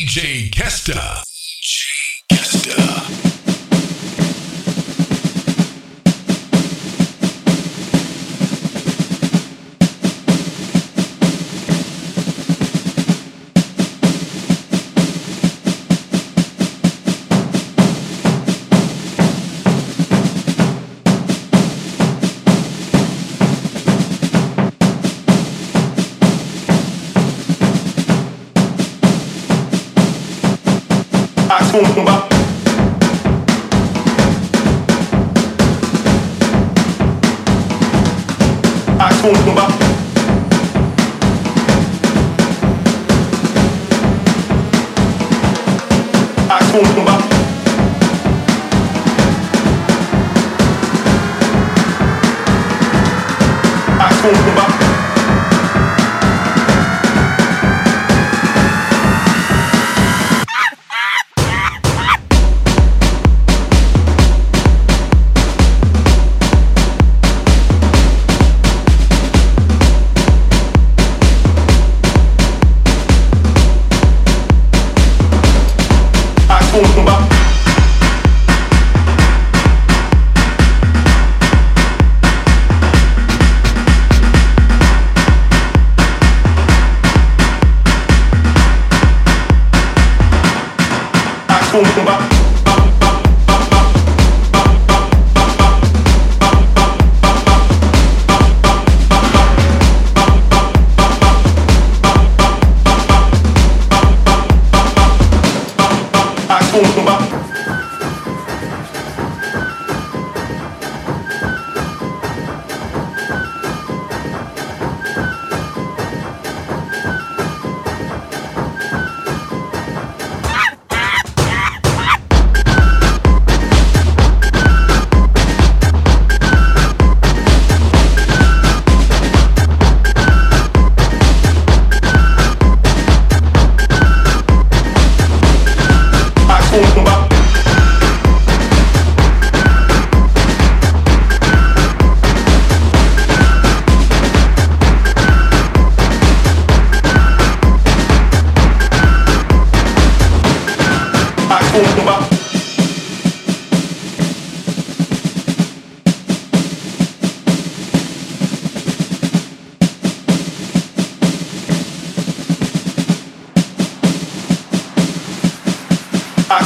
DJ 0.00 0.48
Kesta. 0.48 1.29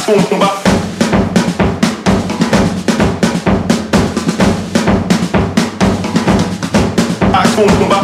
Macumba. 0.06 0.48
Macumba. 7.32 7.98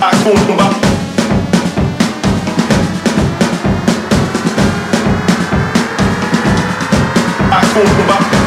Macumba. 0.00 0.66
Macumba. 7.50 8.41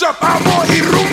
marcha, 0.00 0.16
vamos 0.20 0.68
y 0.70 0.80
rumbo. 0.82 1.07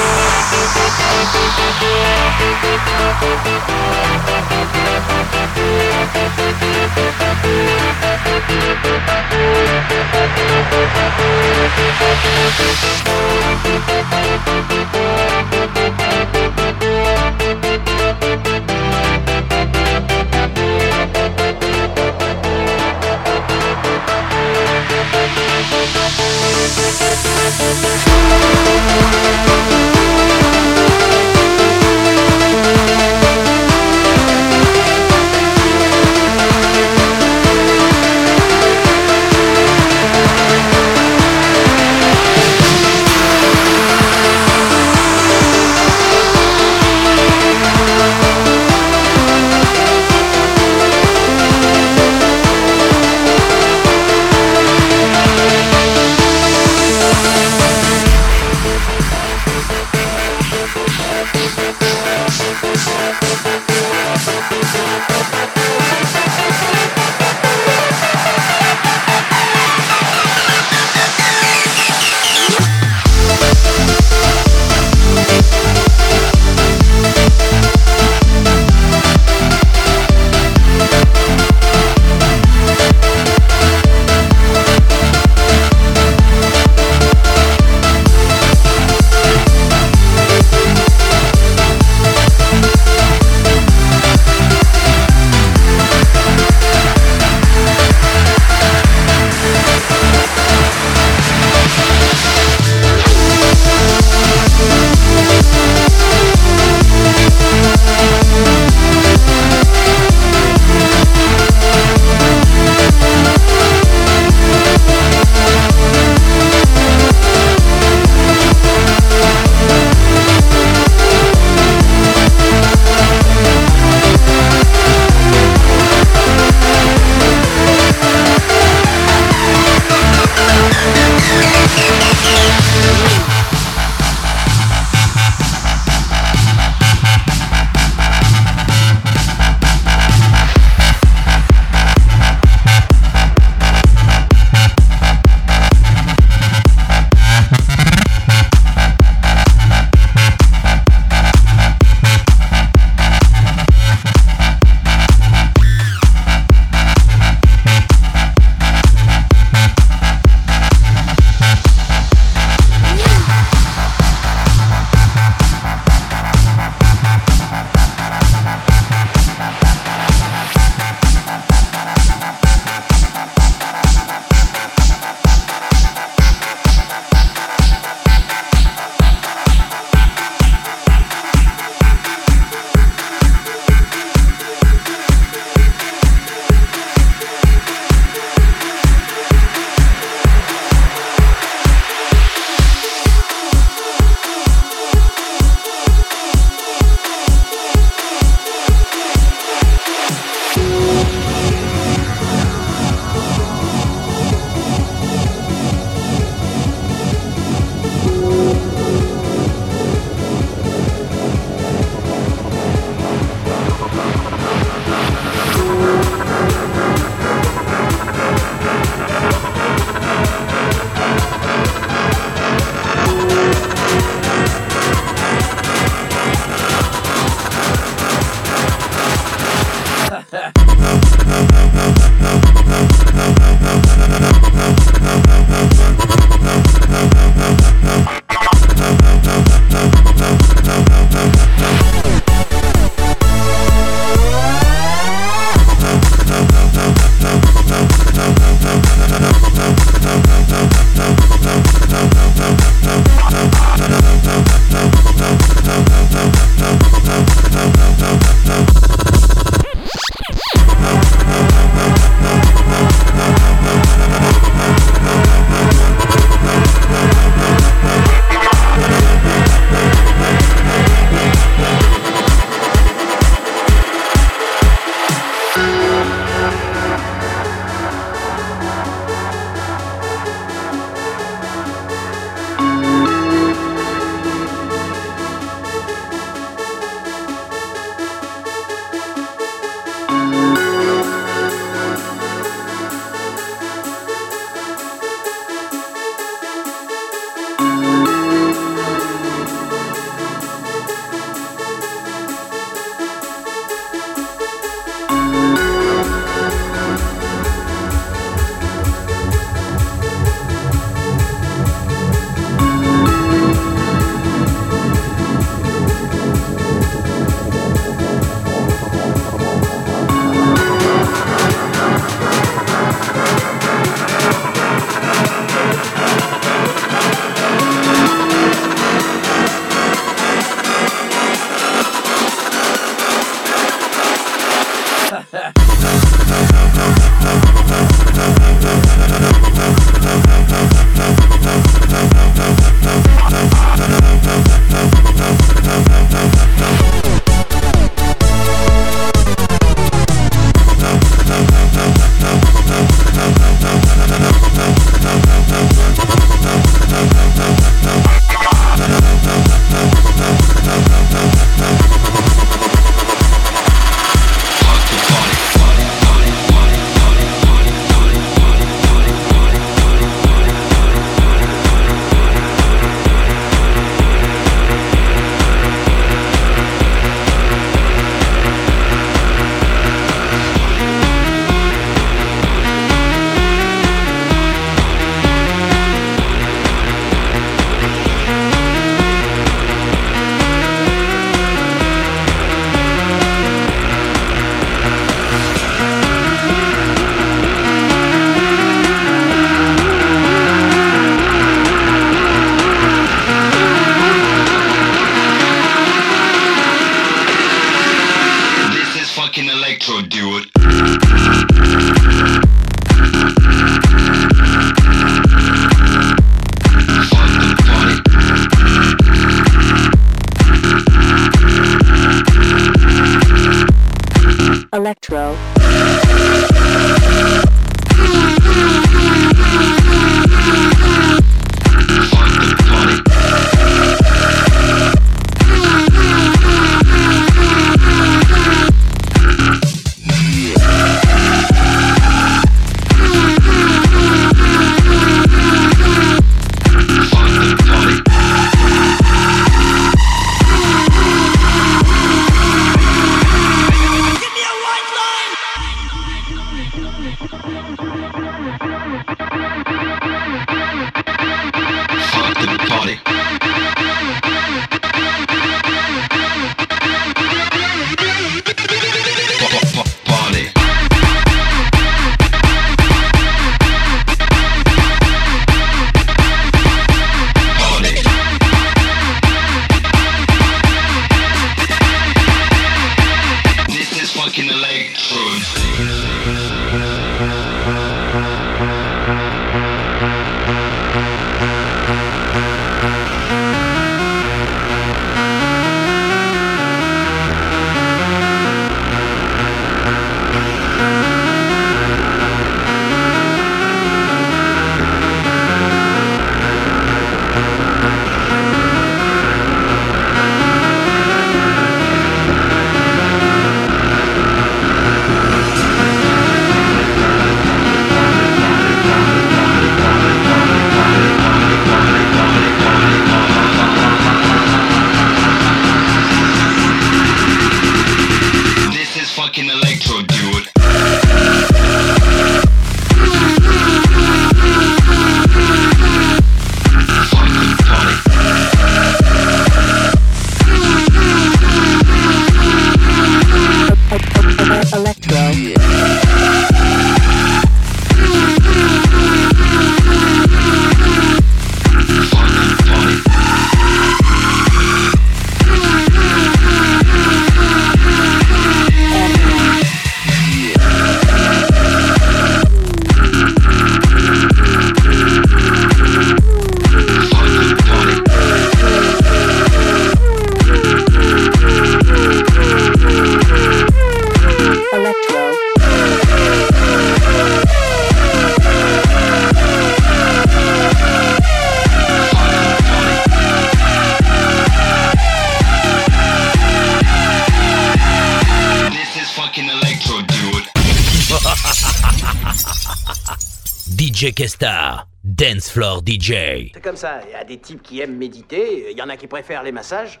DJ 593.86 594.12
Kesta, 594.12 594.88
Dance 595.04 595.48
Floor 595.48 595.80
DJ. 595.86 596.50
C'est 596.52 596.60
comme 596.60 596.74
ça, 596.74 597.02
il 597.06 597.12
y 597.12 597.14
a 597.14 597.22
des 597.22 597.38
types 597.38 597.62
qui 597.62 597.80
aiment 597.80 597.96
méditer, 597.96 598.72
il 598.72 598.76
y 598.76 598.82
en 598.82 598.88
a 598.88 598.96
qui 598.96 599.06
préfèrent 599.06 599.44
les 599.44 599.52
massages. 599.52 600.00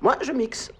Moi, 0.00 0.16
je 0.22 0.32
mixe. 0.32 0.72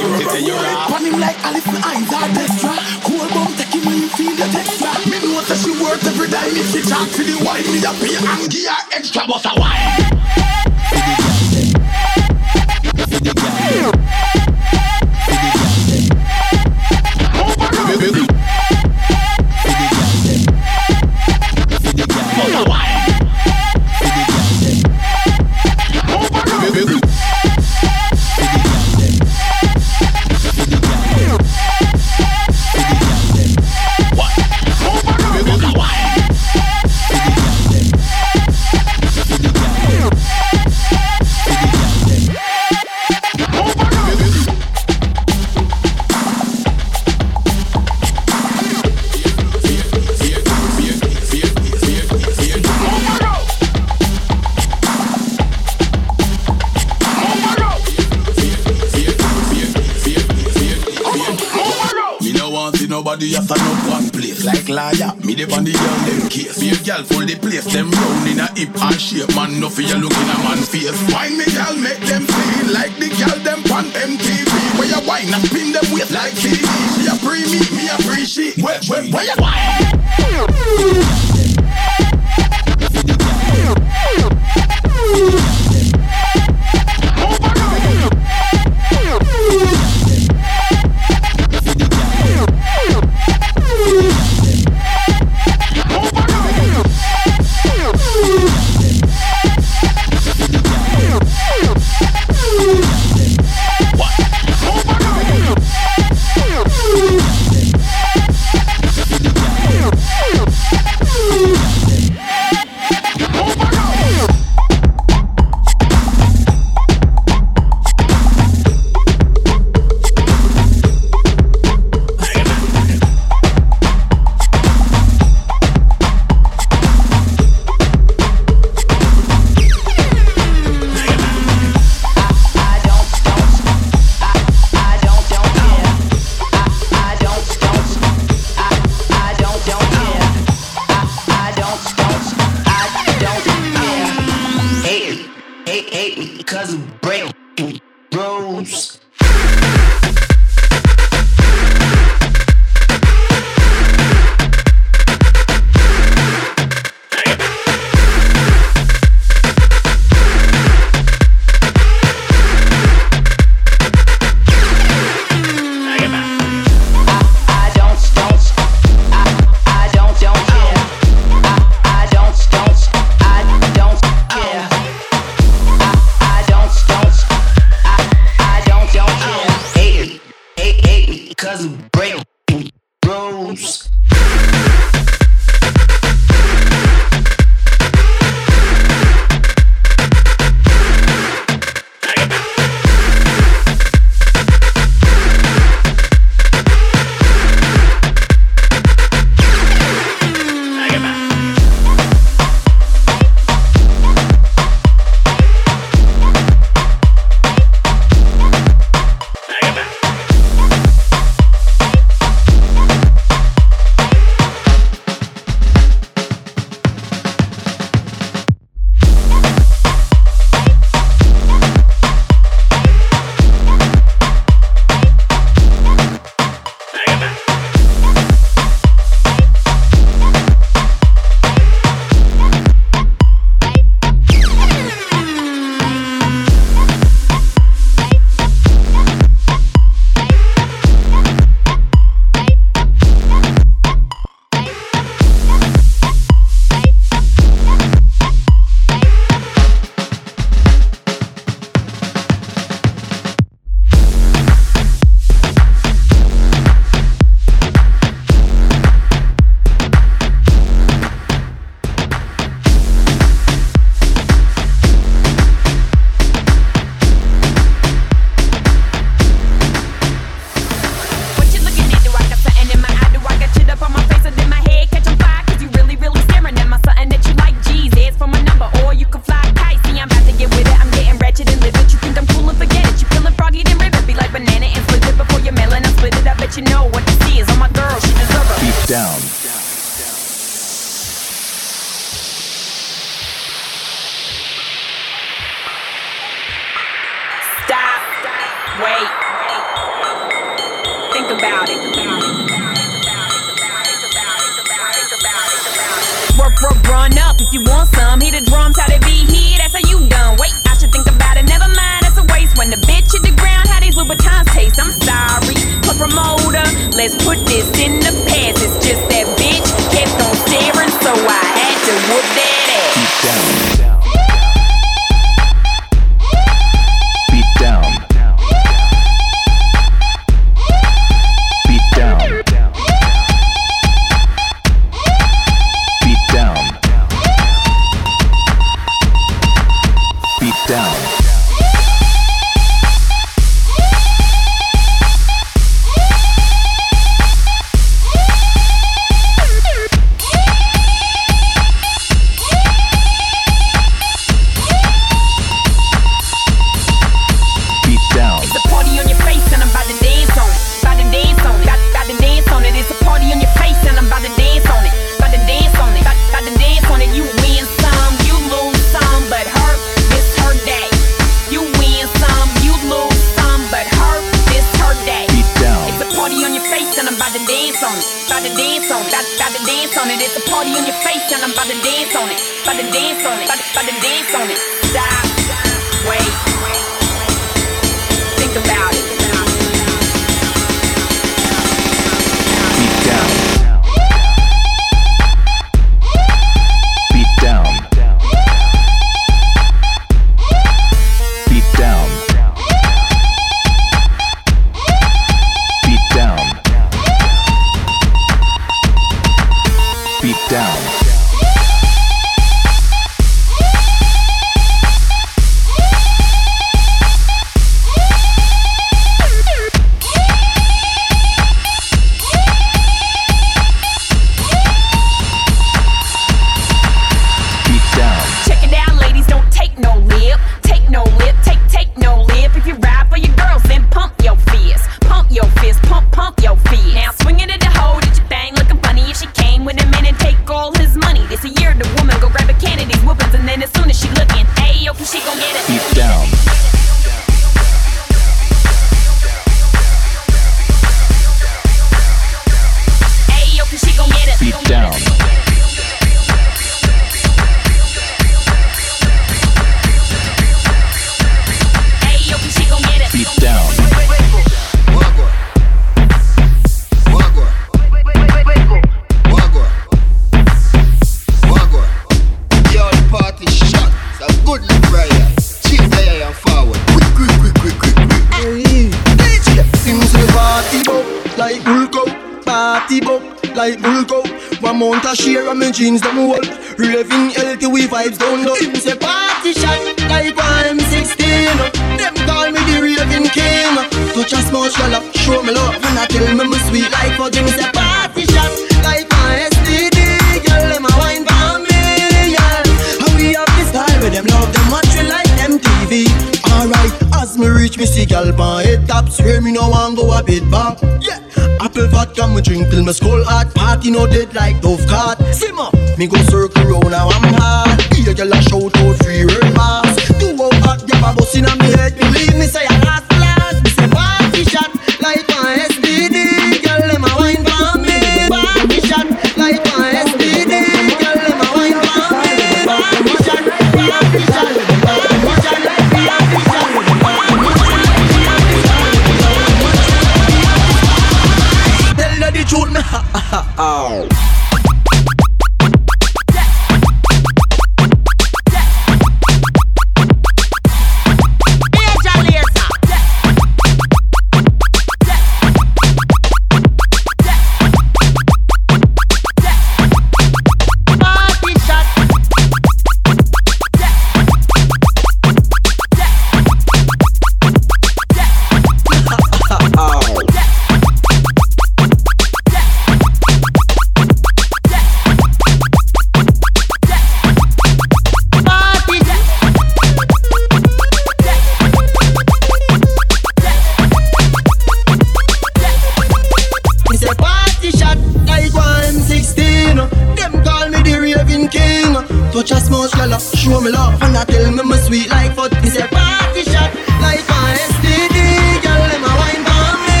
up 593.88 594.02
and 594.02 594.16
I 594.16 594.24
tell 594.24 594.50
me 594.50 594.62
my 594.62 594.76
sweet 594.78 595.08
like 595.10 595.34
foot. 595.34 595.52
It's 595.64 595.76
a 595.76 595.86
party 595.88 596.42
shot 596.52 596.70
like 597.04 597.24
an 597.40 597.56
STD. 597.72 598.16
Girl, 598.64 598.80
let 598.90 599.00
my 599.06 599.12
wine 599.20 599.42
for 599.48 599.68
me. 599.86 600.00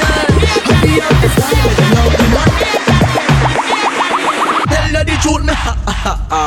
Yeah, 0.00 0.22
hurry 0.68 0.94
up 1.06 1.14
the 1.22 1.28
style, 1.34 1.72
you 1.78 1.86
know 1.94 2.06
the 2.14 2.26
money. 2.36 2.70
Tell 4.72 4.92
her 4.96 5.04
the 5.10 5.16
truth, 5.22 5.42
me 5.48 5.54
ha 5.54 5.72
ha 5.86 6.14
ha. 6.30 6.44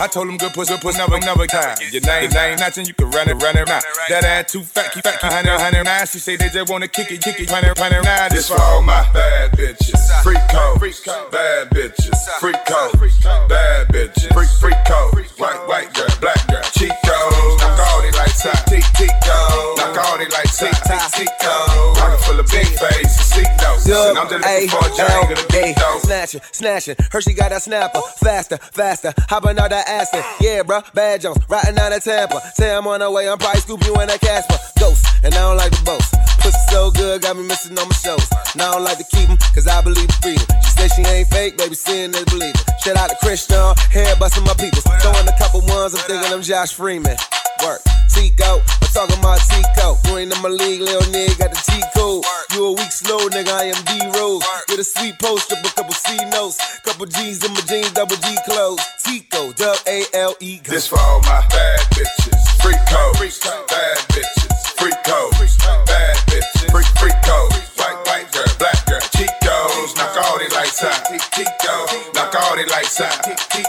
I 0.00 0.06
told 0.06 0.28
him 0.28 0.36
good 0.36 0.52
pussy, 0.52 0.76
pussy, 0.78 0.98
never, 0.98 1.18
never 1.18 1.46
time. 1.46 1.76
Your 1.90 2.02
name, 2.02 2.30
name, 2.30 2.56
nothing, 2.58 2.86
you 2.86 2.94
can 2.94 3.10
run 3.10 3.28
it, 3.28 3.34
run 3.42 3.56
it 3.56 3.66
now. 3.66 3.80
That 4.08 4.24
ass 4.24 4.52
too 4.52 4.62
fat, 4.62 4.92
keep 4.92 5.02
fat, 5.02 5.20
keep 5.20 5.30
hundred, 5.30 5.58
hundred 5.58 5.84
nine. 5.84 6.06
She 6.06 6.20
say 6.20 6.36
they 6.36 6.48
just 6.48 6.70
wanna 6.70 6.86
kick 6.86 7.10
it, 7.10 7.20
kick 7.20 7.40
it, 7.40 7.50
hundred, 7.50 7.76
hundred 7.76 8.04
nine. 8.04 8.30
This 8.30 8.48
for 8.48 8.60
all 8.60 8.80
my 8.82 9.02
bad 9.12 9.52
bitches, 9.52 9.98
freak 10.22 10.38
code, 10.50 10.78
bad 11.32 11.70
bitches, 11.70 12.14
freak 12.38 12.64
code, 12.64 12.94
bad 13.48 13.88
bitches, 13.88 14.32
freak, 14.32 14.48
freak 14.60 14.78
code, 14.86 15.14
white, 15.36 15.66
white 15.66 15.92
girl, 15.94 16.06
black 16.20 16.46
girl, 16.46 16.62
cheat 16.62 16.90
codes, 16.90 16.94
knock 16.94 16.97
all 18.44 18.52
out, 18.52 18.66
tick, 18.66 18.84
tick, 18.94 19.10
go, 19.24 19.74
knock 19.78 19.98
all 20.06 20.18
they 20.18 20.28
lights 20.28 20.62
out, 20.62 20.74
tick, 20.86 21.00
tick, 21.12 21.28
go, 21.40 21.94
pocket 21.96 22.20
full 22.20 22.38
of 22.38 22.46
big 22.48 22.66
faces, 22.66 23.16
seat 23.16 23.48
notes, 23.62 23.86
and 23.88 24.18
I'm 24.18 24.28
just 24.28 24.44
looking 24.44 24.68
for 24.68 24.86
a 24.86 24.96
giant 24.96 25.32
of 25.32 25.38
the 25.38 25.46
deep 25.50 25.76
though. 25.76 25.98
Snatching, 26.02 26.40
snatching. 26.52 26.96
Hershey 27.10 27.34
got 27.34 27.52
a 27.52 27.60
snapper. 27.60 28.00
Faster, 28.22 28.58
faster. 28.58 29.12
Hopping 29.28 29.58
out 29.58 29.70
that 29.70 29.88
Aston. 29.88 30.22
Yeah, 30.40 30.62
bruh. 30.62 30.82
Bad 30.94 31.22
Jones. 31.22 31.38
Riding 31.48 31.78
out 31.78 31.92
of 31.92 32.02
Tampa. 32.02 32.40
Say 32.54 32.74
I'm 32.74 32.86
on 32.86 33.00
the 33.00 33.10
way. 33.10 33.28
I'm 33.28 33.38
probably 33.38 33.60
scoop 33.60 33.84
you 33.84 33.94
in 34.00 34.10
a 34.10 34.18
Casper. 34.18 34.56
Ghost. 34.78 35.06
And 35.24 35.34
I 35.34 35.38
don't 35.38 35.56
like 35.56 35.72
the 35.72 35.82
boast. 35.84 36.14
Pussy 36.40 36.58
so 36.70 36.90
good. 36.90 37.22
Got 37.22 37.36
me 37.36 37.46
missing 37.46 37.78
on 37.78 37.88
my 37.88 37.94
shows. 37.94 38.28
And 38.52 38.62
I 38.62 38.72
don't 38.72 38.84
like 38.84 38.98
to 38.98 39.04
keep 39.04 39.28
'em, 39.28 39.38
Cause 39.54 39.66
I 39.66 39.80
believe 39.82 40.04
in 40.04 40.20
freedom. 40.22 40.46
She 40.64 40.70
say 40.70 40.88
she 40.88 41.02
ain't 41.08 41.28
fake. 41.28 41.56
Baby, 41.58 41.74
seeing 41.74 42.14
is 42.14 42.24
believing. 42.24 42.60
Shout 42.84 42.96
out 42.96 43.10
to 43.10 43.16
Christian. 43.16 43.74
Hair 43.90 44.16
busting 44.16 44.44
my 44.44 44.54
people. 44.54 44.80
Throwing 45.00 45.28
a 45.28 45.36
couple 45.38 45.60
ones. 45.62 45.94
I'm 45.94 46.00
thinking 46.04 46.32
I'm 46.32 46.42
Josh 46.42 46.72
Freeman. 46.72 47.16
Work. 47.64 47.82
Tico, 48.14 48.60
I'm 48.60 48.90
talking 48.94 49.18
about 49.18 49.40
Tico. 49.46 49.98
You 50.06 50.18
ain't 50.18 50.34
in 50.34 50.42
my 50.42 50.48
league, 50.48 50.80
little 50.80 51.02
nigga, 51.12 51.38
got 51.38 51.50
the 51.50 51.60
G 51.70 51.82
code. 51.94 52.24
You 52.54 52.66
a 52.66 52.72
weak 52.72 52.92
slow 52.92 53.18
nigga, 53.28 53.50
I 53.50 53.70
am 53.70 53.78
D 53.84 54.18
Rose. 54.18 54.42
With 54.68 54.80
a 54.80 54.84
sweet 54.84 55.18
post 55.18 55.52
up, 55.52 55.64
a 55.64 55.68
couple 55.74 55.94
C 55.94 56.16
notes, 56.30 56.58
couple 56.82 57.06
G's 57.06 57.44
in 57.44 57.52
my 57.54 57.60
jeans, 57.62 57.92
double 57.92 58.16
G 58.16 58.36
clothes. 58.46 58.80
Tico, 59.04 59.52
dub 59.52 59.76
A 59.86 60.04
L 60.14 60.34
E. 60.40 60.60
This 60.64 60.88
for 60.88 60.98
all 60.98 61.20
my 61.22 61.46
bad 61.50 61.80
bitches, 61.94 62.38
freak 62.62 62.80
code, 62.90 63.14
bad 63.68 63.98
bitches, 64.10 64.52
freak 64.78 64.98
code, 65.04 65.32
bad 65.86 66.16
bitches, 66.26 66.70
freak 66.70 66.90
freak 66.98 67.18
code, 67.22 67.52
white 67.78 67.98
white 68.06 68.32
girl, 68.32 68.50
black 68.58 68.86
girl, 68.86 69.00
codes, 69.42 69.94
knock 69.96 70.16
all 70.24 70.38
they 70.38 70.48
lights 70.54 70.82
out, 70.82 71.06
code, 71.06 72.14
knock 72.14 72.34
all 72.34 72.56
they 72.56 72.66
lights 72.66 73.00
out, 73.00 73.14
cheat 73.52 73.66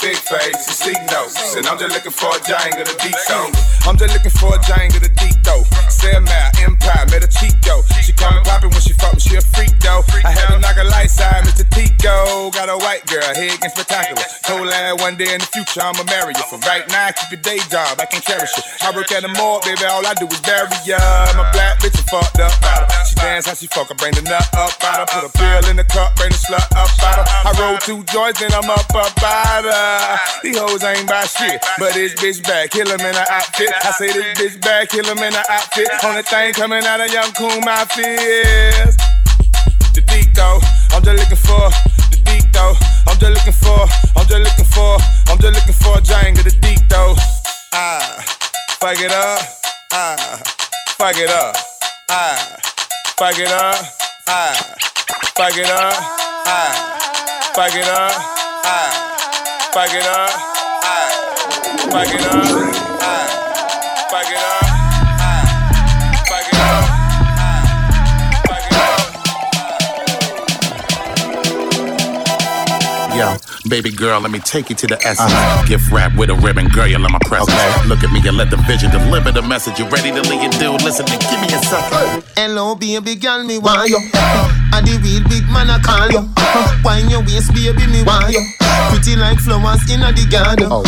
code, 0.00 0.16
face 0.16 0.30
big 0.30 0.40
faces, 0.40 1.12
notes, 1.12 1.56
and 1.56 1.66
I'm 1.66 1.78
just 1.78 1.94
looking 1.94 2.12
for 2.12 2.28
a 2.28 2.40
giant 2.40 2.80
of 2.80 2.88
the 2.88 2.96
deep 3.02 3.16
though. 3.28 3.50
I'm 3.88 3.96
just 3.96 4.14
looking 4.14 4.30
for 4.30 4.54
a 4.54 4.60
giant 4.62 4.96
of 4.96 5.02
the 5.02 5.08
deep 5.08 5.36
though. 5.44 5.64
Sam 5.88 6.24
Mal, 6.24 6.50
Empire, 6.62 7.06
met 7.10 7.24
a 7.24 7.28
Chico. 7.28 7.82
She 8.02 8.12
call 8.12 8.32
me 8.32 8.40
poppin' 8.44 8.70
when 8.70 8.80
she 8.80 8.92
fuck 8.94 9.14
me, 9.14 9.20
she 9.20 9.36
a 9.36 9.40
freak 9.40 9.76
though. 9.80 10.02
I 10.24 10.30
had 10.30 10.54
to 10.54 10.58
knock 10.58 10.76
a 10.78 10.84
light 10.84 11.10
side, 11.10 11.44
Mr. 11.44 11.68
Tico. 12.00 12.50
Got 12.50 12.68
a 12.68 12.76
white 12.80 13.04
girl, 13.06 13.22
head 13.22 13.60
getting 13.60 13.70
spectacular. 13.70 14.24
Told 14.42 14.72
her 14.72 14.96
one 14.96 15.16
day 15.16 15.32
in 15.32 15.40
the 15.40 15.48
future 15.52 15.80
I'ma 15.80 16.02
marry 16.08 16.32
you. 16.34 16.44
For 16.48 16.58
right 16.64 16.84
now, 16.88 17.12
keep 17.12 17.30
your 17.30 17.44
day 17.44 17.60
job, 17.68 18.00
I 18.00 18.06
can 18.06 18.20
cherish 18.22 18.50
it. 18.56 18.64
I 18.82 18.90
work 18.96 19.12
at 19.12 19.22
the 19.22 19.28
mall, 19.28 19.60
baby, 19.60 19.84
all 19.84 20.04
I 20.04 20.14
do 20.14 20.26
is 20.26 20.40
bury 20.40 20.68
ya. 20.84 20.96
A 20.96 21.44
black 21.52 21.78
bitch, 21.80 21.96
and 21.96 22.08
fucked 22.08 22.40
up 22.40 22.52
out 22.64 22.90
her. 22.90 23.04
She 23.04 23.14
dance 23.16 23.46
how 23.46 23.54
she 23.54 23.66
fuck, 23.68 23.90
I 23.90 23.94
bring 23.94 24.14
the 24.16 24.22
nut 24.22 24.48
up 24.56 24.76
out 24.82 25.04
her. 25.04 25.20
Put 25.20 25.28
a 25.28 25.32
pill 25.36 25.70
in 25.70 25.76
the 25.76 25.84
cup, 25.84 26.16
bring 26.16 26.32
the 26.32 26.40
slut 26.40 26.64
up 26.72 26.90
out 27.04 27.20
her. 27.20 27.26
I 27.28 27.50
roll 27.60 27.76
two 27.78 28.02
joints, 28.08 28.40
then 28.40 28.52
I'm 28.52 28.68
up 28.68 28.88
up 28.96 29.14
out 29.22 29.64
her. 29.68 30.18
These 30.42 30.58
hoes 30.58 30.82
ain't 30.82 31.06
buy 31.06 31.24
shit, 31.28 31.60
but 31.78 31.94
this 31.94 32.16
bitch 32.16 32.42
back, 32.44 32.70
kill 32.70 32.88
him 32.88 33.00
in 33.00 33.14
her 33.14 33.28
outfit. 33.28 33.70
I 33.84 33.92
say 33.92 34.08
this 34.12 34.36
bitch 34.36 34.60
back, 34.60 34.88
kill 34.88 35.04
him 35.04 35.18
in 35.18 35.32
her 35.32 35.46
outfit. 35.48 35.88
Only 36.04 36.22
thing 36.22 36.52
coming 36.54 36.84
out 36.84 37.00
of 37.00 37.12
young 37.12 37.32
coon 37.32 37.60
my 37.64 37.84
fears. 37.84 38.96
I'm 40.38 41.02
just 41.02 41.18
looking 41.18 41.36
for 41.36 41.70
the 42.10 42.20
deep 42.24 42.52
though. 42.52 42.74
I'm 43.08 43.18
just 43.18 43.32
looking 43.32 43.52
for, 43.52 43.86
I'm 44.16 44.26
just 44.26 44.42
looking 44.42 44.64
for, 44.64 44.96
I'm 45.28 45.38
just 45.38 45.54
looking 45.54 45.74
for 45.74 45.98
a 45.98 46.00
giant 46.00 46.38
of 46.38 46.44
the 46.44 46.50
deep 46.60 46.80
though. 46.88 47.14
Ah, 47.72 48.22
fuck 48.78 49.00
it 49.00 49.10
up. 49.10 49.40
Ah, 49.92 50.42
fuck 50.98 51.16
it 51.16 51.30
up. 51.30 51.56
Ah, 52.10 52.56
fuck 53.16 53.38
it 53.38 53.50
up. 53.50 53.76
Ah, 54.28 54.54
fuck 55.34 55.56
it 55.56 55.70
up. 55.70 55.94
Ah, 56.46 57.52
fuck 57.54 57.74
it 57.74 57.88
up. 57.88 58.12
Ah, 58.64 59.70
fuck 59.72 59.94
it 59.94 60.06
up. 60.06 60.30
Ah, 60.84 61.08
fuck 61.90 62.12
it 62.14 62.26
up. 62.26 62.40
Ah, 63.02 64.08
fuck 64.10 64.30
it 64.30 64.36
up. 64.36 64.69
Yo, 73.20 73.36
baby 73.68 73.90
girl, 73.90 74.18
let 74.18 74.30
me 74.30 74.38
take 74.38 74.70
you 74.70 74.76
to 74.76 74.86
the 74.86 74.96
essence. 75.06 75.30
Gift 75.68 75.92
wrap 75.92 76.16
with 76.16 76.30
a 76.30 76.34
ribbon, 76.34 76.68
girl, 76.68 76.86
you 76.86 76.98
love 76.98 77.10
my 77.10 77.18
presence. 77.26 77.52
Look 77.86 78.02
at 78.02 78.10
me 78.12 78.26
and 78.26 78.38
let 78.38 78.48
the 78.48 78.56
vision 78.56 78.90
deliver 78.90 79.30
the 79.30 79.42
message. 79.42 79.78
You 79.78 79.86
ready 79.88 80.10
to 80.10 80.22
lead 80.22 80.42
it, 80.42 80.52
dude? 80.58 80.82
Listen 80.82 81.04
and 81.06 81.20
give 81.20 81.40
me 81.42 81.48
a 81.48 81.60
second. 81.62 82.24
Hello, 82.34 82.74
baby 82.74 83.16
girl, 83.16 83.44
me 83.44 83.58
want 83.58 83.90
you. 83.90 84.59
And 84.72 84.86
the 84.86 84.94
real 85.02 85.24
big 85.28 85.46
man 85.50 85.70
I 85.70 85.78
call 85.82 86.08
you. 86.10 86.22
Wine 86.84 87.10
your 87.10 87.20
waist, 87.20 87.52
baby, 87.54 87.86
me 87.86 88.02
want 88.02 88.30
you. 88.30 88.42
Pretty 88.90 89.16
like 89.16 89.38
flowers 89.38 89.82
in 89.90 90.00
the 90.00 90.24
garden. 90.30 90.68
Oh. 90.70 90.82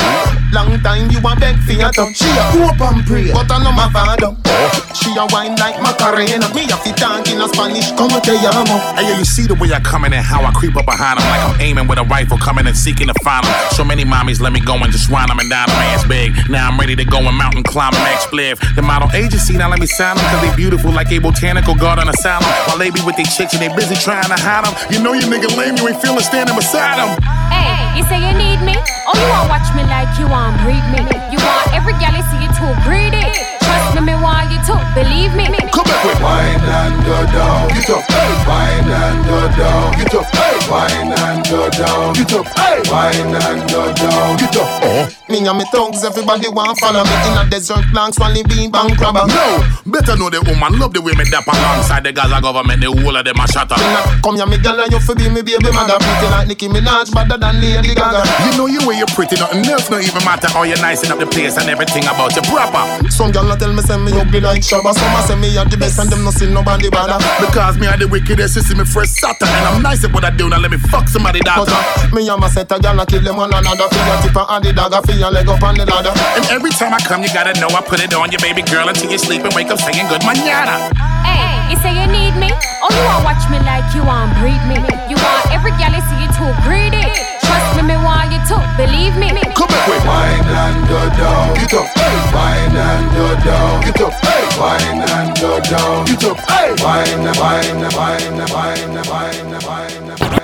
Long 0.52 0.78
time 0.80 1.10
you 1.10 1.18
a 1.18 1.32
beg 1.36 1.56
for 1.64 1.72
your 1.72 1.90
touch. 1.92 2.16
She 2.16 2.28
a 2.28 2.42
hope 2.54 2.80
and 2.80 3.04
pray, 3.06 3.32
but 3.32 3.50
I 3.50 3.62
know 3.62 3.72
my 3.72 3.88
father. 3.90 4.34
Oh. 4.34 4.82
She 4.94 5.10
a 5.16 5.26
wine 5.30 5.56
like 5.56 5.80
Macarena. 5.82 6.46
Me 6.54 6.66
a 6.70 6.76
fit 6.78 6.96
talk 6.96 7.26
in 7.28 7.40
a 7.40 7.48
Spanish, 7.48 7.90
como 7.92 8.20
te 8.20 8.36
llamo. 8.38 8.78
Hey, 8.94 9.08
yo, 9.08 9.18
you 9.18 9.24
see 9.24 9.46
the 9.46 9.54
way 9.54 9.72
I 9.72 9.80
come 9.80 10.04
in 10.04 10.12
and 10.12 10.24
how 10.24 10.44
I 10.44 10.52
creep 10.52 10.76
up 10.76 10.86
behind 10.86 11.18
them 11.18 11.26
like 11.28 11.42
I'm 11.42 11.60
aiming 11.60 11.88
with 11.88 11.98
a 11.98 12.04
rifle, 12.04 12.38
coming 12.38 12.66
and 12.66 12.76
seeking 12.76 13.08
to 13.08 13.16
find 13.24 13.44
them. 13.44 13.54
So 13.72 13.84
many 13.84 14.04
mommies 14.04 14.40
let 14.40 14.52
me 14.52 14.60
go 14.60 14.74
and 14.76 14.92
just 14.92 15.08
run 15.10 15.28
them 15.28 15.38
and 15.38 15.48
down 15.50 15.68
the 15.68 15.74
man's 15.74 16.04
big. 16.06 16.32
Now 16.50 16.68
I'm 16.68 16.78
ready 16.78 16.96
to 16.96 17.04
go 17.04 17.18
and 17.18 17.36
mountain 17.36 17.62
climb 17.62 17.94
and 17.94 18.06
explode. 18.14 18.58
The 18.76 18.82
model 18.82 19.10
agency 19.14 19.56
now 19.56 19.70
let 19.70 19.80
me 19.80 19.86
sign 19.86 20.16
them 20.16 20.24
cause 20.30 20.42
they 20.42 20.54
beautiful 20.56 20.92
like 20.92 21.10
a 21.10 21.18
botanical 21.18 21.74
garden 21.74 22.08
asylum. 22.08 22.44
While 22.68 22.78
they 22.78 22.90
be 22.90 23.00
with 23.04 23.16
they 23.16 23.24
chicks 23.24 23.54
and 23.54 23.62
they 23.62 23.71
busy 23.76 23.96
trying 23.96 24.28
to 24.28 24.38
hide 24.38 24.64
them. 24.64 24.74
You 24.92 25.02
know 25.02 25.12
you 25.12 25.26
nigga 25.26 25.50
lame, 25.56 25.76
you 25.76 25.88
ain't 25.88 26.00
feeling 26.00 26.24
standing 26.24 26.56
beside 26.56 26.98
them. 26.98 27.16
Hey, 27.52 27.96
you 27.96 28.04
say 28.04 28.20
you 28.20 28.32
need 28.36 28.60
me? 28.64 28.76
Oh, 29.06 29.14
you 29.16 29.26
want 29.28 29.48
watch 29.48 29.68
me 29.74 29.82
like 29.84 30.10
you 30.18 30.26
want 30.28 30.56
breed 30.62 30.84
me? 30.92 31.02
You 31.32 31.38
want 31.40 31.72
every 31.72 31.92
gal 32.00 32.14
you 32.14 32.24
see 32.30 32.40
you 32.40 32.50
too 32.56 32.72
greedy? 32.84 33.51
Trust 33.72 33.96
me, 33.96 34.12
me 34.12 34.14
want 34.20 34.52
you 34.52 34.60
to 34.68 34.74
believe 34.92 35.32
me. 35.32 35.48
Come 35.72 35.88
back 35.88 36.04
with 36.04 36.20
Wine 36.20 36.60
and 36.60 36.96
go 37.08 37.16
down, 37.32 37.68
get 37.72 37.88
up, 37.88 38.04
hey. 38.04 38.28
Wine 38.44 38.92
and 38.92 39.20
go 39.24 39.38
down, 39.56 39.88
get 39.96 40.12
up, 40.12 40.28
hey. 40.28 40.56
Wine 40.68 41.12
and 41.16 41.40
go 41.48 41.60
down, 41.72 42.12
get 42.12 42.32
up, 42.36 42.46
hey. 42.52 42.84
Wine 42.92 43.32
and 43.32 43.60
go 43.72 43.82
down, 43.96 44.36
get 44.36 44.56
up. 44.60 44.68
Oh. 44.84 45.08
Me 45.32 45.40
and 45.40 45.56
me 45.56 45.64
thugs, 45.72 46.04
everybody 46.04 46.48
want 46.52 46.76
follow 46.78 47.00
me 47.00 47.16
in 47.32 47.40
a 47.40 47.48
desert 47.48 47.88
long 47.96 48.12
swally 48.12 48.44
bean 48.44 48.70
bank 48.70 48.98
crabber. 49.00 49.24
No, 49.24 49.64
better 49.88 50.20
know 50.20 50.28
the 50.28 50.44
woman 50.44 50.76
love 50.76 50.92
the 50.92 51.00
way 51.00 51.16
me 51.16 51.24
dap 51.32 51.48
alongside 51.48 52.04
the 52.04 52.12
Gaza 52.12 52.44
government. 52.44 52.84
The 52.84 52.92
whole 52.92 53.16
of 53.16 53.24
them 53.24 53.40
a 53.40 53.48
shatter. 53.48 53.80
Come 54.20 54.36
here, 54.36 54.44
me 54.44 54.60
girl, 54.60 54.76
and 54.76 54.92
you 54.92 55.00
fi 55.00 55.16
be 55.16 55.32
me 55.32 55.40
baby 55.40 55.72
mother. 55.72 55.96
Pretty 55.96 56.28
like 56.28 56.48
Nicki 56.48 56.68
Minaj, 56.68 57.08
better 57.08 57.40
than 57.40 57.56
Lady 57.64 57.96
Gaga. 57.96 58.20
You 58.44 58.52
know 58.60 58.68
you 58.68 58.84
way 58.84 59.00
you're 59.00 59.08
pretty, 59.16 59.40
nothing 59.40 59.64
else 59.64 59.88
no 59.88 59.96
even 59.96 60.20
matter. 60.28 60.52
How 60.52 60.68
you 60.68 60.76
nicing 60.84 61.08
up 61.08 61.16
the 61.16 61.26
place 61.26 61.56
and 61.56 61.72
everything 61.72 62.04
about 62.04 62.36
you 62.36 62.44
proper. 62.44 62.84
Some 63.08 63.32
girl 63.32 63.48
a 63.48 63.56
tell 63.62 63.72
me 63.72 63.82
say 63.82 63.96
me 63.96 64.10
ugly 64.18 64.40
like 64.40 64.62
Shabba. 64.62 64.90
Some 64.90 65.22
say 65.22 65.38
me 65.38 65.54
a 65.54 65.62
the 65.64 65.78
best 65.78 65.98
and 66.02 66.10
them 66.10 66.24
no 66.26 66.34
see 66.34 66.50
nobody 66.50 66.90
bother. 66.90 67.22
Because 67.38 67.78
me 67.78 67.86
are 67.86 67.96
the 67.96 68.08
wickedest, 68.10 68.56
you 68.58 68.62
see 68.62 68.74
me 68.74 68.84
fresh 68.84 69.14
Saturn 69.14 69.46
And 69.46 69.66
I'm 69.70 69.82
nice 69.82 70.02
at 70.02 70.12
what 70.12 70.24
I 70.24 70.30
do, 70.34 70.48
now 70.50 70.58
let 70.58 70.70
me 70.72 70.78
fuck 70.78 71.06
somebody 71.06 71.38
daughter 71.40 71.70
uh, 71.70 72.10
Me 72.10 72.26
and 72.28 72.40
my 72.40 72.48
set 72.50 72.72
a 72.72 72.78
girl 72.82 72.98
and 72.98 73.08
kill 73.08 73.22
them 73.22 73.36
one 73.36 73.54
another. 73.54 73.86
Your 73.86 74.18
tip 74.18 74.34
and 74.34 74.64
the 74.64 74.72
dagger, 74.74 75.00
for 75.06 75.14
your 75.14 75.30
leg 75.30 75.46
up 75.46 75.62
on 75.62 75.78
the 75.78 75.86
ladder. 75.86 76.10
And 76.34 76.44
every 76.50 76.70
time 76.74 76.92
I 76.92 76.98
come, 76.98 77.22
you 77.22 77.30
gotta 77.30 77.54
know 77.60 77.70
I 77.70 77.82
put 77.86 78.02
it 78.02 78.12
on 78.14 78.32
your 78.32 78.42
baby 78.42 78.62
girl 78.62 78.88
until 78.88 79.10
you 79.10 79.18
sleep 79.18 79.44
and 79.46 79.54
wake 79.54 79.70
up 79.70 79.78
saying 79.78 80.10
good 80.10 80.26
manana. 80.26 81.21
You 81.70 81.76
say 81.80 81.92
you 81.96 82.06
need 82.10 82.34
me? 82.36 82.50
Oh, 82.84 82.90
you 82.92 83.02
want 83.08 83.24
watch 83.24 83.44
me 83.48 83.58
like 83.64 83.86
you 83.94 84.04
want 84.04 84.32
breed 84.38 84.60
me? 84.68 84.78
You 85.08 85.16
want 85.16 85.44
every 85.52 85.72
gal 85.80 85.92
you 85.92 86.02
see 86.08 86.18
you 86.20 86.30
too 86.36 86.50
greedy? 86.64 87.04
Trust 87.44 87.76
me, 87.76 87.82
me 87.88 87.96
want 88.00 88.32
you 88.32 88.40
to 88.52 88.56
believe 88.76 89.16
me. 89.16 89.32
Come 89.56 89.68
back 89.68 89.88
with 89.88 90.04
Wine 90.04 90.44
and 90.44 90.80
go 90.88 91.00
down, 91.16 91.54
get 91.54 91.74
up, 91.74 91.88
hey. 91.96 92.16
Wine 92.34 92.76
and 92.76 93.06
go 93.16 93.26
down, 93.40 93.80
get 93.82 94.00
up, 94.00 94.14
hey. 94.20 94.44
Wine 94.60 95.02
and 95.02 95.30
go 95.40 95.60
down, 95.60 96.04
get 96.04 96.24
up, 96.24 96.38
hey. 96.48 96.70
Wine, 96.84 97.24
wine, 97.40 97.80
wine, 97.96 98.38
wine, 98.52 98.92
wine, 99.08 99.62
wine, 99.64 100.41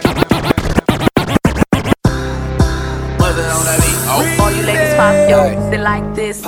pop 5.09 5.31
yo, 5.31 5.71
they 5.71 5.79
like 5.79 6.15
this. 6.15 6.43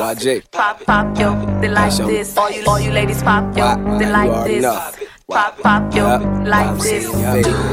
Pop 0.50 0.84
pop 0.84 1.18
yo, 1.18 1.61
they 1.61 1.68
like 1.68 1.96
this. 1.96 2.36
All 2.36 2.50
you 2.50 2.64
all 2.66 2.80
you 2.80 2.90
ladies 2.92 3.22
pop 3.22 3.56
yo, 3.56 3.98
they 3.98 4.11
like 4.11 4.44
this. 4.46 4.64
Pop, 5.31 5.59
pop 5.61 5.95
yo 5.95 6.18
like 6.45 6.76
this. 6.81 7.05
Do 7.05 7.12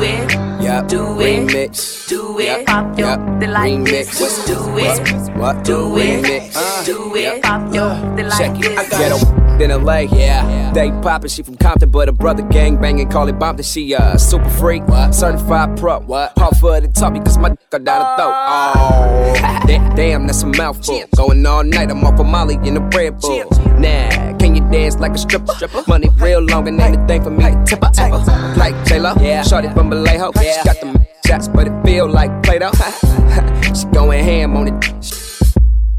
it. 0.03 0.31
Yep. 0.61 0.87
Do 0.87 1.19
it. 1.19 1.47
Remix. 1.47 2.07
Do 2.07 2.37
it. 2.39 2.43
Yep. 2.45 2.65
Pop 2.67 2.99
your 2.99 3.07
Yep. 3.09 3.39
the 3.39 3.47
like 3.47 3.73
Remix. 3.73 4.19
this. 4.19 4.45
Do 4.45 4.77
it. 4.77 5.37
What? 5.37 5.63
Do 5.63 5.97
it. 5.97 6.23
Remix. 6.23 6.85
Do 6.85 7.15
it. 7.15 7.41
Pop 7.41 7.73
yo 7.73 7.89
the 8.15 8.23
Check 8.37 8.53
like 8.53 8.65
it. 8.65 8.89
this. 8.91 9.23
Get 9.57 9.71
a 9.71 9.75
in 9.77 9.83
LA, 9.85 9.97
yeah. 10.15 10.71
They 10.71 10.91
poppin', 11.01 11.29
she 11.29 11.41
from 11.41 11.55
Compton, 11.57 11.89
but 11.89 12.07
her 12.07 12.11
brother 12.11 12.43
gang 12.43 12.77
banging, 12.79 13.09
call 13.09 13.27
it 13.27 13.39
Bompton. 13.39 13.63
She 13.65 13.95
uh 13.95 14.17
super 14.17 14.49
freak, 14.51 14.87
what? 14.87 15.15
certified 15.15 15.77
pro, 15.79 15.99
what? 16.01 16.35
Pop 16.35 16.55
for 16.57 16.79
the 16.79 16.87
top 16.89 17.13
because 17.13 17.39
my 17.39 17.49
dick 17.49 17.59
got 17.71 17.83
down 17.83 17.99
the 17.99 18.21
throat. 18.21 18.33
Oh, 18.35 19.33
Da- 19.67 19.95
damn, 19.95 20.27
that's 20.27 20.43
a 20.43 20.47
mouthful. 20.47 21.03
Going 21.15 21.43
all 21.45 21.63
night, 21.63 21.89
I'm 21.89 22.03
off 22.03 22.19
a 22.19 22.23
Molly 22.23 22.59
in 22.63 22.75
the 22.75 22.81
Red 22.95 23.19
Bull. 23.19 23.49
Nah, 23.79 24.37
can 24.37 24.55
you 24.55 24.61
dance 24.71 24.97
like 24.97 25.13
a 25.13 25.17
stripper? 25.17 25.53
Money 25.87 26.09
real 26.19 26.39
long 26.41 26.67
and 26.67 26.79
ain't 26.79 26.95
a 27.01 27.07
thing 27.07 27.23
for 27.23 27.29
me 27.31 27.43
to 27.53 27.63
tip 27.65 27.83
her 27.83 27.91
ever. 27.99 28.17
Like 28.57 28.75
J-Lo, 28.85 29.13
yeah. 29.19 29.43
Shorty 29.43 29.69
from 29.69 29.89
Vallejo, 29.89 30.31
yeah. 30.35 30.59
She 30.59 30.63
got 30.65 30.81
them 30.81 31.05
shots, 31.25 31.47
but 31.47 31.67
it 31.67 31.85
feel 31.85 32.07
like 32.09 32.31
Play-Doh. 32.43 32.71
she 33.75 33.85
going 33.87 34.23
ham 34.23 34.57
on 34.57 34.67
it. 34.67 35.17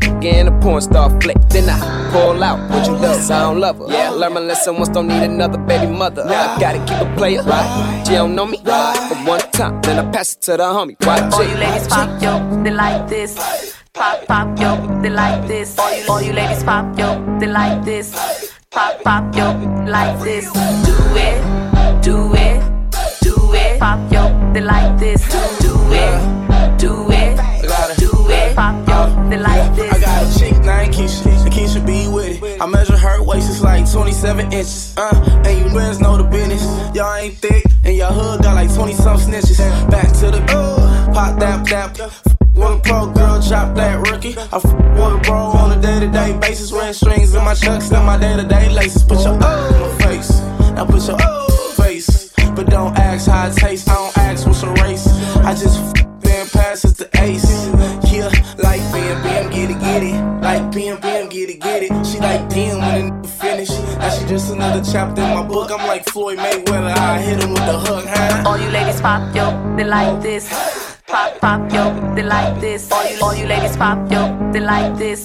Again, 0.03 0.49
a 0.49 0.61
porn 0.61 0.81
star 0.81 1.11
flick. 1.21 1.37
Then 1.49 1.69
I 1.69 2.11
pull 2.13 2.43
out. 2.43 2.59
What 2.71 2.87
you 2.87 2.97
do? 2.99 3.07
I 3.07 3.41
don't 3.41 3.61
love 3.61 3.79
her. 3.79 3.87
Yeah, 3.89 4.11
learn 4.11 4.35
my 4.35 4.41
lesson 4.41 4.77
once. 4.77 4.89
Don't 4.89 5.07
need 5.09 5.23
another 5.23 5.59
baby 5.59 5.91
mother. 5.93 6.23
I 6.25 6.59
gotta 6.59 6.79
keep 6.87 7.01
a 7.01 7.17
player. 7.17 7.43
Right? 7.43 8.05
She 8.07 8.15
don't 8.15 8.35
know 8.35 8.47
me. 8.47 8.59
Right? 8.65 9.09
But 9.11 9.29
one 9.29 9.41
time, 9.53 9.81
then 9.83 10.05
I 10.05 10.11
pass 10.11 10.35
it 10.35 10.43
to 10.43 10.57
the 10.57 10.65
homie. 10.65 10.97
Watch 11.07 11.33
All 11.35 11.43
it. 11.43 11.51
you 11.51 11.57
ladies 11.57 11.89
pop 11.89 12.23
yo, 12.23 12.63
they 12.63 12.71
like 12.71 13.09
this. 13.09 13.75
Pop 13.93 14.25
pop 14.27 14.59
yo, 14.59 15.01
they 15.03 15.11
like 15.11 15.47
this. 15.47 15.79
All 15.79 15.97
you, 15.97 16.05
all 16.09 16.23
you 16.23 16.33
ladies 16.33 16.63
pop 16.63 16.99
yo, 16.99 17.39
they 17.39 17.47
like 17.47 17.85
this. 17.85 18.15
Pop 18.71 19.03
pop 19.03 19.35
yo, 19.35 19.53
like 19.87 20.21
this. 20.21 20.45
Do 20.53 20.95
it, 21.16 22.03
do 22.03 22.35
it, 22.35 22.61
do 23.23 23.55
it. 23.55 23.81
Pop 23.81 24.12
yo, 24.12 24.53
they 24.53 24.61
like 24.61 24.99
this. 24.99 25.27
Do 25.33 25.39
it, 25.39 26.79
do 26.79 27.11
it, 27.11 27.99
do 27.99 28.31
it. 28.31 28.55
Pop 28.55 28.87
yo, 28.87 29.31
they 29.31 29.39
like 29.39 29.75
this. 29.75 29.91
I 29.91 30.01
got 30.01 30.23
a 30.23 30.39
chick 30.39 30.53
named 30.59 30.95
Keisha, 30.95 31.45
and 31.45 31.53
Keisha 31.53 31.87
be 31.87 32.09
with 32.09 32.43
it. 32.43 32.61
I 32.61 32.66
measure 32.66 32.99
her 32.99 33.23
waist, 33.23 33.49
it's 33.49 33.62
like 33.62 33.91
27 33.91 34.53
inches. 34.53 34.95
Uh, 34.99 35.43
and 35.47 35.59
you 35.59 35.64
niggas 35.64 36.03
know 36.03 36.19
the 36.19 36.25
business. 36.25 36.62
Y'all 36.95 37.14
ain't 37.14 37.39
thick, 37.39 37.64
and 37.85 37.97
your 37.97 38.09
hood 38.09 38.43
got 38.43 38.55
like 38.55 38.73
20 38.75 38.93
some 38.93 39.16
snitches. 39.16 39.59
Back 39.91 40.12
to 40.19 40.31
the 40.31 40.43
pop 41.14 41.39
that 41.41 41.64
that. 41.66 42.48
A 42.61 42.81
pro 42.81 43.07
girl, 43.13 43.41
drop 43.41 43.75
that 43.77 44.11
rookie. 44.11 44.37
I 44.37 44.57
f 44.57 44.65
a 44.65 45.21
bro 45.25 45.37
on 45.37 45.79
a 45.79 45.81
day 45.81 46.01
to 46.01 46.09
day 46.09 46.37
basis. 46.39 46.73
Wearing 46.73 46.93
strings 46.93 47.35
in 47.35 47.45
my 47.45 47.55
chucks, 47.55 47.91
and 47.91 48.05
my 48.05 48.19
day 48.19 48.37
to 48.37 48.43
day 48.43 48.69
laces. 48.69 49.05
Put 49.05 49.21
your 49.25 49.39
oh 49.41 49.97
my 49.99 50.05
face. 50.07 50.41
Now 50.75 50.85
put 50.85 51.07
your 51.07 51.17
oh 51.21 51.75
face. 51.77 52.33
But 52.55 52.67
don't 52.67 52.97
ask 52.99 53.29
how 53.31 53.47
it 53.49 53.57
tastes. 53.57 53.89
I 53.89 53.95
don't 53.95 54.19
ask 54.19 54.47
what's 54.47 54.63
your 54.63 54.75
race. 54.75 55.07
I 55.39 55.55
just 55.55 55.79
f 55.81 56.05
then 56.21 56.47
pass 56.49 56.85
it 56.85 56.97
to 56.99 57.09
ace. 57.23 57.69
Yeah, 58.13 58.29
like 58.59 58.83
bam 58.93 59.23
bam, 59.23 59.51
get 59.51 59.71
it, 59.71 59.81
get 59.81 60.03
it. 60.03 60.19
Like 60.43 60.73
bam 60.73 61.01
bam, 61.01 61.29
get 61.29 61.51
it, 61.51 61.61
get 61.61 61.83
it. 61.85 62.07
She 62.07 62.19
like 62.19 62.49
damn 62.49 62.79
when 62.81 63.07
the 63.07 63.13
nigga 63.13 63.27
finish. 63.41 63.71
Now 63.99 64.11
she 64.11 64.27
just 64.27 64.53
another 64.53 64.83
chapter 64.93 65.23
in 65.23 65.35
my 65.35 65.47
book. 65.47 65.71
I'm 65.71 65.87
like 65.87 66.05
Floyd 66.07 66.39
Mayweather. 66.39 66.97
I 66.97 67.21
hit 67.21 67.43
him 67.43 67.51
with 67.51 67.67
the 67.67 67.79
hook, 67.79 68.05
huh? 68.07 68.49
All 68.49 68.59
you 68.59 68.69
ladies 68.71 69.01
pop 69.01 69.35
yo, 69.35 69.47
they 69.77 69.85
like 69.85 70.21
this. 70.21 70.51
Pop 71.09 71.41
pop 71.41 71.73
yo, 71.73 72.15
they 72.15 72.23
like 72.23 72.61
this. 72.61 72.93
All 72.93 73.03
you 73.11 73.19
all 73.23 73.35
you 73.35 73.47
ladies 73.47 73.79
pop 73.79 74.13
yo, 74.13 74.53
they 74.53 74.61
like 74.61 74.95
this. 74.99 75.25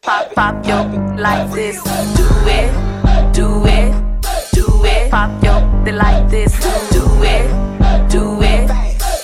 Pop 0.00 0.32
pop 0.34 0.64
yo, 0.64 0.84
like 1.18 1.50
this. 1.50 1.82
Do 1.82 2.28
it, 2.46 2.70
do 3.34 3.66
it, 3.66 3.92
do 4.52 4.84
it. 4.84 5.10
Pop 5.10 5.42
yo, 5.42 5.82
they 5.84 5.90
like 5.90 6.30
this. 6.30 6.52
Do 6.60 7.08
it, 7.24 7.50
do 8.08 8.40
it, 8.40 8.68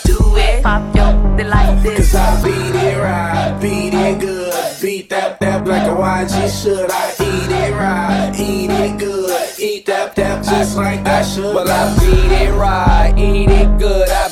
do 0.05 0.37
it. 0.37 0.63
Pop 0.65 0.95
yo, 0.95 1.37
they 1.37 1.45
like 1.45 1.81
this. 1.85 2.11
Cause 2.11 2.15
I 2.17 2.43
beat 2.43 2.75
it 2.83 2.99
right, 2.99 3.59
beat 3.63 3.95
it 3.95 4.19
good. 4.19 4.53
Beat 4.83 5.09
that 5.11 5.39
that 5.39 5.65
black 5.65 5.87
and 5.87 5.97
YG 5.97 6.63
should. 6.63 6.91
I 6.91 7.13
eat 7.21 7.51
it 7.53 7.75
right, 7.75 8.35
eat 8.37 8.71
it 8.71 8.99
good. 8.99 9.61
Eat 9.61 9.87
that 9.87 10.17
that 10.17 10.45
just 10.45 10.77
like 10.77 11.07
I 11.07 11.23
should. 11.23 11.55
Well, 11.55 11.71
I 11.71 11.97
beat 12.01 12.33
it 12.43 12.53
right, 12.55 13.15
eat 13.17 13.51
it 13.51 13.79
good. 13.79 14.09
I 14.09 14.27
beat 14.27 14.32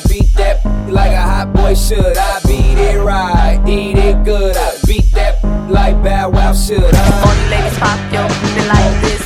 like 0.91 1.11
a 1.11 1.21
hot 1.21 1.53
boy 1.53 1.73
should. 1.73 2.17
I 2.17 2.39
beat 2.45 2.77
it 2.77 3.01
right, 3.01 3.61
eat 3.67 3.97
it 3.97 4.23
good. 4.23 4.55
I 4.55 4.77
beat 4.85 5.09
that 5.11 5.43
like 5.69 6.01
Bow 6.03 6.29
Wow 6.29 6.53
should. 6.53 6.83
Uh. 6.83 7.23
All 7.25 7.35
you 7.35 7.49
ladies 7.49 7.77
pop 7.79 7.99
yo, 8.11 8.27
they 8.55 8.67
like 8.67 9.01
this. 9.01 9.21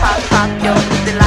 Pop 0.00 0.22
pop 0.30 0.50
yo, 0.62 0.74
they 1.04 1.14
like 1.18 1.21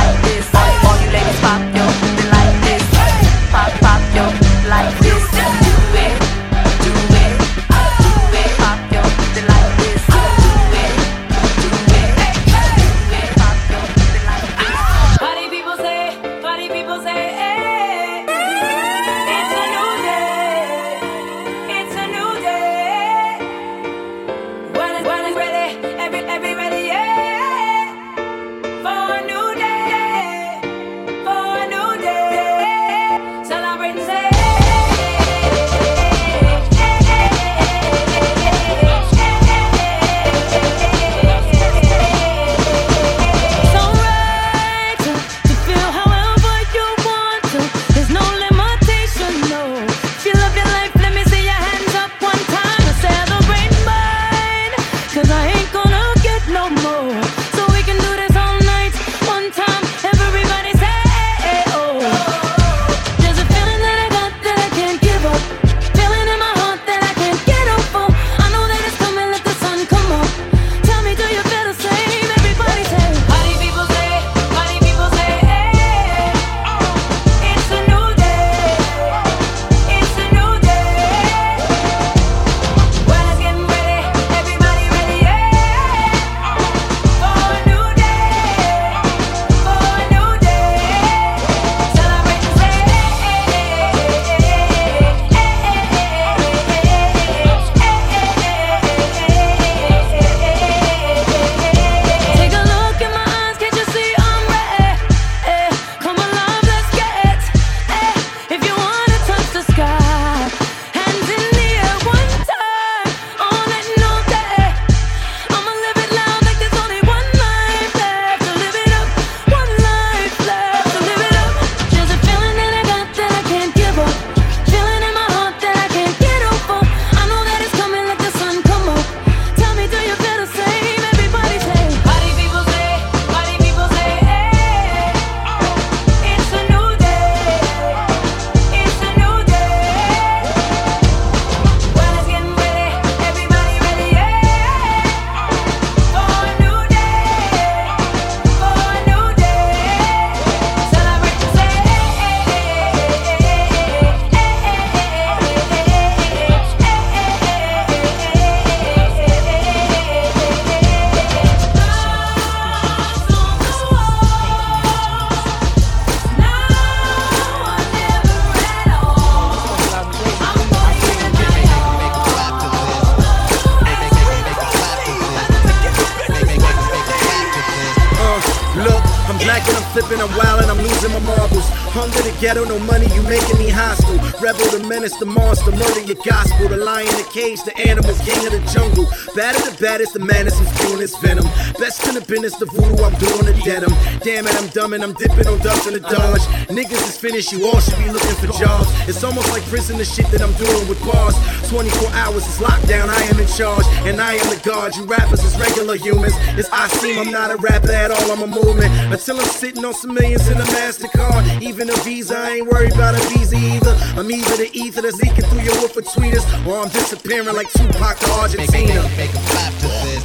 business, 192.36 192.60
the 192.60 192.66
voodoo, 192.66 193.00
I'm 193.04 193.16
doing 193.16 193.48
the 193.48 193.56
denim. 193.64 193.94
Damn 194.20 194.48
it, 194.48 194.56
I'm 194.60 194.68
dumb 194.76 194.92
and 194.94 195.04
I'm 195.04 195.14
dipping 195.14 195.48
on 195.48 195.60
dubs 195.60 195.88
in 195.88 195.94
the 195.94 196.04
dodge. 196.04 196.44
Niggas 196.68 197.00
is 197.08 197.18
finished, 197.18 197.52
you 197.52 197.68
all 197.68 197.80
should 197.80 197.98
be 197.98 198.10
looking 198.12 198.36
for 198.36 198.52
jobs. 198.60 198.92
It's 199.08 199.24
almost 199.24 199.50
like 199.52 199.64
prison, 199.72 199.98
the 199.98 200.04
shit 200.04 200.28
that 200.32 200.42
I'm 200.42 200.52
doing 200.60 200.88
with 200.90 201.00
bars. 201.08 201.36
24 201.70 202.12
hours 202.12 202.44
is 202.44 202.60
lockdown, 202.60 203.08
I 203.08 203.22
am 203.32 203.40
in 203.40 203.48
charge, 203.48 203.86
and 204.04 204.20
I 204.20 204.34
am 204.36 204.48
the 204.52 204.60
guard. 204.68 204.96
You 204.96 205.06
rappers 205.06 205.44
is 205.44 205.56
regular 205.58 205.96
humans. 205.96 206.36
It's 206.60 206.70
I 206.72 206.88
seem 207.00 207.20
I'm 207.20 207.32
not 207.32 207.52
a 207.52 207.58
rapper 207.58 207.92
at 207.92 208.12
all, 208.12 208.32
I'm 208.32 208.44
a 208.44 208.48
movement. 208.48 208.92
Until 209.14 209.40
I'm 209.40 209.48
sitting 209.48 209.86
on 209.86 209.94
some 209.94 210.14
millions 210.14 210.48
in 210.50 210.60
a 210.60 210.68
MasterCard. 210.76 211.62
Even 211.62 211.90
a 211.90 211.96
Visa, 212.04 212.38
I 212.38 212.60
ain't 212.60 212.68
worried 212.68 212.94
about 212.94 213.16
a 213.16 213.24
Visa 213.32 213.56
either. 213.56 213.96
I'm 214.20 214.30
either 214.30 214.58
the 214.58 214.70
ether 214.74 215.02
that's 215.02 215.22
leaking 215.22 215.46
through 215.46 215.64
your 215.64 215.76
woofer 215.80 216.02
tweeters, 216.02 216.44
or 216.68 216.84
I'm 216.84 216.90
disappearing 216.90 217.56
like 217.56 217.72
Tupac 217.72 218.20
to 218.20 218.32
Argentina. 218.44 219.02
Make 219.16 219.32
a 219.32 219.42
clap 219.48 219.74
to 219.80 219.88
this. 220.04 220.25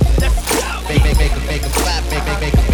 Make 1.20 1.36
make 1.36 1.46
make 1.46 1.62
a 1.66 1.68
clap. 1.68 2.02
Make 2.10 2.24
make 2.24 2.40
make 2.40 2.54
make 2.54 2.69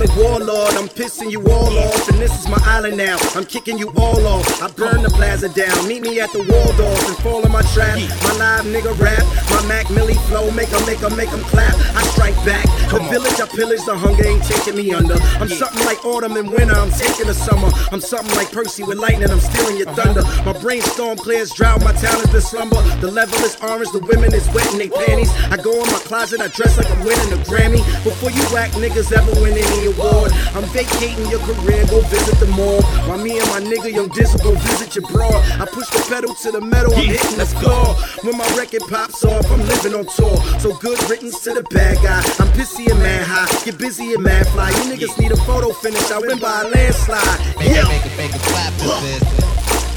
pretty 0.00 0.14
sure 0.14 0.39
I'm. 0.76 0.80
I'm 0.80 0.88
pissing 0.88 1.30
you 1.30 1.44
all 1.52 1.76
off, 1.78 2.08
and 2.08 2.18
this 2.18 2.32
is 2.40 2.48
my 2.48 2.56
island 2.64 2.96
now. 2.96 3.18
I'm 3.36 3.44
kicking 3.44 3.76
you 3.76 3.92
all 3.96 4.26
off. 4.26 4.62
I 4.62 4.68
burn 4.72 5.02
the 5.02 5.10
plaza 5.10 5.50
down. 5.50 5.86
Meet 5.86 6.00
me 6.00 6.20
at 6.20 6.32
the 6.32 6.38
Waldorf 6.40 7.06
and 7.06 7.16
fall 7.18 7.44
in 7.44 7.52
my 7.52 7.60
trap. 7.76 8.00
My 8.24 8.32
live 8.40 8.64
nigga 8.64 8.96
rap, 8.98 9.20
my 9.50 9.60
Mac 9.68 9.90
Millie 9.90 10.16
flow, 10.32 10.50
make 10.52 10.72
em, 10.72 10.80
make 10.86 11.02
'em, 11.02 11.14
make 11.16 11.28
'em, 11.28 11.44
clap. 11.52 11.74
I 11.94 12.02
strike 12.16 12.34
back. 12.46 12.64
The 12.88 12.98
village 13.12 13.38
I 13.40 13.46
pillage, 13.46 13.84
the 13.84 13.94
hunger 13.94 14.26
ain't 14.26 14.42
taking 14.44 14.76
me 14.76 14.92
under. 14.94 15.20
I'm 15.38 15.48
something 15.48 15.84
like 15.84 16.02
autumn 16.04 16.36
and 16.38 16.48
winter. 16.50 16.74
I'm 16.74 16.90
taking 16.90 17.26
the 17.26 17.34
summer. 17.34 17.68
I'm 17.92 18.00
something 18.00 18.34
like 18.34 18.50
Percy 18.50 18.82
with 18.82 18.96
lightning. 18.96 19.30
I'm 19.30 19.40
stealing 19.40 19.76
your 19.76 19.92
thunder. 19.92 20.22
My 20.46 20.54
brainstorm 20.54 21.18
clears 21.18 21.50
drought. 21.52 21.84
My 21.84 21.92
talent 21.92 22.32
is 22.32 22.48
slumber. 22.48 22.80
The 23.04 23.10
level 23.10 23.38
is 23.44 23.56
orange. 23.60 23.92
The 23.92 24.00
women 24.00 24.32
is 24.32 24.48
wet 24.54 24.72
in 24.72 24.78
they 24.78 24.88
panties. 24.88 25.30
I 25.52 25.56
go 25.58 25.72
in 25.72 25.86
my 25.92 26.00
closet. 26.08 26.40
I 26.40 26.48
dress 26.48 26.78
like 26.78 26.90
I'm 26.90 27.04
winning 27.04 27.32
a 27.36 27.40
Grammy. 27.44 27.82
Before 28.02 28.30
you 28.30 28.42
whack 28.54 28.70
niggas 28.72 29.12
ever 29.12 29.32
win 29.40 29.52
any 29.56 29.86
award, 29.92 30.29
I'm 30.60 30.68
vacating 30.76 31.24
your 31.32 31.40
career. 31.40 31.80
Go 31.88 32.04
visit 32.12 32.36
the 32.36 32.44
mall. 32.52 32.82
While 33.08 33.16
me 33.16 33.40
and 33.40 33.48
my 33.48 33.64
nigga 33.64 33.88
Young 33.96 34.10
Dizzle 34.12 34.44
go 34.44 34.52
visit 34.68 34.94
your 34.94 35.08
broad. 35.08 35.32
I 35.56 35.64
push 35.64 35.88
the 35.88 36.04
pedal 36.04 36.34
to 36.36 36.52
the 36.52 36.60
metal. 36.60 36.92
I'm 36.92 37.00
hitting 37.08 37.38
the 37.40 37.48
floor. 37.48 37.96
When 38.28 38.36
my 38.36 38.44
record 38.52 38.84
pops 38.92 39.24
off, 39.24 39.48
I'm 39.50 39.64
living 39.64 39.94
on 39.96 40.04
tour. 40.04 40.36
So 40.60 40.76
good 40.76 41.00
riddance 41.08 41.40
to 41.48 41.54
the 41.56 41.64
bad 41.72 41.96
guy. 42.04 42.20
I'm 42.36 42.52
pissy 42.52 42.92
and 42.92 43.00
mad 43.00 43.24
high. 43.24 43.48
Get 43.64 43.78
busy 43.78 44.12
and 44.12 44.22
mad 44.22 44.46
fly. 44.52 44.68
You 44.68 44.92
niggas 44.92 45.16
need 45.18 45.32
a 45.32 45.40
photo 45.48 45.72
finish. 45.80 46.04
I 46.12 46.18
win 46.20 46.36
by 46.38 46.60
a 46.60 46.68
landslide. 46.68 47.40
Make 47.56 47.72
Yeah. 47.72 47.80
a 47.80 47.88
make 47.88 48.04
a 48.04 48.12
make 48.20 48.34
a 48.36 48.40
clap 48.52 48.72
to 48.84 48.88
this. 49.00 49.24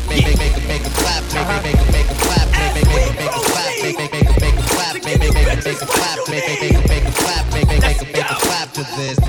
Make 0.07 0.23
make 0.31 0.39
make 0.39 0.55
a 0.55 0.63
make 0.63 0.85
a 0.87 0.91
clap. 0.95 1.21
Make 1.27 1.43
make 1.43 1.75
make 1.75 1.75
a 1.75 1.91
make 1.91 2.07
a 2.07 2.15
clap. 2.23 2.47
Make 2.55 2.71
make 2.71 2.87
make 2.87 3.11
a 3.11 3.19
make 3.19 3.35
a 3.35 3.43
clap. 3.51 3.67
Make 3.83 3.99
make 3.99 4.11
make 4.15 4.29
a 4.31 4.35
make 4.39 4.55
a 4.55 4.63
clap. 4.71 4.93
Make 4.95 5.19
make 5.19 5.27
make 5.27 5.43
a 5.43 5.67
make 5.67 5.83
a 5.83 5.87
clap. 5.91 6.15
Make 6.31 6.47
make 6.47 6.61
make 6.63 6.79
a 6.79 6.87
make 6.87 7.03
a 7.03 7.11
clap. 7.19 7.43
Make 7.51 7.67
make 7.67 7.83
make 7.83 7.99
a 7.99 8.05
make 8.15 8.31
a 8.31 8.37
clap 8.47 8.71
to 8.79 8.83
this. 8.95 9.19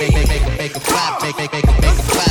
Make 0.00 0.14
make 0.14 0.28
make 0.28 0.58
make 0.58 0.76
a 0.76 0.80
clap. 0.80 1.22
Make 1.22 1.36
make 1.36 1.52
make 1.52 1.66
make 1.66 2.26
a. 2.26 2.29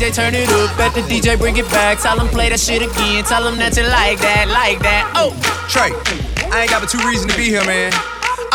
DJ 0.00 0.14
turn 0.14 0.34
it 0.34 0.48
up, 0.48 0.74
bet 0.78 0.94
the 0.94 1.04
DJ 1.04 1.36
bring 1.36 1.58
it 1.58 1.68
back. 1.68 2.00
Tell 2.00 2.18
him 2.18 2.26
play 2.32 2.48
that 2.48 2.56
shit 2.58 2.80
again. 2.80 3.20
Tell 3.20 3.44
him 3.44 3.60
that 3.60 3.76
you 3.76 3.84
like 3.84 4.16
that, 4.24 4.48
like 4.48 4.80
that. 4.80 5.04
Oh, 5.12 5.28
Trey, 5.68 5.92
I 6.48 6.64
ain't 6.64 6.72
got 6.72 6.80
but 6.80 6.88
two 6.88 7.04
reasons 7.04 7.28
to 7.28 7.36
be 7.36 7.52
here, 7.52 7.60
man. 7.68 7.92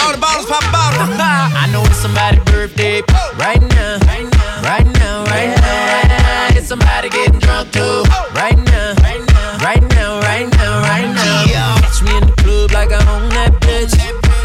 All 0.02 0.10
the 0.10 0.18
bottles 0.18 0.50
pop 0.50 0.66
a 0.66 0.74
bottle. 0.74 1.06
I 1.62 1.70
know 1.70 1.86
it's 1.86 2.02
somebody's 2.02 2.42
birthday 2.50 3.06
right 3.38 3.62
now, 3.62 4.02
right 4.10 4.26
now, 4.26 4.66
right 4.66 4.90
now, 4.98 5.22
right 5.30 5.54
now. 5.54 6.58
It's 6.58 6.66
somebody 6.66 7.14
getting 7.14 7.38
drunk 7.38 7.70
too 7.70 8.02
right 8.34 8.58
now, 8.58 8.98
right 9.06 9.22
now, 9.30 9.62
right 9.62 9.86
now, 9.94 10.26
right 10.26 10.50
now, 10.50 10.82
right 10.82 11.10
now. 11.14 11.78
Catch 11.78 12.02
me 12.02 12.10
in 12.18 12.26
the 12.26 12.34
club 12.42 12.74
like 12.74 12.90
I 12.90 12.98
own 13.06 13.30
that 13.38 13.54
bitch. 13.62 13.94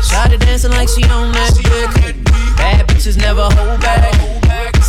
Shot 0.05 0.37
dancing 0.37 0.77
like 0.77 0.93
she 0.93 1.01
on 1.09 1.33
that 1.33 1.57
dick. 1.57 2.13
Bad 2.61 2.85
bitches 2.93 3.17
never 3.17 3.49
hold 3.57 3.81
back. 3.81 4.13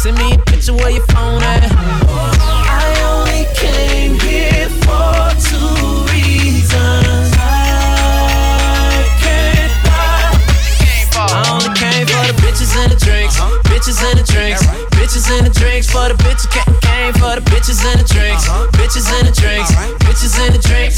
Send 0.02 0.18
me 0.18 0.34
a 0.34 0.38
picture 0.50 0.74
where 0.74 0.90
your 0.90 1.06
phone 1.14 1.44
at. 1.44 1.62
I 1.62 2.90
only 3.06 3.46
came 3.54 4.18
here 4.18 4.66
for 4.82 5.30
two 5.38 6.10
reasons. 6.10 7.30
I 7.38 9.06
can't 9.22 9.70
lie. 9.86 10.34
I 11.14 11.46
only 11.54 11.70
came 11.78 12.08
for 12.10 12.26
the 12.26 12.34
bitches 12.42 12.74
and 12.82 12.92
the 12.92 12.98
drinks. 12.98 13.38
Bitches 13.70 14.02
and 14.02 14.18
the 14.18 14.26
drinks. 14.26 14.66
Bitches 14.98 15.30
and 15.38 15.46
the 15.46 15.54
drinks. 15.54 15.92
For 15.92 16.10
the 16.10 16.16
bitches 16.18 16.50
came 16.82 17.14
for 17.14 17.36
the 17.38 17.46
bitches 17.46 17.86
and 17.86 18.02
the 18.02 18.08
drinks. 18.12 18.50
Bitches 18.74 19.06
and 19.06 19.28
the 19.28 19.34
drinks. 19.40 19.70
Bitches 20.02 20.34
and 20.42 20.56
the 20.56 20.62
drinks. 20.68 20.98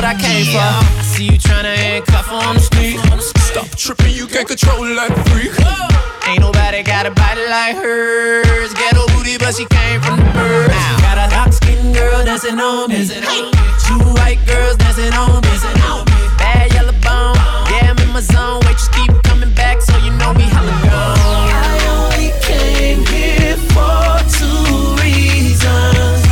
What 0.00 0.16
I 0.16 0.18
came 0.18 0.46
for. 0.46 0.64
I 0.64 1.02
see 1.02 1.24
you 1.24 1.38
tryna 1.38 1.76
handcuff 1.76 2.32
on 2.32 2.54
the 2.56 2.60
street. 2.60 2.96
Stop 3.52 3.68
tripping, 3.76 4.14
you 4.16 4.26
can't 4.26 4.48
control 4.48 4.80
that 4.96 5.12
freak. 5.28 5.52
Ain't 6.24 6.40
nobody 6.40 6.82
got 6.82 7.04
a 7.04 7.10
body 7.10 7.44
like 7.44 7.76
hers. 7.76 8.72
Ghetto 8.72 9.04
booty, 9.12 9.36
but 9.36 9.52
she 9.52 9.66
came 9.68 10.00
from 10.00 10.16
the 10.16 10.30
birds. 10.32 10.72
Got 11.04 11.20
a 11.20 11.28
dark 11.28 11.52
skinned 11.52 11.92
girl 11.94 12.24
dancing 12.24 12.58
on 12.58 12.88
me. 12.88 13.04
Two 13.84 14.00
white 14.16 14.40
girls 14.48 14.76
dancing 14.80 15.12
on 15.12 15.44
me. 15.44 15.52
Bad 16.40 16.72
yellow 16.72 16.96
bone. 17.04 17.36
Yeah, 17.68 17.92
I'm 17.92 17.98
in 18.00 18.08
my 18.16 18.24
zone. 18.24 18.64
Wait, 18.64 18.80
just 18.80 18.92
keep 18.96 19.12
coming 19.28 19.52
back, 19.52 19.82
so 19.82 19.92
you 20.00 20.16
know 20.16 20.32
we 20.32 20.48
hella 20.48 20.72
gone. 20.88 21.20
I 21.52 21.76
only 21.92 22.32
came 22.40 23.04
here 23.04 23.56
for 23.76 24.16
two 24.32 24.96
reasons. 25.04 26.29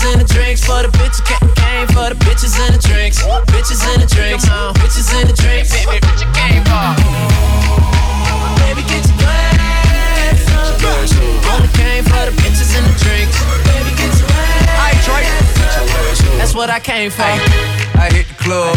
Bitches 0.00 0.12
and 0.12 0.20
the 0.20 0.32
drinks. 0.32 0.64
For 0.64 0.82
the 0.82 0.88
bitches 0.88 1.20
ca- 1.28 1.44
came 1.60 1.86
for 1.88 2.08
the 2.08 2.16
bitches 2.24 2.56
and 2.58 2.74
the 2.74 2.80
drinks. 2.80 3.20
Bitches 3.52 3.84
and 3.92 4.00
the 4.00 4.06
drinks. 4.08 4.46
Bitches 4.48 5.12
and 5.12 5.28
the 5.28 5.36
drinks. 5.36 5.70
Baby, 5.76 6.00
bitch, 6.00 6.24
you 6.24 6.32
came 6.32 6.64
for. 6.64 6.96
Baby, 8.64 8.80
get 8.88 9.04
your 9.04 9.18
glass 9.20 10.48
up. 10.56 10.80
Only 11.52 11.68
came 11.76 12.04
for 12.04 12.24
the 12.24 12.32
bitches 12.40 12.72
and 12.76 12.86
the 12.88 12.96
drinks. 12.96 13.36
Baby, 13.68 13.92
get 14.00 14.16
your 14.16 14.32
ass 14.32 15.08
up. 15.08 15.20
That's 16.38 16.54
what 16.54 16.70
I 16.70 16.80
came 16.80 17.10
for. 17.10 17.20
I 17.20 18.08
hit 18.10 18.26
the 18.28 18.34
club 18.40 18.76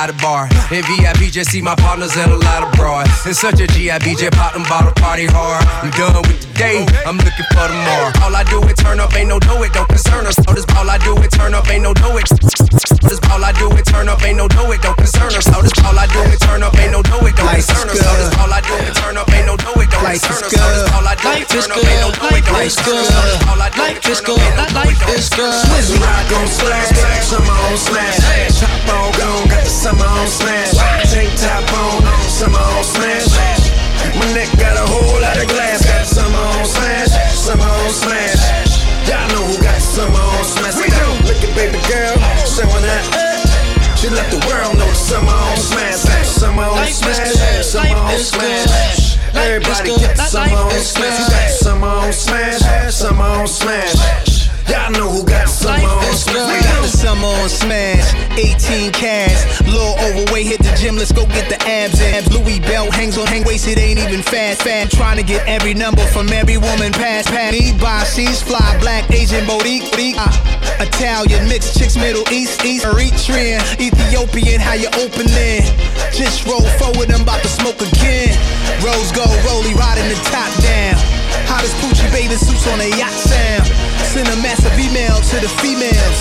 by 0.00 0.06
the 0.08 0.16
bar. 0.24 0.48
In 0.72 0.80
VIP, 0.88 1.28
just 1.28 1.50
see 1.52 1.60
my 1.60 1.74
partners 1.76 2.16
and 2.16 2.32
a 2.32 2.36
lot 2.48 2.64
of 2.64 2.72
broad. 2.72 3.04
It's 3.28 3.40
such 3.40 3.60
a 3.60 3.66
GIB, 3.68 4.16
just 4.16 4.32
pop 4.32 4.54
them 4.54 4.64
bottle 4.64 4.92
party 4.96 5.26
hard. 5.28 5.60
I'm 5.84 5.90
done 5.92 6.24
with 6.24 6.40
the 6.40 6.48
day, 6.56 6.86
I'm 7.04 7.20
looking 7.20 7.44
for 7.52 7.68
tomorrow. 7.68 8.08
All 8.24 8.32
I 8.32 8.44
do 8.48 8.64
is 8.64 8.76
turn 8.80 8.96
up, 9.00 9.12
ain't 9.12 9.28
no 9.28 9.36
do 9.38 9.60
it, 9.62 9.72
don't 9.76 9.88
concern 9.88 10.24
us. 10.24 10.36
So 10.40 10.56
this 10.56 10.64
all 10.76 10.88
I 10.88 10.96
do 11.04 11.12
is 11.20 11.28
turn 11.36 11.52
up, 11.52 11.68
ain't 11.68 11.84
no 11.84 11.92
do 11.92 12.16
it. 12.16 12.24
This 13.04 13.20
all 13.28 13.44
I 13.44 13.52
do 13.52 13.68
is 13.76 13.84
turn 13.92 14.08
up, 14.08 14.22
ain't 14.24 14.38
no 14.40 14.48
do 14.48 14.64
it, 14.72 14.80
don't 14.80 14.96
concern 14.96 15.32
us. 15.36 15.44
So 15.44 15.60
this 15.60 15.76
all 15.84 15.98
I 15.98 16.06
do 16.08 16.20
is 16.32 16.38
turn 16.40 16.62
up, 16.62 16.72
ain't 16.80 16.92
no 16.92 17.02
do 17.04 17.16
it, 17.28 17.36
don't 17.36 17.46
Life 17.52 17.60
is 17.60 17.66
concern 17.68 17.90
us. 17.92 18.00
So 18.00 18.10
this 18.16 18.32
all 18.40 18.52
I 18.52 18.60
do 18.64 18.72
is 18.80 18.96
turn 18.96 19.16
up, 19.20 19.28
ain't 19.28 19.46
no 19.46 19.56
do 19.60 19.68
it, 19.80 19.88
don't 19.90 20.00
Life 20.00 20.24
concern 20.24 20.44
is 20.48 20.48
us. 20.48 20.64
So 20.64 20.80
this 20.80 20.88
all 20.96 21.04
I 21.04 21.16
do 21.20 21.28
is 21.28 21.44
good. 21.44 21.60
turn 21.60 21.76
up, 21.76 21.84
ain't 21.84 22.00
no 22.00 22.08
do 22.08 22.24
it, 22.24 22.44
don't 22.48 22.56
Life 22.56 22.64
is 22.64 22.80
concern 22.80 22.88
good. 22.88 23.04
us. 23.04 23.20
So 23.20 23.36
this 23.36 23.44
all 23.44 23.60
I 23.60 23.68
do 23.68 23.80
Life 23.84 24.00
is 24.00 24.08
is 24.08 24.20
turn 24.20 24.32
up, 24.32 24.40
good. 24.40 24.48
ain't 24.48 24.64
no 24.64 24.64
do 24.64 24.80
it, 24.80 24.88
Life 24.88 25.00
don't 25.00 25.12
is 25.12 25.28
concern 25.28 25.50
good. 25.50 25.60
us. 25.60 25.68
When 25.68 25.84
we 25.90 25.96
ride 26.00 26.32
on 26.32 26.46
slash, 26.48 26.88
on 27.36 27.76
smash. 27.76 28.16
Top 28.60 28.88
on 28.92 29.08
gone, 29.16 29.48
got 29.48 29.64
the 29.64 29.70
summer 29.90 30.06
on 30.06 30.26
smash. 30.28 30.78
Tank 31.10 31.30
top 31.34 31.66
on, 31.74 32.02
summer 32.30 32.58
on 32.58 32.84
smash. 32.84 33.26
My 34.14 34.26
neck 34.34 34.50
got 34.58 34.78
a 34.78 34.86
whole 34.86 35.20
lot 35.20 35.36
of 35.36 35.48
glass, 35.48 35.84
got 35.84 36.06
summer 36.06 36.38
on 36.38 36.64
smash. 36.64 37.10
Summer 37.34 37.64
on 37.66 37.90
smash. 37.90 38.86
Y'all 39.08 39.26
know 39.34 39.42
who 39.50 39.56
got 39.62 39.80
summer 39.82 40.14
on 40.14 40.44
smash. 40.44 40.76
We 40.78 40.86
do. 40.86 41.06
Look 41.26 41.42
at 41.42 41.50
baby 41.58 41.80
girl, 41.90 42.14
showing 42.46 42.86
that. 42.86 43.02
She 43.98 44.08
let 44.08 44.30
the 44.30 44.38
world 44.46 44.78
know 44.78 44.86
the 44.86 44.94
summer 44.94 45.28
on 45.28 45.56
smash. 45.58 45.98
Summer 46.26 46.62
on 46.62 46.86
smash. 46.86 47.66
Summer 47.66 47.96
on 47.96 48.18
smash. 48.18 49.18
Everybody 49.34 49.96
get 49.98 50.16
summer 50.18 50.54
on 50.54 50.70
smash. 50.80 51.18
Who 51.18 51.30
got 51.30 51.48
the 51.48 51.64
summer 51.64 51.86
on 51.86 52.12
smash? 52.12 52.94
Summer 52.94 53.24
on 53.24 53.48
smash. 53.48 54.29
Y'all 54.90 55.06
know 55.06 55.10
who 55.10 55.24
got 55.24 55.48
summer 55.48 55.86
on 55.86 56.14
smash. 56.14 56.64
Got 56.64 56.82
the 56.82 56.88
summer 56.88 57.26
on 57.26 57.48
smash, 57.48 58.10
18 58.34 58.90
cash. 58.90 59.60
Little 59.62 59.94
overweight, 60.02 60.46
hit 60.46 60.58
the 60.58 60.74
gym, 60.74 60.96
let's 60.96 61.12
go 61.12 61.26
get 61.26 61.48
the 61.48 61.62
abs. 61.62 62.00
abs. 62.00 62.26
Louis 62.34 62.58
belt 62.58 62.92
hangs 62.92 63.16
on 63.16 63.26
hang 63.26 63.44
waist, 63.44 63.68
it 63.68 63.78
ain't 63.78 64.00
even 64.00 64.20
fast. 64.20 64.62
Fat 64.62 64.90
trying 64.90 65.16
to 65.16 65.22
get 65.22 65.46
every 65.46 65.74
number 65.74 66.02
from 66.10 66.28
every 66.30 66.58
woman 66.58 66.90
past. 66.90 67.28
Pat 67.28 67.52
me 67.52 67.72
by 67.78 68.02
she's 68.02 68.42
fly, 68.42 68.78
black 68.80 69.08
Asian 69.12 69.46
boutique, 69.46 69.86
uh, 70.18 70.26
Italian 70.80 71.46
mixed 71.46 71.78
chicks, 71.78 71.94
Middle 71.96 72.26
East, 72.32 72.64
East 72.64 72.84
Eritrean, 72.84 73.62
Ethiopian. 73.78 74.60
How 74.60 74.74
you 74.74 74.88
opening? 74.98 75.62
Just 76.10 76.46
roll 76.46 76.66
forward, 76.82 77.12
I'm 77.12 77.22
about 77.22 77.42
to 77.42 77.48
smoke 77.48 77.78
again. 77.78 78.34
Rose 78.82 79.12
gold, 79.12 79.38
rolly, 79.46 79.74
riding 79.74 80.08
the 80.08 80.18
top 80.26 80.50
down. 80.62 81.19
Hottest 81.50 81.74
Pucci 81.82 82.06
bathing 82.14 82.38
suits 82.38 82.62
on 82.70 82.78
a 82.78 82.86
yacht 82.94 83.10
sound. 83.10 83.66
Send 84.06 84.30
a 84.30 84.38
massive 84.38 84.70
email 84.78 85.18
to 85.18 85.36
the 85.42 85.50
females. 85.58 86.18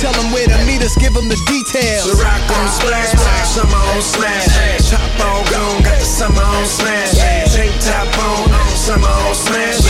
Tell 0.00 0.16
them 0.16 0.32
where 0.32 0.48
to 0.48 0.56
meet 0.64 0.80
us, 0.80 0.96
give 0.96 1.12
them 1.12 1.28
the 1.28 1.36
details. 1.44 2.08
The 2.08 2.16
rock 2.16 2.40
on 2.40 2.66
splash, 2.72 3.12
summer 3.52 3.76
on 3.92 4.00
smash. 4.00 4.48
Top 4.88 5.04
on 5.28 5.44
gone, 5.52 5.84
got 5.84 6.00
the 6.00 6.08
summer 6.08 6.40
on 6.40 6.64
smash. 6.64 7.20
Tank 7.52 7.76
top 7.84 8.08
on, 8.16 8.48
summer 8.72 9.12
on 9.28 9.36
smash. 9.36 9.84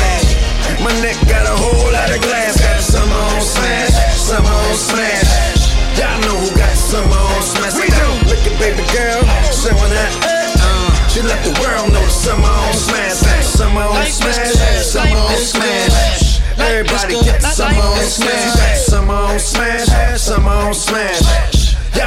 My 0.82 0.90
neck 0.98 1.14
got 1.30 1.46
a 1.46 1.54
whole 1.54 1.90
lot 1.94 2.10
of 2.10 2.18
glass, 2.18 2.58
got 2.58 2.74
the 2.74 2.82
summer 2.82 3.22
on 3.38 3.38
smash. 3.38 3.94
Summer 4.18 4.50
on 4.50 4.74
smash. 4.74 5.78
Y'all 5.94 6.18
know 6.26 6.42
who 6.42 6.50
got 6.58 6.74
the 6.74 6.82
summer 6.82 7.22
on 7.22 7.42
smash. 7.46 7.78
We 7.78 7.86
do. 7.86 8.08
Look 8.26 8.42
at 8.50 8.58
baby 8.58 8.82
girl, 8.90 9.22
showing 9.54 9.92
that. 9.94 10.10
Uh, 10.58 10.90
she 11.06 11.22
let 11.22 11.38
the 11.46 11.54
world 11.62 11.94
know 11.94 12.02
the 12.02 12.10
summer 12.10 12.50
on 12.50 12.74
smash. 12.74 13.31
Summer 13.62 13.80
on 13.82 14.06
smash. 14.06 14.84
Summer 14.84 15.16
on 15.16 15.36
smash. 15.36 16.40
Everybody 16.58 17.14
get 17.22 17.40
summer 17.42 17.78
on 17.78 17.98
smash. 18.00 18.80
Summer 18.80 19.14
on 19.14 19.38
smash. 19.38 20.20
Summer 20.20 20.50
on 20.50 20.74
smash. 20.74 21.61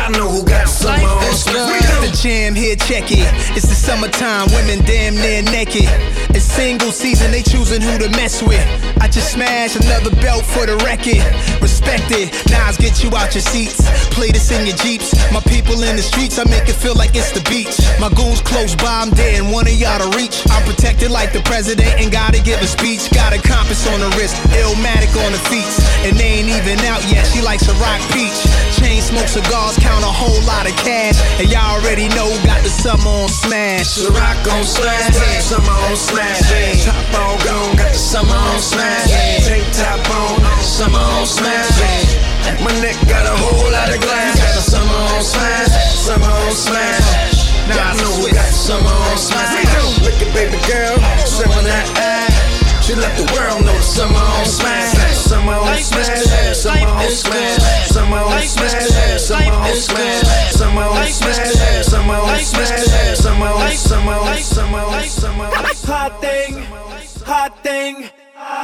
Y'all 0.06 0.14
know 0.14 0.30
who 0.30 0.46
got 0.46 0.70
the 0.70 0.70
summer 0.70 1.02
on 1.02 1.34
do. 1.34 2.06
The 2.06 2.14
jam 2.22 2.54
here, 2.54 2.76
check 2.76 3.10
it. 3.10 3.26
It's 3.58 3.66
the 3.66 3.74
summertime, 3.74 4.46
women 4.54 4.86
damn 4.86 5.18
near 5.18 5.42
naked. 5.42 5.90
It's 6.30 6.46
single 6.46 6.92
season, 6.92 7.32
they 7.32 7.42
choosing 7.42 7.82
who 7.82 7.98
to 7.98 8.10
mess 8.14 8.44
with. 8.44 8.62
I 9.02 9.08
just 9.10 9.34
smashed 9.34 9.82
another 9.82 10.14
belt 10.22 10.46
for 10.46 10.70
the 10.70 10.78
record. 10.86 11.26
Respect 11.58 12.14
it, 12.14 12.30
Nas 12.54 12.78
get 12.78 13.02
you 13.02 13.10
out 13.18 13.34
your 13.34 13.42
seats. 13.42 13.82
Play 14.14 14.30
this 14.30 14.52
in 14.54 14.68
your 14.70 14.78
jeeps. 14.78 15.18
My 15.34 15.42
people 15.42 15.82
in 15.82 15.98
the 15.98 16.06
streets, 16.06 16.38
I 16.38 16.46
make 16.46 16.70
it 16.70 16.78
feel 16.78 16.94
like 16.94 17.18
it's 17.18 17.34
the 17.34 17.42
beach. 17.50 17.74
My 17.98 18.14
goons 18.14 18.46
close 18.46 18.76
by, 18.78 19.02
I'm 19.02 19.10
dead, 19.10 19.42
and 19.42 19.50
one 19.50 19.66
of 19.66 19.74
y'all 19.74 19.98
to 19.98 20.10
reach. 20.14 20.46
I'm 20.54 20.62
protected 20.70 21.10
like 21.10 21.34
the 21.34 21.42
president 21.50 21.90
and 21.98 22.12
gotta 22.12 22.38
give 22.44 22.62
a 22.62 22.68
speech. 22.68 23.10
Got 23.10 23.34
a 23.34 23.42
compass 23.42 23.88
on 23.90 24.06
the 24.06 24.14
wrist, 24.20 24.38
illmatic 24.54 25.10
on 25.26 25.34
the 25.34 25.42
feet. 25.50 25.66
And 26.06 26.14
they 26.14 26.46
ain't 26.46 26.52
even 26.54 26.78
out 26.86 27.02
yet, 27.10 27.26
she 27.26 27.42
likes 27.42 27.66
a 27.66 27.76
rock 27.82 27.98
peach. 28.14 28.38
Chain 28.78 29.02
smoke 29.02 29.32
cigars, 29.32 29.80
count 29.80 29.95
a 30.04 30.12
whole 30.12 30.42
lot 30.44 30.66
of 30.68 30.76
cash. 30.80 31.16
And 31.40 31.48
y'all 31.52 31.80
already 31.80 32.08
know, 32.16 32.28
got 32.44 32.64
the 32.64 32.70
summer 32.72 33.08
on 33.08 33.30
smash. 33.30 33.96
The 33.96 34.12
rock 34.12 34.42
on 34.52 34.64
smash, 34.64 35.16
summer 35.44 35.78
on 35.88 35.96
smash. 35.96 36.42
Top 36.84 36.96
on 37.16 37.38
gone, 37.46 37.76
got 37.78 37.94
the 37.94 38.00
summer 38.00 38.36
on 38.36 38.60
smash. 38.60 39.12
Tank 39.46 39.66
top 39.72 40.02
on, 40.12 40.42
summer 40.64 41.00
on 41.00 41.26
smash. 41.26 42.26
My 42.62 42.72
neck 42.82 42.98
got 43.08 43.26
a 43.26 43.36
whole 43.38 43.72
lot 43.72 43.94
of 43.94 44.02
glass, 44.02 44.40
got 44.40 44.56
the 44.56 44.62
summer 44.62 45.02
on 45.16 45.22
smash. 45.22 45.72
Summer 45.94 46.30
on 46.30 46.52
smash. 46.52 47.54
Now 47.68 47.92
I 47.92 47.94
know 47.98 48.12
who 48.22 48.30
got 48.34 48.46
the 48.46 48.54
summer 48.54 48.90
on 48.90 49.18
smash. 49.18 49.54
We. 49.54 50.06
Look 50.06 50.22
at 50.22 50.34
baby 50.34 50.58
girl, 50.68 50.96
showing 51.26 51.66
that 51.66 51.88
ass. 51.98 52.15
She 52.86 52.94
let 52.94 53.18
the 53.18 53.26
world 53.34 53.66
know 53.66 53.74
the 53.74 53.82
summer 53.82 54.14
on 54.14 54.46
smash. 54.46 54.94
Summer 55.18 55.54
on 55.54 55.78
smash. 55.80 56.54
Summer 56.54 56.86
on 56.86 57.10
smash. 57.10 57.66
Summer 57.90 58.18
on 58.18 58.42
smash. 58.46 59.18
Summer 59.18 59.50
on 59.50 59.76
smash. 59.76 60.52
Summer 60.54 60.84
on 60.84 61.08
smash. 61.10 61.86
Summer 61.90 62.14
on 62.14 62.40
smash. 62.46 63.18
Summer 63.18 63.46
on 63.48 63.72
summer 63.72 64.12
on 64.12 64.38
summer 64.38 64.78
on 64.78 65.04
summer 65.06 65.46
on 65.46 65.66
Hot 65.66 66.22
thing, 66.22 66.68
hot 67.24 67.58
thing, 67.64 68.06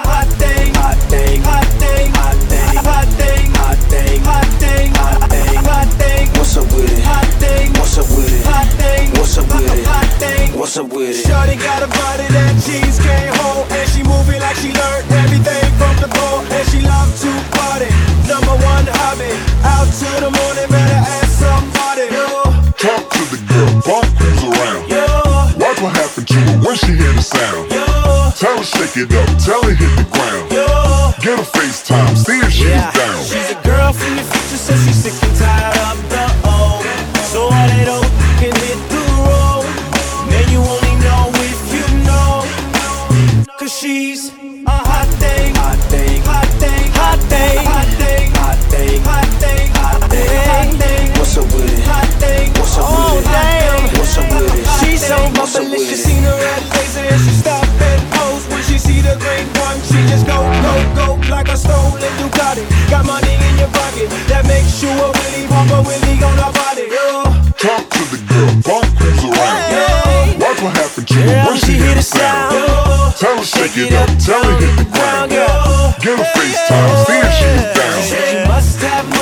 hot 0.06 0.28
thing, 0.38 0.74
hot 0.76 0.98
thing, 1.10 1.42
hot 1.42 1.66
thing, 1.82 2.14
hot 2.14 2.38
thing, 2.38 2.76
hot 2.86 3.08
thing, 3.18 3.52
hot 3.58 3.78
thing, 3.90 4.22
hot 4.22 4.48
thing, 4.62 4.94
hot 4.94 5.30
thing, 5.32 5.66
hot 5.66 5.94
thing. 5.94 6.21
What's 6.52 6.68
up 6.68 6.76
with 6.76 6.92
it? 6.92 7.00
Hot 7.08 7.32
thing, 7.40 7.72
What's 7.80 7.96
up 7.96 8.12
with 8.12 8.28
it? 8.28 8.44
hot 8.44 8.68
thing, 8.76 9.08
What's 9.16 9.38
up 9.40 9.48
with 9.56 9.72
it? 9.72 9.88
hot 9.88 10.12
thing. 10.20 10.52
What's 10.60 10.76
up 10.76 10.92
with 10.92 11.16
it? 11.16 11.24
Shorty 11.24 11.56
got 11.56 11.80
a 11.80 11.88
body 11.88 12.28
that 12.28 12.60
cheese 12.60 13.00
can't 13.00 13.32
hold, 13.40 13.72
and 13.72 13.88
she 13.88 14.04
moving 14.04 14.36
like 14.44 14.60
she 14.60 14.76
learned 14.76 15.08
everything 15.16 15.64
from 15.80 15.96
the 16.04 16.12
ball, 16.12 16.44
and 16.52 16.64
she 16.68 16.84
love 16.84 17.08
to 17.24 17.32
party. 17.56 17.88
Number 18.28 18.52
one 18.68 18.84
hobby, 19.00 19.32
out 19.64 19.88
to 19.88 20.10
the 20.20 20.28
morning, 20.28 20.68
better 20.68 21.00
ask 21.24 21.40
somebody. 21.40 22.12
Yo, 22.12 22.28
Talk 22.76 23.00
to 23.16 23.24
the 23.32 23.40
girl, 23.48 23.72
bump 23.88 24.12
cruise 24.20 24.44
around. 24.44 24.92
yo, 24.92 25.08
Watch 25.56 25.80
what 25.80 25.96
happened 25.96 26.28
to 26.36 26.40
her 26.52 26.56
when 26.68 26.76
she 26.76 27.00
hear 27.00 27.16
the 27.16 27.24
sound. 27.24 27.72
yo, 27.72 27.88
Tell 28.36 28.60
her 28.60 28.68
shake 28.68 29.00
it 29.00 29.08
up, 29.16 29.32
tell 29.40 29.64
her 29.64 29.72
hit 29.72 29.88
the 29.96 30.04
ground. 30.12 30.52
yo. 30.52 30.68
Get 31.24 31.40
her 31.40 31.48
FaceTime, 31.48 32.12
see 32.20 32.44
if 32.44 32.52
she's 32.52 32.76
down. 32.92 33.24
She's 33.24 33.56
a 33.56 33.60
girl 33.64 33.96
from 33.96 34.20
the 34.20 34.26
future, 34.28 34.60
so 34.60 34.76
she's 34.84 35.00
sick 35.00 35.16
and 35.24 35.32
tired 35.40 35.80
of 35.96 36.11
She's 43.82 44.30
a 44.30 44.70
hot 44.70 45.10
thing, 45.18 45.58
hot 45.58 45.74
thing, 45.90 46.22
hot 46.22 46.46
thing, 46.62 46.86
hot 46.94 47.18
thing, 47.26 47.66
hot 47.66 47.90
thing, 47.98 48.30
hot 48.38 48.62
thing, 48.70 49.02
hot 49.02 49.26
thing, 49.34 49.70
hot 49.74 50.70
thing. 50.78 51.10
What's 51.18 51.34
up 51.34 51.50
with 51.50 51.66
it? 51.66 51.82
Hot 51.90 52.06
thing. 52.22 52.54
What's 52.62 52.78
up 52.78 52.86
with 52.94 53.26
it? 53.26 53.34
Damn. 53.34 53.82
What's 53.98 54.22
up 54.22 54.30
with 54.38 54.54
it? 54.54 54.70
She's 54.86 55.02
so 55.02 55.18
bubbly. 55.34 55.82
She 55.82 55.98
seen 55.98 56.22
her 56.22 56.38
red 56.38 56.62
face 56.78 56.94
and 56.94 57.10
she 57.26 57.34
stop 57.34 57.66
and 57.66 58.06
pose 58.14 58.46
when 58.54 58.62
she 58.70 58.78
see 58.78 59.02
the 59.02 59.18
green 59.18 59.50
one. 59.58 59.82
She 59.82 59.98
just 60.06 60.30
go, 60.30 60.38
go, 60.62 60.74
go 60.94 61.08
like 61.34 61.50
a 61.50 61.58
stolen 61.58 62.06
Ducati. 62.22 62.62
Got 62.86 63.10
money 63.10 63.34
in 63.34 63.66
your 63.66 63.74
pocket 63.74 64.14
that 64.30 64.46
makes 64.46 64.78
you 64.86 64.94
a 64.94 65.10
Willy 65.10 65.50
Papa 65.50 65.82
Willy 65.82 66.22
on 66.22 66.38
her 66.38 66.54
body. 66.54 66.86
Girl. 66.86 67.34
Talk 67.58 67.90
to 67.98 68.04
the 68.14 68.22
girl, 68.30 68.54
bump 68.62 68.94
around. 69.26 69.74
Hey. 69.74 70.38
Watch 70.38 70.62
what 70.62 70.78
happens 70.78 71.10
to 71.10 71.18
her 71.18 71.50
when 71.50 71.58
she 71.66 71.82
hit 71.82 71.98
the 71.98 72.06
sound. 72.06 72.81
Tell 73.22 73.38
her 73.38 73.44
shake 73.44 73.78
it 73.78 73.94
up, 73.94 74.10
tell 74.18 74.44
her 74.44 74.58
hit 74.58 74.78
the 74.78 74.86
ground. 74.98 75.30
Get 75.30 76.18
her 76.18 76.26
FaceTime, 76.26 77.06
see 77.06 77.20
if 77.22 77.32
she's 77.38 77.66
down. 77.78 78.42
You 78.42 78.48
must 78.50 78.82
have 78.82 79.21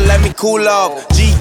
let 0.00 0.20
me 0.20 0.32
cool 0.36 0.68
off. 0.68 1.08
GQ 1.08 1.35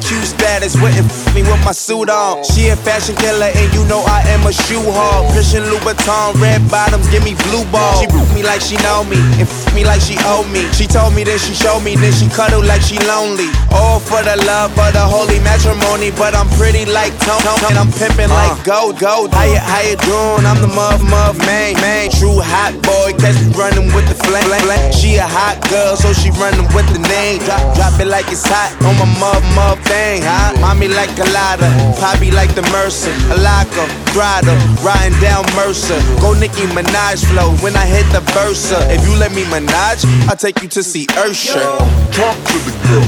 status, 0.46 0.78
wouldn't 0.78 1.10
f 1.10 1.34
me 1.34 1.41
with 1.41 1.58
my 1.66 1.74
suit 1.74 2.10
on. 2.10 2.46
She 2.46 2.70
a 2.70 2.78
fashion 2.78 3.18
killer, 3.18 3.50
and 3.50 3.68
you 3.74 3.82
know 3.89 4.06
I 4.06 4.22
am 4.30 4.46
a 4.46 4.54
shoe 4.54 4.86
hog. 4.93 5.34
Christian 5.34 5.66
Louboutin, 5.66 6.38
red 6.38 6.62
bottoms, 6.70 7.10
give 7.10 7.26
me 7.26 7.34
blue 7.50 7.66
balls. 7.74 7.98
She 7.98 8.06
book 8.14 8.30
me 8.38 8.46
like 8.46 8.62
she 8.62 8.78
know 8.86 9.02
me, 9.10 9.18
and 9.41 9.50
f 9.50 9.74
me 9.74 9.82
like 9.84 10.02
she 10.06 10.16
owe 10.30 10.46
me. 10.54 10.62
She 10.78 10.86
told 10.86 11.18
me, 11.18 11.26
then 11.26 11.41
she 11.41 11.58
showed 11.58 11.82
me, 11.82 11.98
then 11.98 12.14
she 12.14 12.30
cuddle 12.30 12.62
like 12.62 12.86
she 12.86 13.02
lonely. 13.10 13.50
All 13.74 13.98
for 13.98 14.22
the 14.22 14.38
love, 14.46 14.78
of 14.78 14.93
the 14.93 15.02
holy 15.02 15.41
matrimony. 15.41 16.14
But 16.14 16.38
I'm 16.38 16.48
pretty 16.62 16.86
like 16.86 17.18
Tone, 17.26 17.41
and 17.66 17.78
I'm 17.82 17.89
pimping 17.98 18.30
like 18.30 18.62
uh. 18.62 18.70
gold, 18.70 19.02
gold. 19.02 19.34
How 19.34 19.50
you, 19.50 19.58
how 19.58 19.82
you 19.82 19.98
doing? 20.06 20.46
I'm 20.46 20.62
the 20.62 20.70
muff, 20.70 21.02
muff, 21.02 21.36
man, 21.50 21.74
man. 21.82 22.14
True 22.14 22.38
hot 22.38 22.78
boy, 22.86 23.18
catch 23.18 23.36
me 23.41 23.50
running 23.58 23.89
with 23.98 24.06
the 24.06 24.18
flame. 24.22 24.46
She 24.93 25.18
a 25.18 25.26
hot 25.26 25.58
girl, 25.74 25.98
so 25.98 26.14
she 26.14 26.30
running 26.38 26.70
with 26.78 26.86
the 26.93 27.02
name. 27.10 27.41
Drop, 27.43 27.62
drop 27.74 27.98
it 27.98 28.08
like 28.08 28.30
it's 28.30 28.46
hot 28.46 28.70
on 28.86 28.93
my 29.02 29.10
muff, 29.18 29.43
muff 29.58 29.82
thing. 29.89 30.22
thing, 30.22 30.35
huh? 30.36 30.52
Mommy 30.60 30.88
like 30.88 31.12
Colada, 31.16 31.68
Poppy 32.00 32.32
like 32.32 32.54
the 32.56 32.62
Mercer, 32.76 33.12
Alaka, 33.32 33.88
Grotto, 34.12 34.54
riding 34.84 35.16
down 35.24 35.44
Mercer. 35.56 35.98
Go 36.20 36.34
Nicki 36.34 36.68
Minaj 36.76 37.24
flow 37.32 37.56
when 37.64 37.76
I 37.76 37.86
hit 37.86 38.06
the 38.12 38.22
Versa. 38.36 38.78
If 38.92 39.02
you 39.08 39.16
let 39.16 39.32
me 39.32 39.44
Minaj, 39.48 40.04
I'll 40.28 40.36
take 40.36 40.62
you 40.62 40.68
to 40.70 40.84
see 40.84 41.06
Ursha. 41.24 41.64
Talk 42.12 42.36
to 42.52 42.58
the 42.68 42.74
girl, 42.88 43.06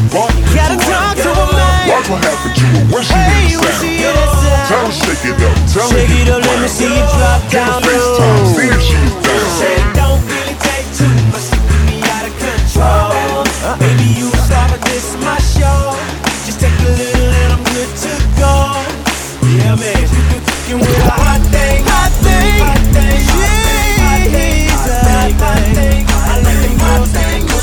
Gotta 0.55 0.77
talk 0.79 1.15
to 1.19 1.29
her, 1.29 1.49
man. 1.53 1.89
Watch 1.91 2.07
what 2.09 2.23
happened 2.23 2.55
to 2.55 2.65
her 2.71 2.83
when 2.93 3.03
she 3.03 3.13
Hey, 3.13 3.51
hit 3.51 3.59
the 3.59 3.71
sound. 3.71 3.87
hit 3.87 4.15
the 4.15 4.27
sound. 4.41 4.67
Tell 4.67 4.85
her 4.85 4.91
shake 4.91 5.25
it 5.27 5.39
up, 5.43 5.55
tell 5.71 5.87
Shake 5.91 6.07
get 6.07 6.27
it 6.27 6.29
up, 6.33 6.41
let 6.43 6.57
me 6.61 6.67
see 6.67 6.87
you 6.91 7.05
drop 7.15 7.39
down 7.51 7.81
low. 7.83 8.55
see 8.55 8.67
if 8.67 8.81
she's 8.83 9.13
down. 9.23 9.47
Said 9.59 9.83
don't 9.95 10.21
really 10.27 10.55
take 10.59 10.87
too 10.99 11.11
much 11.31 11.47
to 11.51 11.57
put 11.67 11.81
me 11.87 11.97
out 12.03 12.27
of 12.27 12.33
control. 12.35 13.47
Uh-uh. 13.47 13.79
Baby, 13.79 14.07
you 14.19 14.27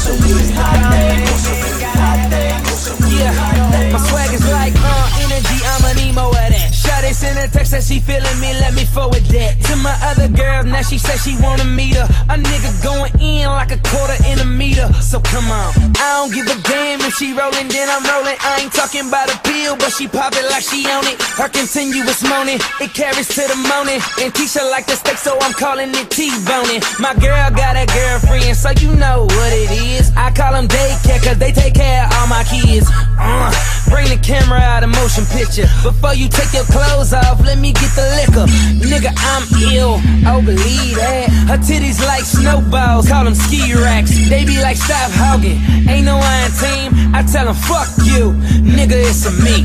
So 0.04 0.14
good. 0.18 0.53
That 7.74 7.82
she 7.82 7.98
feeling 7.98 8.38
me, 8.38 8.54
let 8.62 8.72
me 8.78 8.86
forward 8.86 9.26
that. 9.34 9.58
To 9.66 9.74
my 9.82 9.98
other 10.06 10.30
girls, 10.30 10.64
now 10.64 10.82
she 10.86 10.96
said 10.96 11.18
she 11.18 11.34
wanna 11.42 11.66
meet 11.66 11.98
her. 11.98 12.06
A 12.30 12.38
nigga 12.38 12.70
going 12.86 13.10
in 13.18 13.50
like 13.50 13.74
a 13.74 13.80
quarter 13.82 14.14
in 14.30 14.38
a 14.38 14.46
meter. 14.46 14.86
So 15.02 15.18
come 15.18 15.50
on, 15.50 15.74
I 15.98 16.22
don't 16.22 16.30
give 16.30 16.46
a 16.46 16.54
damn 16.62 17.02
if 17.02 17.18
she 17.18 17.34
rolling, 17.34 17.66
then 17.66 17.90
I'm 17.90 18.06
rolling. 18.06 18.38
I 18.46 18.62
ain't 18.62 18.72
talking 18.72 19.10
about 19.10 19.26
a 19.26 19.36
pill, 19.42 19.74
but 19.74 19.90
she 19.90 20.06
pop 20.06 20.38
it 20.38 20.46
like 20.54 20.62
she 20.62 20.86
own 20.86 21.02
it. 21.10 21.18
Her 21.34 21.50
continuous 21.50 22.22
moaning, 22.22 22.62
it 22.78 22.94
carries 22.94 23.26
to 23.34 23.42
the 23.42 23.58
morning. 23.66 23.98
And 24.22 24.30
Tisha 24.30 24.62
like 24.70 24.86
the 24.86 24.94
steak, 24.94 25.18
so 25.18 25.34
I'm 25.42 25.52
calling 25.52 25.90
it 25.90 26.08
T-boning. 26.14 26.82
My 27.02 27.18
girl 27.18 27.50
got 27.50 27.74
a 27.74 27.90
girlfriend, 27.90 28.54
so 28.54 28.70
you 28.78 28.94
know 28.94 29.26
what 29.26 29.50
it 29.50 29.74
is. 29.74 30.14
I 30.14 30.30
call 30.30 30.54
them 30.54 30.70
daycare, 30.70 31.18
cause 31.26 31.38
they 31.42 31.50
take 31.50 31.74
care 31.74 32.06
of 32.06 32.14
all 32.14 32.28
my 32.30 32.46
kids. 32.46 32.86
Uh, 33.18 33.50
bring 33.94 34.10
the 34.10 34.18
camera 34.18 34.58
out 34.58 34.82
of 34.82 34.90
motion 34.90 35.22
picture. 35.30 35.70
Before 35.86 36.14
you 36.18 36.26
take 36.26 36.50
your 36.50 36.66
clothes 36.66 37.14
off, 37.14 37.38
let 37.46 37.58
me 37.62 37.70
get 37.70 37.94
the 37.94 38.02
liquor. 38.18 38.50
Nigga, 38.82 39.14
I'm 39.14 39.44
ill. 39.70 40.02
Oh, 40.26 40.42
believe 40.42 40.98
that. 40.98 41.30
Her 41.46 41.58
titties 41.62 42.02
like 42.02 42.26
snowballs, 42.26 43.08
call 43.08 43.24
them 43.24 43.36
ski 43.36 43.72
racks. 43.72 44.10
They 44.28 44.44
be 44.44 44.58
like, 44.60 44.76
stop 44.76 45.14
hogging. 45.14 45.62
Ain't 45.86 46.06
no 46.06 46.18
iron 46.18 46.52
team. 46.58 47.14
I 47.14 47.22
tell 47.22 47.46
them, 47.46 47.54
fuck 47.54 47.86
you. 48.02 48.34
Nigga, 48.66 48.98
it's 48.98 49.22
a 49.30 49.32
me. 49.46 49.62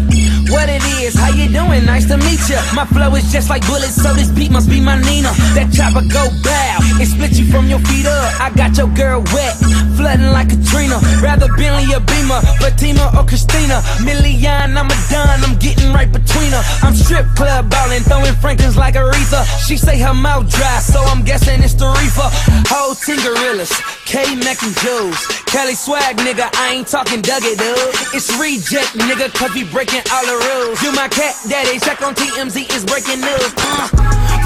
What 0.49 0.69
it 0.69 0.81
is, 1.01 1.13
how 1.13 1.29
you 1.29 1.49
doing? 1.49 1.85
Nice 1.85 2.05
to 2.09 2.17
meet 2.17 2.41
ya. 2.49 2.61
My 2.73 2.85
flow 2.85 3.13
is 3.13 3.31
just 3.31 3.49
like 3.49 3.65
bullets, 3.65 3.93
so 3.93 4.13
this 4.13 4.29
beat 4.29 4.51
must 4.51 4.69
be 4.69 4.81
my 4.81 4.97
Nina. 4.97 5.29
That 5.53 5.69
chopper 5.69 6.01
go 6.09 6.25
bow 6.41 6.77
and 6.97 7.07
split 7.07 7.37
you 7.37 7.45
from 7.45 7.69
your 7.69 7.77
feet 7.85 8.05
up. 8.05 8.41
I 8.41 8.49
got 8.57 8.77
your 8.77 8.89
girl 8.97 9.21
wet, 9.33 9.53
flooding 9.93 10.33
like 10.33 10.49
Katrina. 10.49 10.97
Rather 11.21 11.49
Bentley 11.53 11.93
or 11.93 12.01
Beamer, 12.01 12.41
Fatima 12.57 13.13
or 13.13 13.25
Christina. 13.29 13.81
Million, 14.19 14.75
I'm 14.75 14.91
a 14.91 14.97
don, 15.07 15.39
I'm 15.47 15.55
getting 15.59 15.93
right 15.93 16.11
between 16.11 16.51
her. 16.51 16.63
I'm 16.83 16.93
strip 16.93 17.25
club 17.35 17.69
ballin', 17.69 18.03
throwing 18.03 18.35
Franklins 18.35 18.75
like 18.75 18.95
Aretha. 18.95 19.47
She 19.65 19.77
say 19.77 19.97
her 19.99 20.13
mouth 20.13 20.49
dry, 20.49 20.79
so 20.79 20.99
I'm 21.07 21.23
guessing 21.23 21.63
it's 21.63 21.73
the 21.73 21.87
reefer. 21.87 22.27
Whole 22.67 22.95
team 22.95 23.19
gorillas, 23.23 23.71
K 24.03 24.35
Mac 24.35 24.61
and 24.63 24.75
Joes. 24.83 25.15
Kelly 25.47 25.75
swag, 25.75 26.17
nigga, 26.17 26.51
I 26.55 26.75
ain't 26.75 26.87
talking 26.87 27.21
Dougie, 27.21 27.55
dude. 27.55 27.79
It's 28.11 28.27
reject, 28.35 28.99
nigga, 28.99 29.31
cause 29.31 29.53
we 29.55 29.63
breaking 29.63 30.03
all 30.11 30.25
the 30.27 30.35
rules. 30.51 30.81
You 30.83 30.91
my 30.91 31.07
cat 31.07 31.35
daddy, 31.47 31.79
check 31.79 32.01
on 32.01 32.15
TMZ, 32.15 32.67
it's 32.75 32.83
breaking 32.83 33.23
news. 33.23 33.51
Uh, 33.55 33.87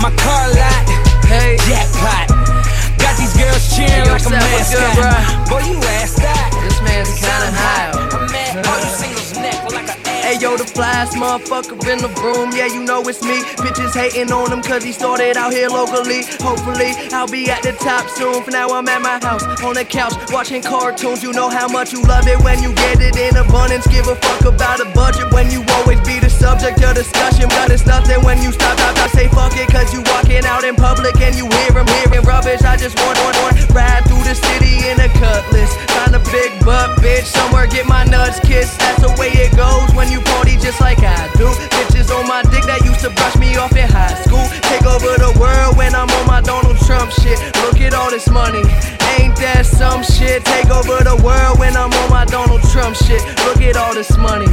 my 0.05 0.13
car 0.21 0.53
lot, 0.53 0.83
hey, 1.25 1.57
jackpot. 1.65 2.29
Got 3.01 3.17
these 3.17 3.33
girls 3.33 3.63
cheering 3.73 4.05
Hey, 4.05 4.11
like 4.11 4.21
a 4.21 4.29
good, 4.29 4.37
mascot. 4.37 5.49
Boy, 5.49 5.65
you 5.65 5.77
ass 5.97 6.13
that. 6.21 6.49
This 6.61 6.79
man's 6.85 7.09
kinda 7.17 7.49
high. 7.57 7.89
I'm 8.13 8.31
mad, 8.31 8.67
all 8.67 8.79
you 8.79 8.85
singles 8.85 9.03
neck 9.03 9.03
like 9.03 9.11
a 9.11 9.12
Hey 10.33 10.41
yo, 10.41 10.57
the 10.57 10.65
flyest 10.65 11.13
motherfucker 11.13 11.77
in 11.85 12.01
the 12.01 12.09
room, 12.17 12.49
yeah, 12.57 12.65
you 12.65 12.81
know 12.81 13.05
it's 13.05 13.21
me. 13.21 13.45
Bitches 13.61 13.93
hating 13.93 14.33
on 14.33 14.49
him 14.49 14.65
cause 14.65 14.81
he 14.81 14.91
started 14.91 15.37
out 15.37 15.53
here 15.53 15.69
locally. 15.69 16.25
Hopefully, 16.41 16.97
I'll 17.13 17.29
be 17.29 17.53
at 17.53 17.61
the 17.61 17.69
top 17.77 18.09
soon. 18.09 18.41
For 18.41 18.49
now, 18.49 18.73
I'm 18.73 18.89
at 18.89 19.05
my 19.05 19.21
house, 19.21 19.45
on 19.61 19.77
the 19.77 19.85
couch, 19.85 20.17
watching 20.33 20.63
cartoons. 20.63 21.21
You 21.21 21.33
know 21.33 21.53
how 21.53 21.69
much 21.69 21.93
you 21.93 22.01
love 22.09 22.25
it 22.25 22.41
when 22.41 22.65
you 22.65 22.73
get 22.73 22.97
it 22.97 23.13
in 23.13 23.37
abundance. 23.37 23.85
Give 23.85 24.09
a 24.09 24.15
fuck 24.25 24.41
about 24.49 24.81
a 24.81 24.89
budget 24.97 25.29
when 25.37 25.53
you 25.53 25.61
always 25.77 26.01
be 26.01 26.17
the 26.17 26.33
subject 26.33 26.81
of 26.81 26.97
discussion. 26.97 27.45
But 27.53 27.69
it's 27.69 27.85
nothing 27.85 28.17
when 28.25 28.41
you 28.41 28.51
stop, 28.57 28.73
stop, 28.81 28.97
stop, 28.97 29.11
say 29.13 29.27
fuck 29.29 29.53
it 29.53 29.69
cause 29.69 29.93
you 29.93 30.01
walking 30.17 30.49
out 30.49 30.65
in 30.65 30.73
public 30.73 31.13
and 31.21 31.37
you 31.37 31.45
hear 31.45 31.77
him 31.77 31.85
hearing 32.01 32.25
rubbish. 32.25 32.65
I 32.65 32.73
just 32.73 32.97
want, 32.97 33.21
want, 33.21 33.37
want, 33.37 33.69
ride 33.69 34.01
through 34.09 34.25
the 34.25 34.33
city 34.33 34.81
in 34.89 34.97
a 34.97 35.13
cutlass. 35.13 35.42
Big 36.33 36.65
butt 36.65 36.97
bitch, 36.97 37.25
somewhere 37.25 37.67
get 37.67 37.85
my 37.85 38.03
nuts 38.05 38.39
kissed. 38.39 38.79
That's 38.79 38.99
the 39.05 39.13
way 39.21 39.29
it 39.37 39.55
goes 39.55 39.93
when 39.93 40.11
you 40.11 40.19
party 40.33 40.57
just 40.57 40.81
like 40.81 40.97
I 40.97 41.29
do. 41.37 41.45
Bitches 41.77 42.09
on 42.09 42.27
my 42.27 42.41
dick 42.49 42.65
that 42.65 42.81
used 42.83 43.01
to 43.01 43.11
brush 43.11 43.37
me 43.37 43.55
off 43.55 43.77
in 43.77 43.85
high 43.87 44.17
school. 44.25 44.41
Take 44.65 44.81
over 44.81 45.13
the 45.13 45.29
world 45.37 45.77
when 45.77 45.93
I'm 45.93 46.09
on 46.09 46.25
my 46.25 46.41
Donald 46.41 46.77
Trump 46.89 47.11
shit. 47.11 47.37
Look 47.61 47.79
at 47.81 47.93
all 47.93 48.09
this 48.09 48.27
money. 48.31 48.65
Ain't 49.21 49.37
that 49.45 49.67
some 49.69 50.01
shit? 50.01 50.43
Take 50.43 50.73
over 50.73 51.05
the 51.05 51.21
world 51.21 51.59
when 51.59 51.77
I'm 51.77 51.93
on 51.93 52.09
my 52.09 52.25
Donald 52.25 52.63
Trump 52.73 52.95
shit. 52.95 53.21
Look 53.45 53.61
at 53.61 53.77
all 53.77 53.93
this 53.93 54.17
money. 54.17 54.49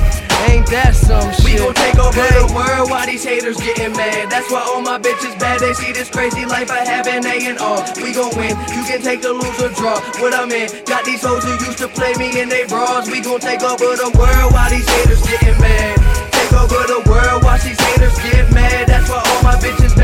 Ain't 0.71 0.87
that 0.87 0.95
some 0.95 1.35
shit? 1.35 1.43
We 1.43 1.59
gon' 1.59 1.75
take 1.75 1.99
over 1.99 2.15
the 2.15 2.47
world 2.55 2.95
while 2.95 3.03
these 3.05 3.27
haters 3.27 3.59
getting 3.59 3.91
mad. 3.91 4.31
That's 4.31 4.47
why 4.55 4.63
all 4.63 4.81
my 4.81 5.03
bitches 5.03 5.35
bad. 5.35 5.59
They 5.59 5.75
see 5.75 5.91
this 5.91 6.09
crazy 6.09 6.47
life 6.47 6.71
I 6.71 6.87
have 6.87 7.11
in 7.11 7.27
A 7.27 7.43
and 7.51 7.59
R. 7.59 7.83
We 7.99 8.15
gon' 8.15 8.31
win. 8.39 8.55
You 8.71 8.87
can 8.87 9.03
take 9.03 9.19
the 9.19 9.35
lose 9.35 9.59
or 9.59 9.75
draw. 9.75 9.99
What 10.23 10.31
I'm 10.31 10.47
in. 10.55 10.71
Got 10.87 11.03
these 11.05 11.27
hoes 11.27 11.43
who 11.43 11.59
used 11.67 11.79
to 11.83 11.89
play 11.89 12.15
me 12.23 12.39
in 12.39 12.49
they 12.49 12.71
bras. 12.71 13.11
We 13.11 13.19
gon' 13.19 13.41
take 13.41 13.67
over 13.67 13.99
the 13.99 14.15
world 14.15 14.55
while 14.55 14.71
these 14.71 14.87
haters 14.87 15.19
getting 15.27 15.59
mad. 15.59 15.99
Take 16.39 16.55
over 16.55 16.87
the 16.87 17.03
world, 17.11 17.43
watch 17.43 17.67
these 17.67 17.81
haters 17.91 18.15
get 18.23 18.47
mad. 18.55 18.87
That's 18.87 19.11
why 19.11 19.27
all 19.27 19.43
my 19.43 19.59
bitches 19.59 19.99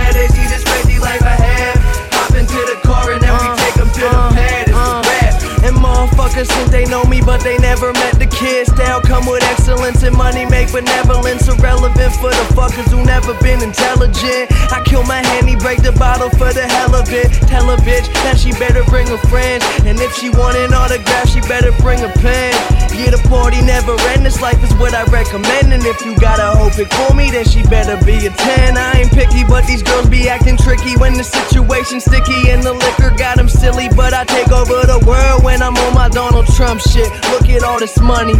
motherfuckers 6.36 6.70
they 6.70 6.84
know 6.86 7.04
me, 7.04 7.20
but 7.20 7.40
they 7.40 7.56
never 7.58 7.92
met 7.92 8.18
the 8.18 8.26
kid. 8.26 8.66
Style 8.66 9.00
come 9.00 9.26
with 9.26 9.42
excellence 9.44 10.02
and 10.02 10.16
money 10.16 10.44
make 10.44 10.72
benevolence 10.72 11.48
irrelevant 11.48 12.12
for 12.14 12.30
the 12.30 12.46
fuckers 12.54 12.90
who 12.90 13.04
never 13.04 13.34
been 13.40 13.62
intelligent. 13.62 14.52
I 14.72 14.82
kill 14.84 15.04
my 15.04 15.24
handy, 15.26 15.56
break 15.56 15.82
the 15.82 15.92
bottle 15.92 16.30
for 16.30 16.52
the 16.52 16.66
hell 16.66 16.94
of 16.94 17.08
it. 17.12 17.32
Tell 17.48 17.70
a 17.70 17.76
bitch 17.78 18.12
that 18.24 18.38
she 18.38 18.52
better 18.52 18.84
bring 18.84 19.08
a 19.08 19.18
friend. 19.28 19.62
And 19.84 19.98
if 20.00 20.14
she 20.16 20.30
want 20.30 20.56
an 20.56 20.74
autograph, 20.74 21.28
she 21.28 21.40
better 21.42 21.72
bring 21.80 22.02
a 22.04 22.12
pen. 22.20 22.52
Yeah, 22.92 23.10
the 23.10 23.20
party 23.28 23.60
never 23.62 23.92
end. 24.12 24.24
This 24.24 24.40
life 24.40 24.62
is 24.64 24.72
what 24.74 24.94
I 24.94 25.04
recommend. 25.04 25.72
And 25.72 25.84
if 25.84 26.04
you 26.04 26.16
got 26.18 26.40
a 26.40 26.56
whole 26.56 26.70
pick 26.70 26.92
for 26.92 27.14
me, 27.14 27.30
then 27.30 27.44
she 27.44 27.62
better 27.64 27.96
be 28.04 28.26
a 28.26 28.30
10. 28.30 28.76
I 28.76 29.04
ain't 29.04 29.12
picky, 29.12 29.44
but 29.44 29.66
these 29.66 29.82
girls 29.82 30.08
be 30.08 30.28
acting 30.28 30.56
tricky 30.56 30.96
when 30.96 31.14
the 31.14 31.24
situation's 31.24 32.04
sticky 32.04 32.50
and 32.50 32.62
the 32.62 32.72
liquor 32.72 33.12
got 33.16 33.36
them 33.36 33.48
silly. 33.48 33.88
But 33.94 34.12
I 34.14 34.24
take 34.24 34.50
over 34.50 34.84
the 34.84 35.00
world 35.06 35.44
when 35.44 35.62
I'm 35.62 35.76
on 35.76 35.94
my 35.94 36.08
Donald 36.26 36.46
Trump 36.58 36.80
shit. 36.80 37.06
Look 37.30 37.46
at 37.54 37.62
all 37.62 37.78
this 37.78 37.94
money, 38.02 38.34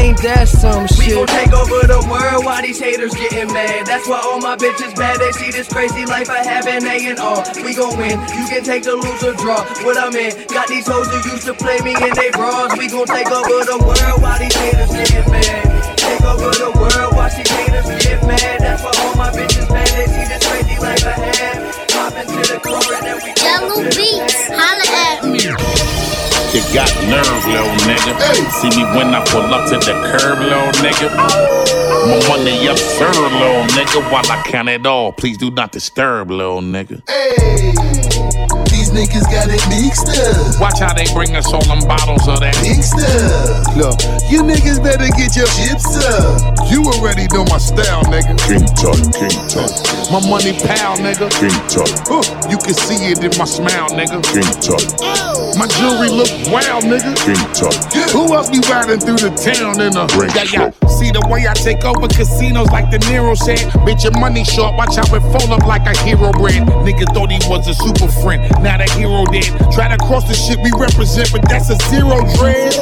ain't 0.00 0.16
that 0.24 0.48
some 0.48 0.88
shit? 0.88 1.12
We 1.12 1.20
gon' 1.20 1.28
take 1.28 1.52
over 1.52 1.84
the 1.84 2.00
world 2.08 2.48
while 2.48 2.62
these 2.64 2.80
haters 2.80 3.12
getting 3.12 3.52
mad. 3.52 3.84
That's 3.84 4.08
why 4.08 4.24
all 4.24 4.40
my 4.40 4.56
bitches 4.56 4.96
bad. 4.96 5.20
They 5.20 5.32
see 5.32 5.52
this 5.52 5.68
crazy 5.68 6.06
life 6.06 6.30
I 6.30 6.40
have 6.40 6.64
in 6.64 6.80
A 6.88 6.96
and 7.12 7.20
R. 7.20 7.44
We 7.60 7.76
gon' 7.76 7.92
win. 8.00 8.16
You 8.32 8.48
can 8.48 8.64
take 8.64 8.88
the 8.88 8.96
loser 8.96 9.36
draw. 9.36 9.60
What 9.84 10.00
I'm 10.00 10.16
in. 10.16 10.32
Got 10.48 10.68
these 10.68 10.88
hoes 10.88 11.12
who 11.12 11.20
used 11.28 11.44
to 11.44 11.52
play 11.52 11.76
me 11.84 11.92
in 11.92 12.12
they 12.16 12.32
bras. 12.32 12.72
We 12.80 12.88
gon' 12.88 13.04
take 13.04 13.28
over 13.28 13.68
the 13.68 13.84
world 13.84 14.18
while 14.24 14.40
these 14.40 14.56
haters 14.56 14.96
getting 14.96 15.28
mad. 15.28 15.76
Take 16.00 16.24
over 16.24 16.48
the 16.56 16.72
world, 16.72 17.20
watch 17.20 17.36
these 17.36 17.52
haters 17.52 17.84
get 18.00 18.24
mad. 18.24 18.64
That's 18.64 18.80
why 18.80 18.96
all 19.04 19.14
my 19.20 19.28
bitches 19.28 19.68
mad. 19.68 19.92
They 19.92 20.08
see 20.08 20.24
this 20.24 20.40
crazy 20.40 20.80
life 20.80 21.04
I 21.04 21.20
have. 21.20 21.60
Hop 22.00 22.16
into 22.16 22.40
the 22.48 22.58
car 22.64 22.80
and 22.96 23.04
then 23.04 23.20
we 23.20 23.36
Yellow 23.44 23.84
beats, 23.92 24.48
holla 24.48 24.88
at 25.04 25.20
me. 25.28 25.75
You 26.56 26.62
got 26.72 26.88
nerve, 27.04 27.44
little 27.44 27.68
nigga. 27.84 28.16
See 28.50 28.70
me 28.70 28.82
when 28.96 29.14
I 29.14 29.22
pull 29.26 29.42
up 29.52 29.68
to 29.68 29.76
the 29.76 29.92
curb, 30.08 30.38
little 30.38 30.72
nigga. 30.80 31.14
My 31.14 32.28
money, 32.28 32.64
yes, 32.64 32.80
sir, 32.96 33.10
little 33.10 33.66
nigga. 33.76 34.00
While 34.10 34.24
I 34.30 34.42
count 34.42 34.70
it 34.70 34.86
all, 34.86 35.12
please 35.12 35.36
do 35.36 35.50
not 35.50 35.72
disturb, 35.72 36.30
little 36.30 36.62
nigga. 36.62 37.04
These 37.04 38.65
niggas 38.96 39.28
got 39.28 39.52
it 39.52 39.60
mixed 39.68 40.08
up. 40.08 40.56
Watch 40.56 40.80
how 40.80 40.96
they 40.96 41.04
bring 41.12 41.36
us 41.36 41.52
all 41.52 41.62
them 41.68 41.84
bottles 41.84 42.24
of 42.26 42.40
that. 42.40 42.56
Mixed 42.64 42.96
up. 42.96 43.76
Look, 43.76 44.00
you 44.32 44.40
niggas 44.40 44.80
better 44.80 45.12
get 45.20 45.36
your 45.36 45.46
chips 45.52 46.00
up. 46.00 46.56
You 46.72 46.80
already 46.96 47.28
know 47.28 47.44
my 47.52 47.60
style, 47.60 48.02
nigga. 48.08 48.32
King 48.48 48.64
Tut, 48.72 48.96
King 49.12 49.36
Tut. 49.52 49.70
My 50.08 50.24
money 50.24 50.56
pal, 50.64 50.96
nigga. 50.96 51.28
King 51.36 51.54
Tut. 51.68 51.92
Uh, 52.08 52.24
you 52.48 52.56
can 52.56 52.72
see 52.72 53.12
it 53.12 53.20
in 53.20 53.36
my 53.36 53.44
smile, 53.44 53.92
nigga. 53.92 54.18
King 54.32 54.48
Tut. 54.64 54.82
My 55.60 55.68
jewelry 55.76 56.08
look 56.08 56.32
wild, 56.48 56.88
nigga. 56.88 57.12
King 57.20 57.44
Tut. 57.52 57.76
Who 58.16 58.32
else 58.32 58.48
be 58.48 58.64
riding 58.64 58.98
through 58.98 59.20
the 59.20 59.32
town 59.36 59.76
in 59.78 59.92
a 59.92 60.08
Yeah, 60.32 60.48
yeah. 60.48 60.88
See 60.96 61.12
the 61.12 61.20
way 61.28 61.44
I 61.44 61.52
take 61.52 61.84
over 61.84 62.08
casinos 62.08 62.72
like 62.72 62.88
the 62.90 62.98
Nero 63.10 63.34
said. 63.34 63.60
Bitch, 63.84 64.04
your 64.04 64.16
money 64.18 64.44
short. 64.44 64.74
Watch 64.76 64.96
how 64.96 65.04
it 65.12 65.20
fold 65.28 65.52
up 65.52 65.66
like 65.68 65.84
a 65.84 65.94
hero 66.00 66.32
brand. 66.32 66.66
Nigga 66.88 67.04
thought 67.12 67.30
he 67.30 67.38
was 67.48 67.68
a 67.68 67.74
super 67.74 68.08
friend. 68.24 68.40
Now 68.62 68.78
the 68.86 68.98
hero 68.98 69.24
dead. 69.26 69.50
Try 69.72 69.88
to 69.88 69.98
cross 69.98 70.26
the 70.28 70.34
shit 70.34 70.58
we 70.62 70.70
represent, 70.78 71.32
but 71.32 71.42
that's 71.48 71.70
a 71.70 71.76
zero 71.90 72.22
dread. 72.38 72.74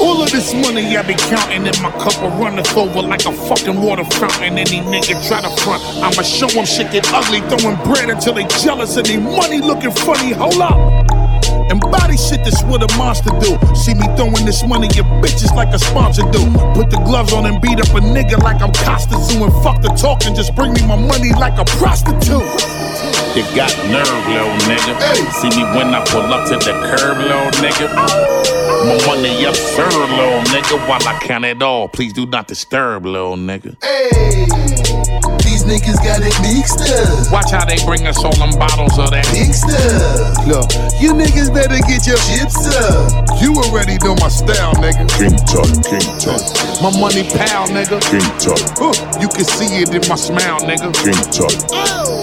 All 0.00 0.22
of 0.22 0.30
this 0.30 0.52
money 0.54 0.96
I 0.96 1.02
be 1.02 1.14
counting 1.14 1.66
in 1.66 1.76
my 1.82 1.90
cup 2.02 2.20
will 2.20 2.34
run 2.40 2.58
us 2.58 2.74
over 2.76 3.02
like 3.02 3.24
a 3.24 3.32
fucking 3.32 3.80
water 3.80 4.04
fountain. 4.04 4.58
Any 4.58 4.80
nigga 4.80 5.16
try 5.28 5.40
to 5.40 5.50
front, 5.62 5.82
I'ma 6.02 6.22
show 6.22 6.48
them 6.48 6.66
shit 6.66 6.90
get 6.90 7.06
ugly, 7.12 7.40
throwing 7.48 7.76
bread 7.84 8.10
until 8.10 8.34
they 8.34 8.46
jealous 8.62 8.96
and 8.96 9.06
they 9.06 9.18
money 9.18 9.60
looking 9.60 9.92
funny. 9.92 10.32
Hold 10.32 10.60
up. 10.60 11.22
And 11.70 11.80
body 11.80 12.16
shit, 12.16 12.44
that's 12.44 12.62
what 12.64 12.82
a 12.82 12.98
monster 12.98 13.30
do. 13.40 13.56
See 13.74 13.94
me 13.94 14.04
throwing 14.16 14.44
this 14.44 14.66
money 14.66 14.88
at 14.88 15.06
bitches 15.22 15.54
like 15.54 15.72
a 15.72 15.78
sponsor 15.78 16.22
do. 16.30 16.44
Put 16.74 16.90
the 16.90 17.00
gloves 17.06 17.32
on 17.32 17.46
and 17.46 17.62
beat 17.62 17.80
up 17.80 17.88
a 17.94 18.00
nigga 18.00 18.42
like 18.42 18.60
I'm 18.60 18.72
Costa 18.84 19.16
Zoo. 19.16 19.44
And 19.44 19.52
fuck 19.62 19.80
the 19.80 19.88
talking, 19.88 20.34
just 20.34 20.54
bring 20.54 20.74
me 20.74 20.86
my 20.86 20.96
money 20.96 21.32
like 21.32 21.56
a 21.58 21.64
prostitute. 21.64 22.44
You 23.34 23.44
got 23.56 23.74
nerve, 23.88 24.28
little 24.28 24.52
nigga. 24.68 25.32
See 25.32 25.48
me 25.48 25.64
when 25.74 25.94
I 25.94 26.04
pull 26.04 26.20
up 26.20 26.46
to 26.48 26.56
the 26.56 26.72
curb, 26.84 27.16
little 27.16 27.50
nigga. 27.62 27.88
My 28.84 29.06
money 29.06 29.46
up, 29.46 29.54
sir, 29.54 29.88
little 29.88 30.42
nigga. 30.52 30.86
While 30.86 31.08
I 31.08 31.18
count 31.18 31.46
it 31.46 31.62
all, 31.62 31.88
please 31.88 32.12
do 32.12 32.26
not 32.26 32.46
disturb, 32.46 33.06
little 33.06 33.36
nigga. 33.36 34.91
These 35.62 35.80
niggas 35.80 36.02
got 36.02 36.22
it 36.26 36.34
mixed 36.42 36.82
up. 36.82 37.30
Watch 37.30 37.52
how 37.52 37.64
they 37.64 37.78
bring 37.86 38.06
us 38.06 38.18
all 38.24 38.34
them 38.34 38.50
bottles 38.58 38.98
of 38.98 39.10
that. 39.14 39.22
Mixed 39.30 39.70
up. 39.70 40.42
Look, 40.42 40.66
you 40.98 41.14
niggas 41.14 41.54
better 41.54 41.78
get 41.86 42.02
your 42.02 42.18
chips 42.18 42.66
up. 42.66 43.30
You 43.38 43.54
already 43.54 43.94
know 44.02 44.18
my 44.18 44.26
style, 44.26 44.74
nigga. 44.82 45.06
King 45.14 45.38
Tut, 45.46 45.70
King 45.86 46.02
Tut. 46.18 46.42
My 46.82 46.90
money 46.98 47.22
pal, 47.30 47.70
nigga. 47.70 48.02
King 48.10 48.26
Tut. 48.42 48.58
Uh, 48.82 48.90
you 49.22 49.30
can 49.30 49.46
see 49.46 49.70
it 49.86 49.94
in 49.94 50.02
my 50.10 50.18
smile, 50.18 50.58
nigga. 50.66 50.90
King 50.98 51.22
Tut. 51.30 51.54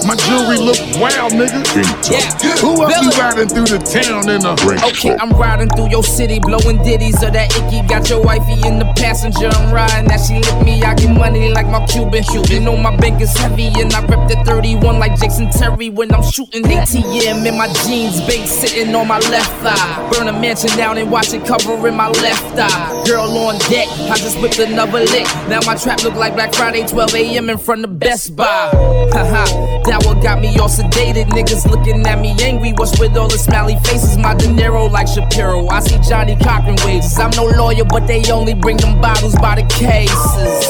My 0.04 0.16
jewelry 0.28 0.60
look 0.60 0.80
wild, 1.00 1.32
nigga. 1.32 1.64
King 1.72 1.88
Tut. 2.04 2.20
Who 2.60 2.76
else 2.84 2.92
be 3.00 3.08
riding 3.16 3.48
through 3.48 3.72
the 3.72 3.80
town 3.80 4.28
in 4.28 4.44
a 4.44 4.52
Okay, 4.92 5.16
I'm 5.16 5.32
riding 5.32 5.68
through 5.72 5.88
your 5.88 6.04
city, 6.04 6.40
blowing 6.40 6.82
ditties 6.84 7.22
of 7.22 7.32
that 7.32 7.48
icky. 7.56 7.86
Got 7.88 8.10
your 8.10 8.20
wifey 8.20 8.60
in 8.68 8.78
the 8.78 8.88
passenger, 9.00 9.48
I'm 9.48 9.72
riding 9.72 10.08
that 10.08 10.20
she 10.20 10.44
lick 10.44 10.60
me. 10.64 10.82
I 10.84 10.94
get 10.94 11.16
money 11.16 11.48
like 11.48 11.68
my 11.68 11.84
Cuban. 11.86 12.24
You 12.50 12.60
know 12.60 12.76
my 12.76 12.96
bank 12.96 13.20
is 13.20 13.29
heavy, 13.36 13.68
and 13.80 13.92
I 13.92 14.04
rep 14.06 14.28
the 14.28 14.42
31 14.44 14.98
like 14.98 15.18
Jason 15.18 15.50
Terry 15.50 15.90
when 15.90 16.12
I'm 16.12 16.22
shooting 16.22 16.62
ATM 16.62 17.46
in 17.46 17.56
my 17.56 17.72
jeans, 17.84 18.20
bait 18.26 18.46
sitting 18.46 18.94
on 18.94 19.08
my 19.08 19.18
left 19.30 19.50
thigh. 19.62 20.10
Burn 20.10 20.28
a 20.28 20.32
mansion 20.32 20.70
down 20.76 20.98
and 20.98 21.10
watch 21.10 21.32
it 21.32 21.44
covering 21.44 21.96
my 21.96 22.08
left 22.08 22.58
eye. 22.58 23.04
Girl 23.06 23.30
on 23.38 23.58
deck, 23.70 23.88
I 24.10 24.16
just 24.16 24.40
whipped 24.40 24.58
another 24.58 25.00
lick. 25.00 25.26
Now 25.48 25.60
my 25.66 25.76
trap 25.76 26.02
look 26.02 26.14
like 26.14 26.34
Black 26.34 26.54
Friday, 26.54 26.86
12 26.86 27.14
a.m. 27.14 27.50
in 27.50 27.58
front 27.58 27.84
of 27.84 27.98
Best 27.98 28.36
Buy. 28.36 28.70
Haha, 29.12 29.44
that 29.84 30.02
what 30.04 30.22
got 30.22 30.40
me 30.40 30.56
all 30.58 30.68
sedated. 30.68 31.26
Niggas 31.30 31.66
looking 31.70 32.06
at 32.06 32.20
me 32.20 32.34
angry. 32.40 32.72
What's 32.72 32.98
with 32.98 33.16
all 33.16 33.28
the 33.28 33.38
smiley 33.38 33.76
faces? 33.84 34.16
My 34.16 34.34
De 34.34 34.46
Niro 34.46 34.90
like 34.90 35.08
Shapiro. 35.08 35.66
I 35.68 35.80
see 35.80 35.98
Johnnie 36.08 36.36
Cochran 36.36 36.76
wages. 36.84 37.18
I'm 37.18 37.30
no 37.32 37.44
lawyer, 37.44 37.84
but 37.84 38.06
they 38.06 38.22
only 38.30 38.54
bring 38.54 38.76
them 38.76 39.00
bottles 39.00 39.34
by 39.36 39.56
the 39.56 39.66
cases. 39.68 40.66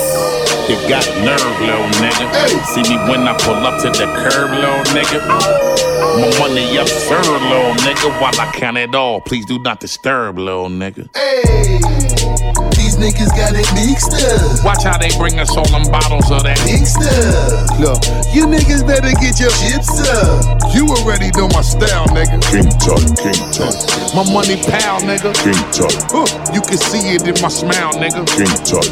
You 0.69 0.77
got 0.89 1.05
nerve, 1.25 1.61
little 1.61 1.91
nigga. 1.99 2.50
See 2.51 2.83
me 2.83 2.97
when 3.09 3.27
I 3.29 3.37
pull 3.39 3.55
up 3.55 3.81
to 3.83 3.89
the 3.91 4.07
curb, 4.07 4.51
little 4.51 4.83
nigga. 4.91 5.21
My 6.19 6.39
money 6.39 6.77
up, 6.79 6.89
sir, 6.89 7.23
little 7.23 7.75
nigga. 7.87 8.11
While 8.21 8.39
I 8.41 8.51
count 8.53 8.77
it 8.77 8.95
all, 8.95 9.21
please 9.21 9.47
do 9.47 9.59
not 9.61 9.79
disturb, 9.81 10.39
little 10.39 10.69
nigga. 10.69 11.09
Hey, 11.15 11.79
these 12.75 12.99
niggas 12.99 13.31
got 13.39 13.55
it 13.55 13.71
mixed 13.79 14.19
up. 14.19 14.65
Watch 14.65 14.83
how 14.83 14.99
they 14.99 15.15
bring 15.17 15.39
us 15.39 15.55
all 15.57 15.69
them 15.71 15.87
bottles 15.91 16.31
of 16.31 16.43
that. 16.43 16.59
Mixed 16.67 16.99
up. 16.99 17.79
Look, 17.79 18.03
you 18.35 18.47
niggas 18.51 18.83
better 18.83 19.15
get 19.23 19.39
your 19.39 19.55
chips 19.63 20.03
up. 20.11 20.75
You 20.75 20.91
already 20.91 21.31
know 21.39 21.47
my 21.55 21.63
style, 21.63 22.07
nigga. 22.11 22.43
King 22.51 22.71
Tut, 22.83 23.03
King 23.15 23.39
Tut. 23.55 23.75
My 24.15 24.27
money 24.27 24.59
pal, 24.67 24.99
nigga. 25.07 25.31
King 25.39 25.63
Tut. 25.71 25.95
Uh, 26.11 26.27
you 26.51 26.61
can 26.63 26.79
see 26.79 27.15
it 27.15 27.23
in 27.23 27.39
my 27.39 27.49
smile, 27.49 27.95
nigga. 27.95 28.27
King 28.27 28.51
Tut. 28.67 28.87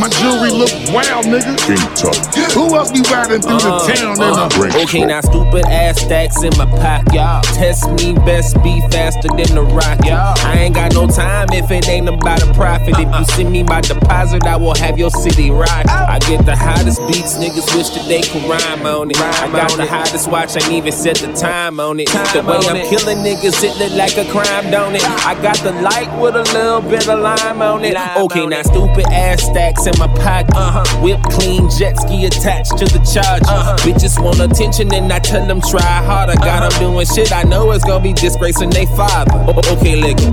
My 0.00 0.08
jewelry 0.20 0.50
look 0.56 0.72
wild, 0.92 1.28
nigga. 1.28 1.52
King 1.68 1.84
Tut. 1.92 2.16
Who 2.56 2.77
else 2.78 2.92
be 2.92 3.02
riding 3.10 3.42
through 3.42 3.58
the 3.58 3.74
town 3.90 4.14
in 4.14 4.76
a 4.76 4.82
Okay, 4.82 5.04
now 5.04 5.20
stupid 5.20 5.66
ass 5.66 6.00
stacks 6.00 6.42
in 6.42 6.52
my 6.56 6.66
pocket. 6.78 7.18
Test 7.54 7.90
me, 7.98 8.14
best 8.24 8.54
be 8.62 8.80
faster 8.92 9.28
than 9.28 9.50
the 9.54 9.62
rocket. 9.62 10.12
I 10.12 10.58
ain't 10.58 10.74
got 10.74 10.94
no 10.94 11.06
time 11.06 11.48
if 11.52 11.70
it 11.70 11.88
ain't 11.88 12.08
about 12.08 12.42
a 12.42 12.52
profit. 12.54 12.94
If 12.98 13.08
you 13.18 13.24
send 13.34 13.52
me 13.52 13.62
my 13.64 13.80
deposit, 13.80 14.46
I 14.46 14.56
will 14.56 14.76
have 14.76 14.98
your 14.98 15.10
city 15.10 15.50
rock. 15.50 15.86
I 15.88 16.18
get 16.20 16.46
the 16.46 16.54
hottest 16.54 17.00
beats, 17.08 17.34
niggas 17.34 17.74
wish 17.74 17.90
that 17.90 18.06
they 18.06 18.22
could 18.22 18.48
rhyme 18.48 18.86
on 18.86 19.10
it. 19.10 19.18
I 19.18 19.50
got 19.50 19.76
the 19.76 19.86
hottest 19.86 20.30
watch, 20.30 20.56
ain't 20.56 20.72
even 20.72 20.92
set 20.92 21.16
the 21.16 21.32
time 21.32 21.80
on 21.80 21.98
it. 21.98 22.08
The 22.08 22.42
way 22.46 22.62
I'm 22.70 22.88
killing 22.88 23.18
niggas, 23.18 23.62
it 23.64 23.76
look 23.78 23.92
like 23.98 24.16
a 24.16 24.30
crime, 24.30 24.70
don't 24.70 24.94
it? 24.94 25.02
I 25.26 25.34
got 25.42 25.58
the 25.58 25.72
light 25.82 26.10
with 26.20 26.36
a 26.36 26.44
little 26.54 26.82
bit 26.82 27.08
of 27.08 27.18
lime 27.18 27.60
on 27.60 27.84
it. 27.84 27.96
Okay, 27.96 28.46
now 28.46 28.62
stupid 28.62 29.06
ass 29.10 29.42
stacks 29.42 29.86
in 29.86 29.94
my 29.98 30.06
pocket. 30.22 30.54
Uh-huh. 30.54 31.02
Whip 31.02 31.20
clean, 31.30 31.68
jet 31.70 31.98
ski 31.98 32.26
attached 32.26 32.67
to 32.70 32.84
the 32.86 33.00
charger. 33.04 33.44
Uh-huh. 33.48 33.76
Bitches 33.78 34.22
want 34.22 34.40
attention 34.40 34.92
and 34.94 35.12
I 35.12 35.18
tell 35.18 35.46
them 35.46 35.60
try 35.60 35.80
harder. 35.82 36.34
Got 36.36 36.60
them 36.60 36.72
uh-huh. 36.72 36.92
doing 36.92 37.06
shit 37.06 37.32
I 37.32 37.42
know 37.44 37.70
it's 37.72 37.84
gonna 37.84 38.02
be 38.02 38.12
disgracing 38.12 38.70
they 38.70 38.86
father. 38.86 39.32
O- 39.48 39.56
Okay, 39.78 40.00
nigga. 40.00 40.28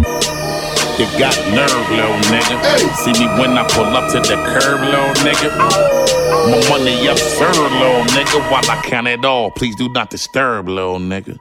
You 0.98 1.06
got 1.20 1.36
nerve, 1.52 1.90
little 1.92 2.16
nigga. 2.32 2.96
See 3.04 3.12
me 3.20 3.28
when 3.40 3.58
I 3.58 3.68
pull 3.68 3.84
up 3.86 4.10
to 4.14 4.20
the 4.22 4.36
curb, 4.48 4.80
little 4.80 5.14
nigga. 5.28 5.52
My 6.50 6.70
money 6.70 7.08
up, 7.10 7.18
sir, 7.18 7.52
little 7.52 8.04
nigga. 8.16 8.40
While 8.50 8.64
I 8.70 8.82
count 8.84 9.08
it 9.08 9.26
all, 9.26 9.52
please 9.52 9.76
do 9.76 9.90
not 9.90 10.10
disturb, 10.10 10.70
little 10.70 11.00
nigga. 11.00 11.38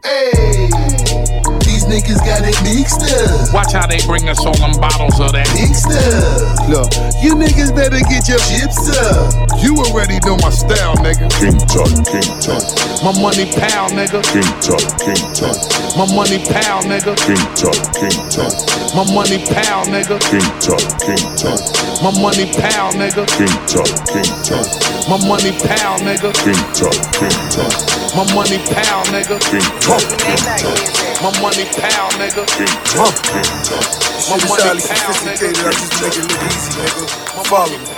These 1.85 2.03
niggas 2.03 2.25
got 2.25 2.41
it 2.49 2.57
mixed 2.65 3.05
up. 3.05 3.53
Watch 3.53 3.73
how 3.73 3.87
they 3.87 4.01
bring 4.07 4.29
us 4.29 4.41
all 4.41 4.57
them 4.57 4.73
bottles 4.81 5.21
of 5.21 5.33
that. 5.33 5.45
Mixed 5.53 5.93
up. 5.93 6.65
Look, 6.69 6.89
you 7.21 7.37
niggas 7.37 7.77
better 7.77 8.01
get 8.09 8.25
your 8.25 8.41
chips 8.41 8.89
up. 8.89 9.53
You 9.61 9.77
already 9.77 10.17
know 10.25 10.37
my 10.41 10.49
style, 10.49 10.97
nigga. 11.05 11.29
King 11.37 11.61
Tut, 11.69 11.93
King 12.09 12.25
Tut. 12.41 12.65
My 13.05 13.13
money 13.21 13.53
pal, 13.53 13.93
nigga. 13.93 14.25
King 14.33 14.49
Tut, 14.65 14.81
King 14.97 15.25
Tut. 15.37 15.57
My 15.97 16.09
money 16.09 16.41
pal, 16.41 16.81
nigga. 16.89 17.13
King 17.21 17.45
Tut, 17.53 17.77
King 18.01 18.17
Tut. 18.33 18.55
My 18.97 19.05
money 19.13 19.45
pal, 19.45 19.85
nigga. 19.93 20.17
King 20.25 20.49
Tut, 20.57 20.85
King 21.05 21.25
Tut. 21.37 21.61
My 22.01 22.11
money 22.17 22.49
pal, 22.49 22.97
nigga. 22.97 23.29
King 23.37 23.57
Tut, 23.69 23.93
King 24.09 24.33
Tut. 24.41 24.69
My 25.05 25.21
money 25.21 25.53
pal, 25.61 26.01
nigga. 26.01 26.33
King 26.33 26.65
Tut, 26.73 26.97
King 27.13 27.37
Tut. 27.53 27.94
My 28.15 28.25
money 28.35 28.59
pal, 28.59 29.05
nigga. 29.13 29.39
King 29.41 29.67
Tut, 29.81 30.05
King 30.23 30.47
Tut. 30.57 30.81
My 31.23 31.31
money 31.43 31.67
pal, 31.67 32.11
nigga. 32.19 32.47
King 32.47 32.77
Tut, 32.85 33.17
King 33.27 33.53
Tut. 33.63 33.87
My 34.31 34.39
Shit 34.39 34.45
is 34.45 34.51
money 34.51 34.63
highly 34.63 34.83
pal, 34.83 35.15
sophisticated. 35.15 35.67
I 35.67 35.73
nigga. 35.73 35.73
just 35.73 35.95
make 36.03 36.17
it 36.17 36.27
look 36.31 36.43
easy, 36.45 36.73
nigga. 36.81 37.07
Follow 37.47 37.79
me. 37.79 37.94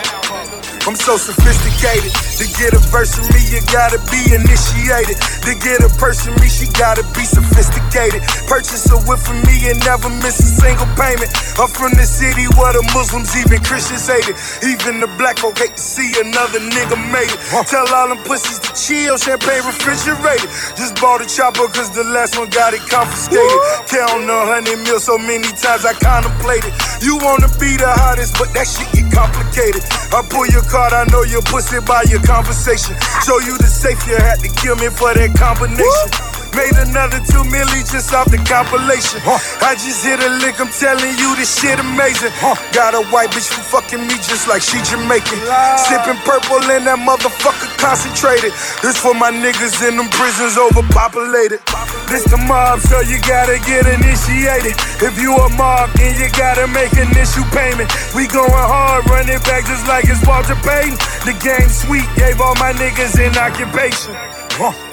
I'm 0.86 0.94
so 0.94 1.18
sophisticated. 1.18 2.14
To 2.38 2.46
get 2.62 2.70
a 2.70 2.78
verse 2.94 3.18
from 3.18 3.26
me, 3.34 3.42
you 3.50 3.58
gotta 3.74 3.98
be 4.06 4.22
initiated. 4.30 5.18
To 5.42 5.52
get 5.58 5.82
a 5.82 5.90
person 5.98 6.30
me, 6.38 6.46
she 6.46 6.70
gotta 6.78 7.02
be 7.10 7.26
sophisticated. 7.26 8.22
Purchase 8.46 8.86
a 8.94 8.98
whip 9.02 9.18
from 9.18 9.42
me 9.50 9.66
and 9.66 9.82
never 9.82 10.06
miss 10.22 10.38
a 10.38 10.46
single 10.62 10.86
payment. 10.94 11.26
I'm 11.58 11.66
from 11.66 11.90
the 11.98 12.06
city 12.06 12.46
where 12.54 12.70
the 12.70 12.86
Muslims, 12.94 13.34
even 13.34 13.58
Christians 13.66 14.06
hate 14.06 14.30
it. 14.30 14.38
Even 14.62 15.02
the 15.02 15.10
black 15.18 15.42
folk 15.42 15.58
hate 15.58 15.74
to 15.74 15.82
see 15.82 16.06
another 16.22 16.62
nigga 16.62 16.94
made 17.10 17.34
it. 17.34 17.40
Tell 17.66 17.82
all 17.90 18.14
them 18.14 18.22
pussies 18.22 18.62
to 18.62 18.70
chill, 18.78 19.18
champagne 19.18 19.66
refrigerated. 19.66 20.46
Just 20.78 20.94
bought 21.02 21.18
a 21.18 21.26
chopper 21.26 21.66
cause 21.66 21.90
the 21.90 22.06
last 22.14 22.38
one 22.38 22.46
got 22.54 22.78
it 22.78 22.84
confiscated. 22.86 23.58
Count 23.90 24.22
a 24.22 24.38
hundred 24.54 24.78
mil 24.86 25.00
so 25.02 25.18
many 25.18 25.50
times 25.58 25.82
I 25.82 25.98
contemplated. 25.98 26.70
You 27.02 27.18
wanna 27.18 27.50
be 27.58 27.74
the 27.74 27.90
hottest, 27.90 28.38
but 28.38 28.54
that 28.54 28.70
shit 28.70 28.86
get 28.94 29.10
complicated. 29.10 29.82
I 30.14 30.22
pull 30.30 30.46
your 30.46 30.62
card, 30.76 30.92
I 30.92 31.04
know 31.10 31.22
your 31.22 31.40
pussy 31.40 31.80
by 31.80 32.02
your 32.02 32.20
conversation. 32.20 32.96
Show 33.24 33.38
you 33.40 33.56
the 33.56 33.66
safe, 33.66 34.06
you 34.06 34.16
had 34.16 34.40
to 34.40 34.48
kill 34.60 34.76
me 34.76 34.88
for 34.88 35.14
that 35.14 35.32
combination. 35.34 36.25
Made 36.56 36.88
another 36.88 37.20
two 37.20 37.44
milli 37.52 37.84
just 37.84 38.16
off 38.16 38.32
the 38.32 38.40
compilation. 38.48 39.20
I 39.60 39.76
just 39.76 40.00
hit 40.00 40.16
a 40.24 40.30
lick, 40.40 40.56
I'm 40.56 40.72
telling 40.72 41.12
you 41.20 41.36
this 41.36 41.52
shit 41.52 41.76
amazing. 41.76 42.32
Got 42.72 42.96
a 42.96 43.04
white 43.12 43.28
bitch 43.28 43.52
from 43.52 43.60
fucking 43.68 44.00
me 44.00 44.16
just 44.24 44.48
like 44.48 44.64
she 44.64 44.80
Jamaican. 44.80 45.36
Sipping 45.84 46.16
purple 46.24 46.64
and 46.72 46.88
that 46.88 46.96
motherfucker 46.96 47.68
concentrated. 47.76 48.56
This 48.80 48.96
for 48.96 49.12
my 49.12 49.28
niggas 49.28 49.84
in 49.84 50.00
them 50.00 50.08
prisons 50.16 50.56
overpopulated. 50.56 51.60
This 52.08 52.24
the 52.24 52.40
mob, 52.48 52.80
so 52.80 53.04
you 53.04 53.20
gotta 53.28 53.60
get 53.68 53.84
initiated. 53.84 54.80
If 55.04 55.20
you 55.20 55.36
a 55.36 55.52
mob, 55.60 55.92
then 56.00 56.16
you 56.16 56.32
gotta 56.40 56.64
make 56.72 56.96
an 56.96 57.12
issue 57.20 57.44
payment. 57.52 57.92
We 58.16 58.32
going 58.32 58.48
hard, 58.48 59.04
running 59.12 59.44
back 59.44 59.68
just 59.68 59.84
like 59.84 60.08
it's 60.08 60.24
Walter 60.24 60.56
Payton. 60.64 60.96
The 61.28 61.36
game 61.36 61.68
sweet, 61.68 62.08
gave 62.16 62.40
all 62.40 62.56
my 62.56 62.72
niggas 62.72 63.20
in 63.20 63.36
occupation. 63.36 64.16
Huh. 64.56 64.85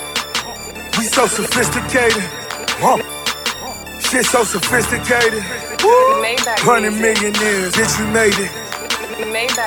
We 0.97 1.05
so 1.05 1.25
sophisticated. 1.25 2.23
Huh. 2.77 2.97
Shit 3.99 4.25
so 4.25 4.43
sophisticated. 4.43 5.41
Hundred 6.61 6.91
millionaires, 6.91 7.73
bitch, 7.73 7.99
you 7.99 8.07
made 8.13 8.37
it. 8.37 8.51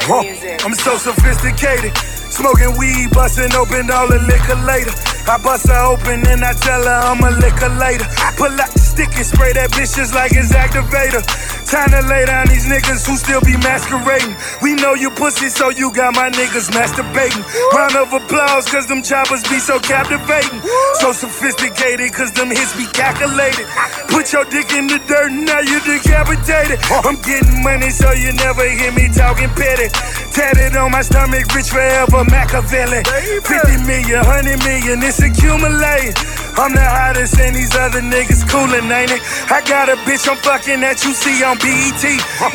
Huh. 0.07 0.22
I'm 0.64 0.74
so 0.74 0.97
sophisticated. 0.97 1.93
Smoking 2.31 2.77
weed, 2.79 3.11
busting 3.12 3.55
open 3.55 3.91
all 3.91 4.09
the 4.09 4.18
liquor 4.27 4.59
later. 4.66 4.93
I 5.27 5.39
bust 5.43 5.66
her 5.66 5.83
open 5.91 6.27
and 6.27 6.45
I 6.45 6.53
tell 6.55 6.83
her 6.83 7.01
I'm 7.11 7.22
a 7.22 7.31
liquor 7.43 7.70
later. 7.83 8.07
Pull 8.39 8.55
out 8.55 8.70
the 8.70 8.79
stick 8.79 9.11
and 9.16 9.27
spray 9.27 9.53
that 9.55 9.70
bitch 9.74 9.97
just 9.99 10.14
like 10.14 10.31
it's 10.33 10.55
activator. 10.55 11.22
Time 11.66 11.91
to 11.91 11.99
lay 12.07 12.22
down 12.27 12.47
these 12.47 12.70
niggas 12.70 13.03
who 13.03 13.18
still 13.18 13.43
be 13.43 13.59
masquerading. 13.59 14.39
We 14.62 14.79
know 14.79 14.95
you 14.95 15.11
pussy, 15.11 15.51
so 15.51 15.70
you 15.70 15.91
got 15.91 16.14
my 16.14 16.31
niggas 16.31 16.70
masturbating. 16.70 17.43
Round 17.74 17.97
of 17.99 18.14
applause, 18.14 18.70
cause 18.70 18.87
them 18.87 19.03
choppers 19.03 19.43
be 19.51 19.59
so 19.59 19.83
captivating. 19.83 20.62
So 21.03 21.11
sophisticated, 21.11 22.14
cause 22.14 22.31
them 22.31 22.55
hits 22.55 22.70
be 22.79 22.87
calculated. 22.95 23.66
Put 24.07 24.31
your 24.31 24.47
dick 24.47 24.70
in 24.79 24.87
the 24.87 25.03
dirt, 25.11 25.35
now 25.35 25.59
you 25.59 25.83
decapitated. 25.83 26.79
I'm 27.03 27.18
getting 27.27 27.66
money, 27.66 27.91
so 27.91 28.14
you 28.14 28.31
never 28.39 28.62
hear 28.62 28.95
me 28.95 29.11
talking 29.11 29.51
petty. 29.59 29.91
Tatted 30.31 30.77
on 30.79 30.95
my 30.95 31.03
stomach, 31.03 31.51
rich 31.51 31.74
forever, 31.74 32.16
Machiavelli. 32.25 33.03
50 33.45 33.85
million, 33.85 34.25
100 34.25 34.64
million, 34.64 35.03
it's 35.03 35.21
accumulating. 35.21 36.14
I'm 36.57 36.73
the 36.73 36.81
hottest 36.81 37.39
and 37.39 37.55
these 37.55 37.75
other 37.77 38.01
niggas 38.01 38.49
coolin', 38.49 38.89
ain't 38.89 39.12
it? 39.12 39.21
I 39.53 39.61
got 39.69 39.93
a 39.93 39.97
bitch 40.09 40.25
I'm 40.25 40.41
fucking 40.41 40.81
that 40.81 41.05
you 41.05 41.12
see 41.12 41.45
on 41.45 41.61
BET. 41.61 42.01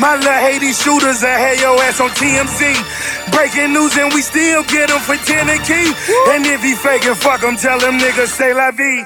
My 0.01 0.17
little 0.17 0.41
Haiti 0.41 0.73
shooters 0.73 1.21
that 1.21 1.37
had 1.37 1.61
your 1.61 1.77
ass 1.85 2.01
on 2.01 2.09
TMZ. 2.17 2.81
Breaking 3.29 3.73
news 3.73 3.93
and 3.97 4.09
we 4.13 4.21
still 4.25 4.63
get 4.65 4.89
him 4.89 4.99
for 5.05 5.17
10 5.17 5.53
a 5.53 5.57
key. 5.61 5.93
And 6.33 6.45
if 6.49 6.63
he 6.65 6.73
faking, 6.73 7.15
fuck 7.15 7.41
him, 7.45 7.55
tell 7.57 7.77
them 7.77 7.99
niggas 7.99 8.33
say 8.33 8.53
la 8.53 8.71
vie. 8.71 9.05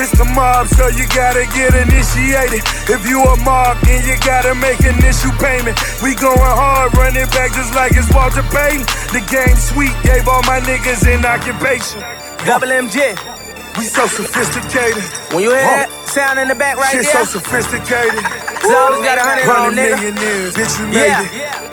This 0.00 0.16
the 0.16 0.24
mob, 0.32 0.64
so 0.66 0.88
you 0.88 1.04
gotta 1.12 1.44
get 1.52 1.76
initiated. 1.76 2.64
If 2.88 3.04
you 3.04 3.20
a 3.20 3.36
mob, 3.44 3.76
then 3.84 4.00
you 4.08 4.16
gotta 4.24 4.54
make 4.54 4.80
initial 4.80 5.28
payment. 5.36 5.76
We 6.00 6.16
going 6.16 6.40
hard, 6.40 6.96
running 6.96 7.28
back 7.36 7.52
just 7.52 7.74
like 7.76 7.92
it's 7.92 8.08
Walter 8.08 8.40
Payton. 8.48 8.80
The 9.12 9.20
game 9.28 9.52
sweet, 9.60 9.92
gave 10.00 10.24
all 10.26 10.40
my 10.48 10.56
niggas 10.64 11.04
in 11.04 11.20
occupation. 11.20 12.00
Double 12.48 12.72
MJ. 12.72 13.12
We 13.76 13.84
so 13.84 14.06
sophisticated. 14.06 15.04
When 15.36 15.44
you 15.44 15.50
hear 15.52 15.68
that 15.68 15.92
sound 16.08 16.40
in 16.40 16.48
the 16.48 16.54
back 16.54 16.78
right 16.78 16.88
Shit 16.96 17.04
there, 17.04 17.20
so 17.26 17.36
sophisticated. 17.36 18.24
So 18.64 18.72
always 18.72 19.04
got 19.04 19.20
a 19.20 19.20
hundred 19.20 19.52
on, 19.52 19.76
nigga. 19.76 20.00
millionaires, 20.00 20.56
bitch, 20.56 20.80
you 20.80 20.86
made 20.88 21.12
Yeah. 21.12 21.28
it. 21.28 21.69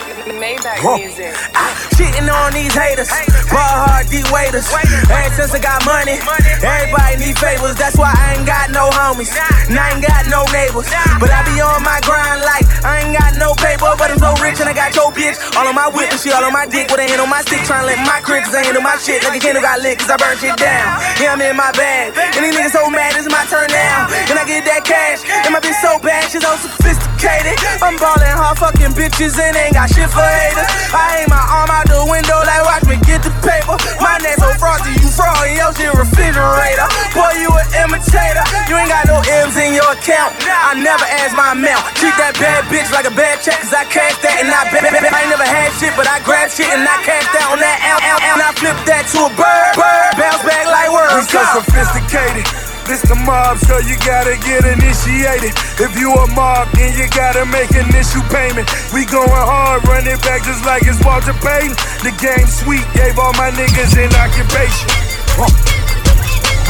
Maybach 0.47 0.79
Huh. 0.79 0.95
music. 0.95 1.35
Ah, 1.51 1.75
Shitting 1.97 2.29
on 2.31 2.53
these 2.53 2.71
haters, 2.71 3.09
ball 3.51 3.83
hard, 3.83 4.07
deep 4.07 4.23
waiters. 4.31 4.63
Ever 4.71 5.33
since 5.35 5.51
I 5.51 5.59
got 5.59 5.83
money, 5.83 6.15
everybody 6.63 7.17
need 7.19 7.35
favors. 7.35 7.75
That's 7.75 7.97
why 7.99 8.13
I 8.15 8.37
ain't 8.37 8.45
got 8.47 8.69
no 8.71 8.87
homies, 8.93 9.33
and 9.67 9.75
I 9.75 9.91
ain't 9.97 10.05
got 10.05 10.23
no 10.31 10.45
neighbors. 10.53 10.87
But 11.19 11.33
I 11.35 11.41
be 11.43 11.57
on 11.59 11.81
my 11.83 11.99
grind 12.07 12.45
like 12.47 12.63
I 12.85 13.01
ain't 13.03 13.17
got 13.17 13.35
no 13.41 13.57
paper, 13.59 13.91
but 13.97 14.07
I'm 14.13 14.21
so 14.21 14.31
rich 14.39 14.61
and 14.61 14.69
I 14.69 14.75
got 14.77 14.93
your 14.95 15.09
bitch. 15.11 15.35
All 15.57 15.67
on 15.67 15.73
my 15.75 15.89
whip 15.89 16.13
and 16.13 16.21
shit, 16.21 16.31
all 16.37 16.45
on 16.45 16.53
my 16.53 16.63
dick 16.69 16.87
with 16.93 17.01
a 17.01 17.05
hand 17.09 17.19
on 17.19 17.27
my 17.33 17.41
stick, 17.43 17.65
trying 17.67 17.83
to 17.83 17.87
let 17.91 17.99
my 18.07 18.21
crib, 18.23 18.45
cause 18.45 18.53
I 18.55 18.61
handle 18.63 18.85
my 18.85 18.95
shit 19.01 19.25
like 19.25 19.35
a 19.35 19.41
candle 19.41 19.65
got 19.65 19.81
lit, 19.81 19.99
cause 19.99 20.07
I 20.13 20.15
burn 20.21 20.37
shit 20.37 20.55
down. 20.55 21.01
Yeah, 21.19 21.33
I'm 21.33 21.41
in 21.41 21.57
my 21.57 21.73
bag, 21.73 22.13
and 22.37 22.45
these 22.45 22.55
niggas 22.55 22.77
so 22.77 22.87
mad, 22.93 23.17
it's 23.17 23.27
my 23.27 23.43
turn 23.51 23.67
now. 23.73 24.05
And 24.31 24.37
I 24.39 24.45
get 24.45 24.63
that 24.69 24.85
cash, 24.85 25.25
and 25.27 25.51
my 25.51 25.59
bitch 25.59 25.75
so 25.81 25.97
bad, 25.99 26.29
she's 26.29 26.45
so 26.45 26.53
sophisticated. 26.61 27.57
I'm 27.81 27.97
ballin' 27.97 28.37
hard, 28.37 28.61
fucking 28.61 28.93
bitches, 28.93 29.33
and 29.41 29.57
ain't 29.57 29.73
got 29.73 29.89
shit 29.89 30.07
for 30.13 30.21
haters. 30.37 30.69
I 30.93 31.25
aim 31.25 31.29
my 31.33 31.41
arm 31.41 31.69
out 31.73 31.89
the 31.89 32.01
window, 32.05 32.37
like 32.45 32.63
watch 32.63 32.85
me 32.85 32.95
get 33.03 33.25
the 33.25 33.33
paper. 33.41 33.75
My 33.97 34.21
neck 34.21 34.37
so 34.37 34.49
frosty, 34.61 34.93
you 35.01 35.09
fraud 35.09 35.49
in 35.49 35.57
your 35.57 35.73
shit 35.73 35.91
refrigerator. 35.91 36.87
Boy, 37.17 37.33
you 37.41 37.49
an 37.49 37.67
imitator. 37.87 38.45
You 38.69 38.77
ain't 38.77 38.91
got 38.93 39.09
no 39.09 39.17
M's 39.45 39.57
in 39.57 39.73
your 39.73 39.89
account. 39.89 40.37
I 40.45 40.77
never 40.77 41.05
ask 41.23 41.33
my 41.33 41.57
amount. 41.57 41.83
Treat 41.97 42.15
that 42.21 42.37
bad 42.37 42.69
bitch 42.69 42.89
like 42.93 43.09
a 43.09 43.13
bad 43.13 43.41
check, 43.41 43.57
cause 43.63 43.73
I 43.73 43.83
cash 43.89 44.15
that 44.21 44.37
and 44.43 44.51
I 44.53 44.69
bet. 44.69 44.85
I 44.85 44.93
ain't 44.93 45.31
never 45.31 45.47
had 45.47 45.73
shit, 45.81 45.93
but 45.97 46.05
I 46.05 46.21
grab 46.21 46.53
shit 46.53 46.69
and 46.69 46.85
I 46.85 46.97
cash 47.03 47.25
that 47.33 47.45
on 47.49 47.59
that 47.59 47.77
L, 47.81 47.99
and 47.99 48.39
I 48.43 48.49
flip 48.53 48.77
that 48.85 49.09
to 49.15 49.27
a 49.27 49.31
bird. 49.33 49.71
Bird, 49.73 50.11
bounce 50.19 50.43
back 50.45 50.65
like 50.67 50.91
words. 50.91 51.27
We 51.27 51.39
so 51.39 51.41
sophisticated. 51.63 52.66
This 52.87 53.03
the 53.03 53.19
mob, 53.27 53.59
so 53.59 53.83
you 53.83 53.99
gotta 54.07 54.39
get 54.47 54.63
initiated. 54.63 55.51
If 55.75 55.91
you 55.99 56.07
a 56.07 56.23
mob, 56.31 56.71
then 56.71 56.95
you 56.95 57.03
gotta 57.11 57.43
make 57.43 57.67
an 57.75 57.83
issue 57.91 58.23
payment. 58.31 58.63
We 58.95 59.03
going 59.03 59.27
hard, 59.27 59.83
running 59.83 60.15
back 60.23 60.47
just 60.47 60.63
like 60.63 60.87
it's 60.87 60.95
Walter 61.03 61.35
Payton. 61.43 61.75
The 62.07 62.15
game 62.15 62.47
sweet, 62.47 62.87
gave 62.95 63.19
all 63.19 63.35
my 63.35 63.51
niggas 63.51 63.91
in 63.99 64.07
occupation. 64.15 64.87
Huh. 65.35 65.51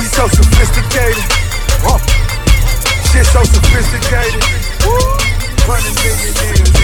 We 0.01 0.09
so 0.09 0.25
sophisticated. 0.25 1.21
Huh. 1.85 2.01
Shit 3.13 3.25
so 3.29 3.45
sophisticated. 3.45 4.41
Hundred 5.69 5.93
millionaires, 6.01 6.76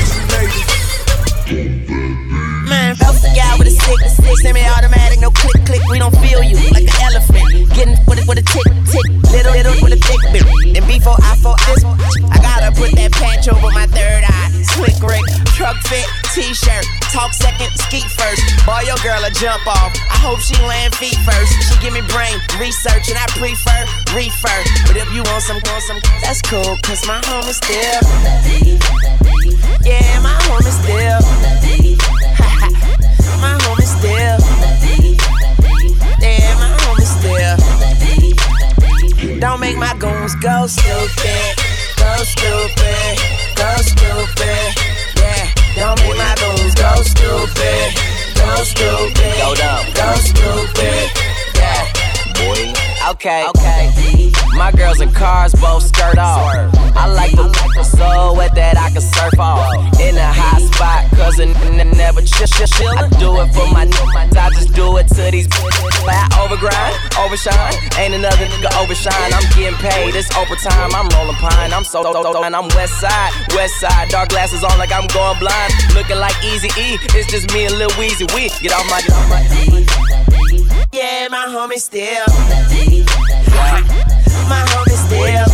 Fuck 2.63 3.19
the 3.19 3.31
guy 3.35 3.51
with 3.59 3.67
a 3.67 3.75
stick, 3.75 3.99
semi-automatic, 4.39 5.19
no 5.19 5.31
click, 5.31 5.65
click. 5.65 5.83
We 5.91 5.99
don't 5.99 6.15
feel 6.23 6.39
you 6.43 6.55
like 6.71 6.87
the 6.87 6.95
elephant. 7.03 7.67
Getting 7.75 7.99
with 8.07 8.23
it 8.23 8.27
with 8.27 8.39
a 8.39 8.45
tick, 8.47 8.67
tick, 8.87 9.07
little, 9.35 9.51
little 9.51 9.75
with 9.83 9.91
a 9.91 9.99
thick 9.99 10.21
bit. 10.31 10.47
And 10.47 10.85
before 10.87 11.19
I 11.19 11.35
fall 11.43 11.59
this, 11.67 11.83
I 11.83 12.39
gotta 12.39 12.71
put 12.71 12.95
that 12.95 13.11
patch 13.11 13.51
over 13.51 13.67
my 13.75 13.87
third 13.91 14.23
eye. 14.23 14.49
Slick 14.63 14.95
Rick, 15.03 15.27
truck 15.59 15.75
fit, 15.91 16.07
t-shirt, 16.31 16.87
talk 17.11 17.35
second, 17.35 17.67
skeet 17.75 18.07
first. 18.15 18.39
Boy, 18.63 18.87
your 18.87 18.97
girl 19.03 19.19
a 19.27 19.31
jump 19.35 19.67
off. 19.67 19.91
I 20.07 20.23
hope 20.23 20.39
she 20.39 20.55
land 20.63 20.95
feet 20.95 21.19
first. 21.27 21.51
She 21.67 21.75
give 21.83 21.91
me 21.91 22.01
brain 22.15 22.39
research, 22.63 23.11
and 23.11 23.19
I 23.19 23.27
prefer 23.35 23.83
refer. 24.15 24.59
But 24.87 24.95
if 24.95 25.11
you 25.11 25.19
want 25.27 25.43
some, 25.43 25.59
want 25.67 25.83
some, 25.83 25.99
that's 26.23 26.39
cool, 26.47 26.79
cause 26.87 27.03
my 27.03 27.19
home 27.27 27.43
is 27.51 27.59
still. 27.59 27.99
Yeah, 29.83 30.23
my 30.23 30.31
home 30.47 30.63
is 30.63 30.77
still. 30.79 31.19
my 33.41 33.57
home 33.63 33.79
is 33.79 33.91
still. 33.91 34.39
Yeah, 36.19 36.55
my 36.59 36.69
home 36.81 36.99
is 36.99 37.11
still. 37.17 37.57
Don't 39.39 39.59
make 39.59 39.77
my 39.77 39.93
goons 39.97 40.35
go 40.35 40.67
stupid. 40.67 41.57
Go 41.97 42.23
stupid. 42.23 43.19
Go 43.55 43.69
stupid. 43.81 44.73
Yeah, 45.17 45.47
don't 45.75 45.99
make 46.01 46.17
my 46.17 46.35
goons 46.39 46.75
go 46.75 47.01
stupid. 47.03 47.93
Go 48.35 48.63
stupid. 48.63 49.33
Go 49.37 49.55
dumb. 49.55 49.85
Go 49.93 50.15
stupid. 50.15 51.11
Yeah, 51.55 51.83
boy. 52.35 52.73
Okay, 53.11 53.45
okay. 53.55 53.91
My 54.55 54.71
girls 54.71 55.01
in 55.01 55.11
cars 55.11 55.53
both 55.55 55.83
skirt 55.83 56.17
off. 56.17 56.39
I 56.95 57.07
like 57.11 57.31
the 57.35 57.52
these 65.33 65.47
bitches. 65.47 66.05
I 66.05 66.29
overgrind, 66.37 66.93
overshine. 67.17 67.73
Ain't 67.97 68.13
another 68.13 68.45
nigga 68.45 68.69
overshine. 68.77 69.33
I'm 69.33 69.43
getting 69.57 69.77
paid, 69.81 70.13
it's 70.13 70.29
overtime. 70.37 70.93
I'm 70.93 71.09
rolling 71.17 71.35
pine, 71.41 71.73
I'm 71.73 71.83
so, 71.83 72.03
so, 72.03 72.21
so, 72.21 72.43
and 72.43 72.55
I'm 72.55 72.69
west 72.77 73.01
side, 73.01 73.31
west 73.57 73.79
side. 73.81 74.09
Dark 74.09 74.29
glasses 74.29 74.63
on 74.63 74.77
like 74.77 74.91
I'm 74.91 75.07
going 75.09 75.39
blind. 75.39 75.73
Looking 75.97 76.17
like 76.21 76.37
Easy 76.45 76.69
E, 76.77 77.01
it's 77.17 77.29
just 77.31 77.51
me 77.53 77.65
and 77.65 77.75
Lil 77.77 77.89
Weezy. 77.97 78.29
We 78.37 78.53
get 78.61 78.71
off 78.77 78.85
my, 78.89 79.01
get 79.01 79.11
off 79.11 79.27
my. 79.29 79.41
Yeah, 80.93 81.27
my 81.29 81.49
homie 81.49 81.81
still. 81.81 82.27
My 84.45 84.61
homie 84.69 84.97
still. 85.01 85.49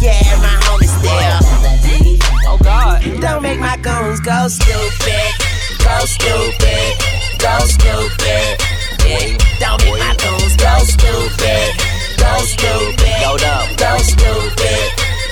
Yeah, 0.00 0.22
my 0.40 0.56
homie 0.64 0.88
still. 0.88 1.38
Oh 2.48 2.58
God. 2.62 3.02
Don't 3.20 3.42
make 3.42 3.58
my 3.58 3.76
goons 3.76 4.20
go 4.20 4.48
stupid. 4.48 5.34
Go 5.84 5.98
stupid. 6.06 7.17
Go 7.38 7.58
stupid. 7.66 8.58
Yeah, 9.06 9.38
don't 9.60 9.78
make 9.84 9.98
my 9.98 10.14
goons 10.18 10.56
go 10.56 10.78
stupid. 10.84 11.70
Go 12.18 12.32
stupid. 12.44 13.16
Go 13.22 13.36
dumb. 13.38 13.68
Go 13.76 13.96
stupid. 13.98 14.86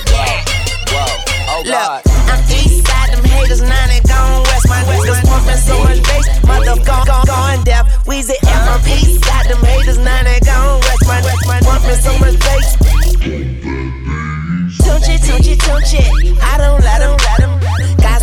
Yeah. 0.09 0.43
Whoa. 0.89 1.05
Oh 1.49 1.63
God. 1.65 2.01
Look, 2.05 2.13
I'm 2.31 2.43
east 2.51 2.87
side, 2.87 3.11
them 3.13 3.23
haters, 3.25 3.61
now 3.61 3.87
they 3.87 3.99
gone 4.01 4.43
west. 4.43 4.67
My 4.69 4.81
niggas 4.83 5.21
pumping 5.27 5.57
so 5.57 5.77
much 5.83 6.01
bass, 6.03 6.43
mother 6.43 6.75
gone, 6.83 7.05
gone, 7.05 7.25
gone 7.25 7.63
deaf. 7.63 8.05
Weezy 8.05 8.35
F 8.43 8.81
from 8.81 8.91
east 8.91 9.23
side, 9.25 9.49
them 9.49 9.63
haters, 9.63 9.97
now 9.97 10.23
they 10.23 10.39
gone 10.39 10.79
west. 10.81 11.07
My, 11.07 11.21
west, 11.21 11.45
my 11.45 11.59
pumping 11.61 11.99
so 12.01 12.17
much 12.19 12.39
bass. 12.39 12.75
Tunechi, 14.79 15.17
Tunechi, 15.19 15.55
Tunechi. 15.57 16.37
I 16.41 16.57
don't 16.57 16.81
let 16.83 16.99
them, 16.99 17.17
let 17.17 17.39
them 17.39 17.56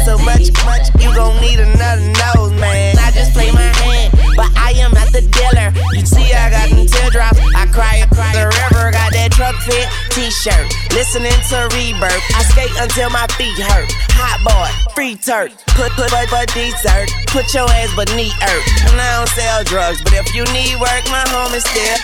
so 0.04 0.18
much, 0.18 0.52
much, 0.68 0.92
you 1.00 1.08
gon' 1.16 1.40
need 1.40 1.58
another 1.58 2.04
nose, 2.36 2.52
man. 2.60 2.94
I 3.00 3.10
just 3.10 3.32
play 3.32 3.50
my 3.50 3.72
hand, 3.80 4.12
but 4.36 4.52
I 4.52 4.76
am 4.76 4.92
not 4.92 5.08
the 5.16 5.24
dealer. 5.24 5.72
You 5.96 6.04
see, 6.04 6.28
I 6.28 6.52
got 6.52 6.68
them 6.68 6.84
teardrops, 6.84 7.40
I 7.56 7.64
cry, 7.72 8.04
I 8.04 8.06
cry 8.12 8.36
the 8.36 8.52
river. 8.52 8.92
Got 8.92 9.16
that 9.16 9.32
truck 9.32 9.56
fit 9.64 9.88
t-shirt, 10.12 10.68
listening 10.92 11.32
to 11.48 11.72
rebirth. 11.72 12.20
I 12.36 12.44
skate 12.52 12.76
until 12.76 13.08
my 13.08 13.24
feet 13.40 13.56
hurt. 13.56 13.88
Hot 14.20 14.44
boy, 14.44 14.68
free 14.92 15.16
turk, 15.16 15.56
put 15.72 15.88
put 15.96 16.12
put 16.12 16.28
but 16.28 16.52
dessert. 16.52 17.08
Put 17.32 17.48
your 17.56 17.64
ass 17.72 17.88
beneath 17.96 18.36
earth. 18.44 18.68
And 18.92 19.00
I 19.00 19.24
don't 19.24 19.32
sell 19.32 19.64
drugs, 19.64 20.04
but 20.04 20.20
if 20.20 20.28
you 20.36 20.44
need 20.52 20.76
work, 20.84 21.08
my 21.08 21.24
home 21.32 21.56
is 21.56 21.64
still. 21.64 21.96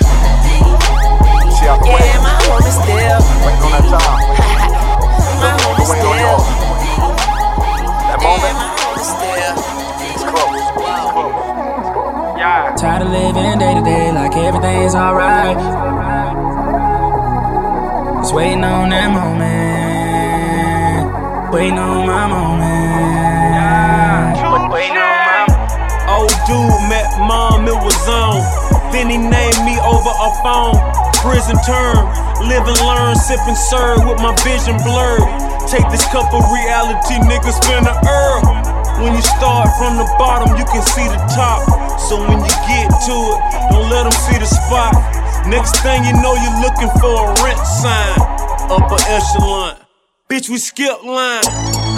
Yeah, 1.61 1.77
my 2.25 2.33
home 2.49 2.65
is 2.65 2.81
still. 2.81 3.21
my 5.45 5.53
home 5.61 5.77
is 5.85 5.93
still 5.93 6.70
y'all. 8.23 8.37
Moment. 8.37 8.55
My 8.55 8.69
home 8.77 8.99
is 9.01 9.07
still. 9.09 9.57
It's 10.13 10.25
close. 10.25 10.61
It's 10.61 10.71
close. 10.77 12.37
Yeah. 12.39 12.75
Tired 12.77 13.03
of 13.03 13.11
living 13.11 13.59
day 13.59 13.75
to 13.75 13.83
day 13.83 14.13
like 14.13 14.37
everything's 14.37 14.95
alright. 14.95 15.57
Just 18.21 18.35
waiting 18.35 18.65
on 18.65 18.91
that 18.91 19.09
moment. 19.11 19.51
Waiting 21.53 21.79
on 21.79 22.07
my 22.07 22.27
moment. 22.29 22.71
Waiting 24.73 24.97
on 24.97 25.19
my 25.27 25.47
Old 26.11 26.35
dude 26.47 26.89
met 26.91 27.09
mom, 27.27 27.67
it 27.69 27.75
was 27.75 28.09
on. 28.09 28.43
Then 28.93 29.09
he 29.09 29.17
named 29.17 29.65
me 29.65 29.79
over 29.81 30.11
a 30.11 30.31
phone. 30.43 30.77
Prison 31.23 31.57
term, 31.65 32.07
live 32.49 32.67
and 32.67 32.81
learn, 32.81 33.15
sip 33.17 33.41
and 33.47 33.57
serve 33.57 34.05
with 34.09 34.19
my 34.19 34.35
vision 34.43 34.77
blurred. 34.83 35.50
Take 35.69 35.89
this 35.91 36.07
cup 36.09 36.33
of 36.33 36.45
reality, 36.49 37.21
niggas 37.27 37.61
finna 37.67 37.93
earn. 38.07 38.43
When 39.03 39.15
you 39.15 39.23
start 39.23 39.69
from 39.77 39.97
the 39.97 40.09
bottom, 40.17 40.57
you 40.57 40.65
can 40.65 40.83
see 40.83 41.05
the 41.09 41.21
top. 41.33 41.65
So 41.99 42.21
when 42.21 42.41
you 42.41 42.55
get 42.69 42.89
to 42.89 43.17
it, 43.17 43.39
don't 43.73 43.89
let 43.91 44.05
them 44.05 44.17
see 44.29 44.39
the 44.39 44.47
spot. 44.47 44.93
Next 45.47 45.81
thing 45.83 46.05
you 46.05 46.13
know, 46.21 46.35
you're 46.37 46.61
looking 46.61 46.91
for 47.01 47.27
a 47.27 47.45
rent 47.45 47.61
sign. 47.65 48.17
Upper 48.71 49.01
echelon. 49.09 49.77
Bitch, 50.31 50.49
we 50.49 50.59
skip 50.59 51.03
line. 51.03 51.43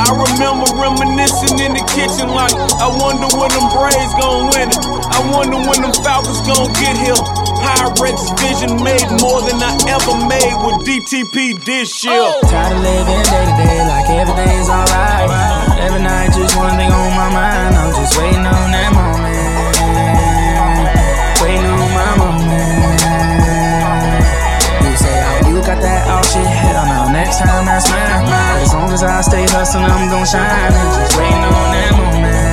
I 0.00 0.08
remember 0.08 0.64
reminiscing 0.72 1.60
in 1.60 1.76
the 1.76 1.84
kitchen 1.92 2.32
like, 2.32 2.56
I 2.80 2.88
wonder 2.88 3.28
when 3.36 3.52
them 3.52 3.68
Braves 3.76 4.14
gon' 4.16 4.48
win 4.56 4.72
it. 4.72 4.80
I 5.12 5.20
wonder 5.28 5.60
when 5.68 5.84
them 5.84 5.92
Falcons 6.00 6.40
gon' 6.48 6.72
get 6.80 6.96
here. 6.96 7.41
Pyrex 7.62 8.18
vision 8.42 8.82
made 8.82 9.06
more 9.22 9.40
than 9.46 9.62
I 9.62 9.70
ever 9.94 10.18
made 10.26 10.56
with 10.66 10.82
DTP 10.82 11.62
this 11.64 12.02
year. 12.04 12.18
Oh. 12.18 12.42
Tired 12.50 12.74
of 12.74 12.82
living 12.82 13.22
day 13.30 13.44
to 13.46 13.54
day 13.54 13.78
like 13.86 14.08
everything's 14.10 14.68
alright. 14.68 15.30
Every 15.78 16.02
night, 16.02 16.34
just 16.34 16.56
one 16.58 16.74
thing 16.74 16.90
on 16.90 17.10
my 17.14 17.30
mind. 17.30 17.74
I'm 17.78 17.94
just 17.94 18.18
waiting 18.18 18.42
on 18.42 18.66
that 18.74 18.90
moment. 18.90 19.78
Waiting 21.38 21.70
on 21.70 21.88
my 21.94 22.10
moment. 22.18 22.98
You 24.82 24.96
say, 24.98 25.14
oh, 25.22 25.48
you 25.48 25.62
got 25.62 25.78
that 25.78 26.10
all 26.10 26.22
shit. 26.26 26.42
Hell 26.42 26.82
no, 26.86 27.12
next 27.14 27.38
time 27.38 27.64
that's 27.64 27.88
mine. 27.88 28.26
As 28.62 28.74
long 28.74 28.90
as 28.90 29.02
I 29.02 29.20
stay 29.22 29.46
hustling, 29.46 29.86
I'm 29.86 30.10
gon' 30.10 30.26
shine. 30.26 30.72
Just 30.98 31.14
waiting 31.16 31.46
on 31.46 31.70
that 31.70 31.92
moment. 31.94 32.51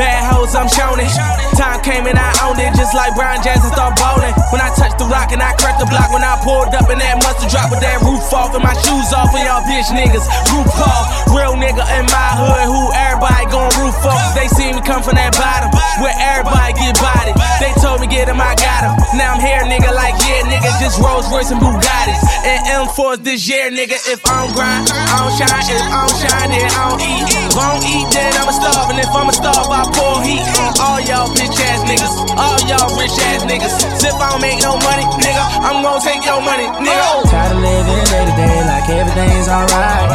Bad 0.00 0.29
I'm 0.54 0.66
showing. 0.66 1.06
Time 1.54 1.78
came 1.84 2.08
and 2.10 2.18
I 2.18 2.32
owned 2.42 2.58
it, 2.58 2.72
just 2.74 2.94
like 2.96 3.14
Brian 3.14 3.38
Jackson 3.42 3.70
start 3.70 3.94
bowling. 4.00 4.34
When 4.50 4.58
I 4.58 4.72
touched 4.74 4.98
the 4.98 5.06
rock 5.06 5.30
and 5.30 5.42
I 5.42 5.54
cracked 5.60 5.78
the 5.78 5.86
block, 5.86 6.10
when 6.10 6.24
I 6.24 6.34
pulled 6.42 6.74
up 6.74 6.88
and 6.90 6.98
that 6.98 7.22
mustard 7.22 7.52
drop 7.52 7.70
with 7.70 7.84
that 7.84 8.02
roof 8.02 8.24
off 8.32 8.50
and 8.56 8.64
my 8.64 8.74
shoes 8.82 9.12
off, 9.14 9.30
and 9.36 9.46
y'all 9.46 9.62
bitch 9.62 9.92
niggas 9.94 10.26
roof 10.50 10.72
off. 10.82 11.06
Real 11.30 11.54
nigga 11.54 11.84
in 11.94 12.04
my 12.10 12.28
hood, 12.34 12.66
who 12.66 12.82
everybody 12.96 13.44
gon' 13.52 13.70
roof 13.78 13.98
off. 14.02 14.34
They 14.34 14.48
see 14.50 14.74
me 14.74 14.82
come 14.82 15.04
from 15.04 15.14
that 15.20 15.36
bottom, 15.38 15.70
where 16.02 16.16
everybody 16.18 16.74
get 16.74 16.98
bodied. 16.98 17.36
They 17.62 17.70
told 17.78 18.02
me 18.02 18.10
get 18.10 18.26
him, 18.26 18.42
I 18.42 18.58
got 18.58 18.88
him. 18.88 18.94
Now 19.14 19.36
I'm 19.36 19.40
here, 19.40 19.62
nigga, 19.68 19.94
like 19.94 20.16
yeah, 20.26 20.42
nigga, 20.50 20.72
just 20.82 20.98
Rolls 20.98 21.30
Royce 21.30 21.54
and 21.54 21.60
Bugattis. 21.62 22.18
And 22.42 22.88
M4s 22.88 23.22
this 23.22 23.46
year, 23.46 23.70
nigga. 23.70 24.00
If 24.08 24.24
I 24.26 24.42
don't 24.42 24.52
grind, 24.56 24.88
I 24.90 25.14
don't 25.20 25.34
shine. 25.36 25.62
If 25.68 25.84
I 25.84 26.08
don't 26.08 26.16
shine, 26.18 26.50
then 26.50 26.66
I 26.72 26.82
don't 26.88 27.02
eat. 27.04 27.24
If 27.28 27.54
I 27.54 27.64
don't 27.70 27.84
eat, 27.84 28.06
then 28.10 28.32
I'ma 28.40 28.52
starve. 28.56 28.88
And 28.90 28.98
if 28.98 29.12
I'ma 29.12 29.32
starve, 29.36 29.68
I 29.68 29.84
pour 29.92 30.18
heat 30.24 30.39
all 30.80 31.00
y'all 31.04 31.28
bitch 31.34 31.56
ass 31.68 31.80
niggas. 31.84 32.14
All 32.36 32.58
y'all 32.68 32.90
rich 32.96 33.16
ass 33.32 33.44
niggas. 33.44 33.74
If 34.04 34.14
I 34.16 34.30
don't 34.30 34.40
make 34.40 34.60
no 34.62 34.76
money, 34.80 35.04
nigga, 35.20 35.44
I'm 35.64 35.82
gonna 35.82 36.00
take 36.00 36.24
your 36.24 36.40
money, 36.40 36.66
nigga. 36.80 37.28
Tired 37.28 37.52
of 37.52 37.60
living 37.60 38.04
day 38.08 38.24
to 38.24 38.34
day 38.36 38.56
like 38.64 38.88
everything's 38.88 39.48
alright. 39.48 40.08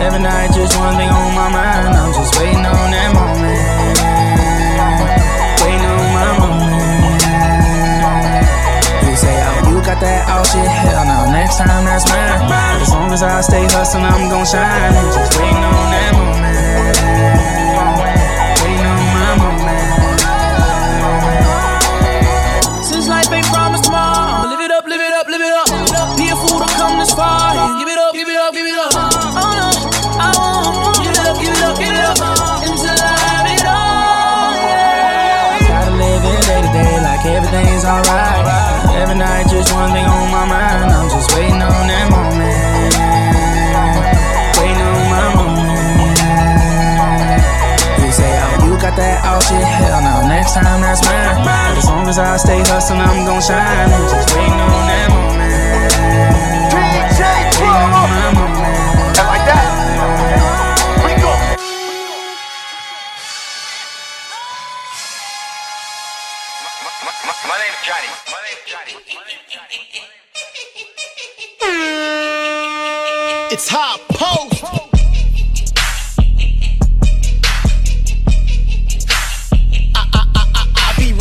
Every 0.00 0.20
night, 0.20 0.52
just 0.52 0.76
one 0.78 0.96
thing 0.96 1.08
on 1.10 1.34
my 1.34 1.48
mind. 1.48 1.94
I'm 1.96 2.12
just 2.12 2.32
waiting 2.38 2.64
on 2.64 2.90
that 2.92 3.10
moment. 3.14 3.60
Waiting 5.60 5.86
on 5.88 6.06
my 6.16 6.28
moment. 6.40 7.22
You 9.08 9.16
say, 9.16 9.36
oh, 9.36 9.70
you 9.70 9.76
got 9.84 9.98
that 10.00 10.28
all 10.28 10.44
shit. 10.44 10.66
Hell 10.66 11.04
no, 11.04 11.32
next 11.32 11.56
time 11.58 11.84
that's 11.84 12.04
mine. 12.08 12.80
As 12.80 12.90
long 12.92 13.12
as 13.12 13.22
I 13.22 13.40
stay 13.40 13.64
hustling, 13.64 14.04
I'm 14.04 14.28
gon' 14.28 14.46
shine. 14.46 14.92
Just 15.12 15.38
waiting 15.38 15.64
on 15.64 15.90
that 15.92 16.12
moment. 16.16 17.59
Time 50.54 50.80
that's 50.80 51.02
mine. 51.06 51.76
As 51.78 51.86
long 51.86 52.08
as 52.08 52.18
I 52.18 52.36
stay 52.36 52.58
hustling, 52.60 53.00
I'm 53.00 53.24
gon' 53.24 53.40
shine. 53.40 53.90
And 53.90 54.10
just 54.10 54.34
waiting 54.34 54.52
on 54.52 54.86
that 54.90 55.08
moment. 55.14 55.92
DJ 56.74 57.20
Drama. 57.54 58.02
Like 59.30 59.46
that. 59.46 59.70
We 61.06 61.12
go. 61.22 61.30
My 67.46 67.56
name's 67.62 67.80
Johnny. 67.86 68.10
My 68.26 68.40
name's 68.46 68.64
Johnny. 68.66 68.94
It's 73.52 73.68
hot 73.68 74.00
post. 74.08 74.49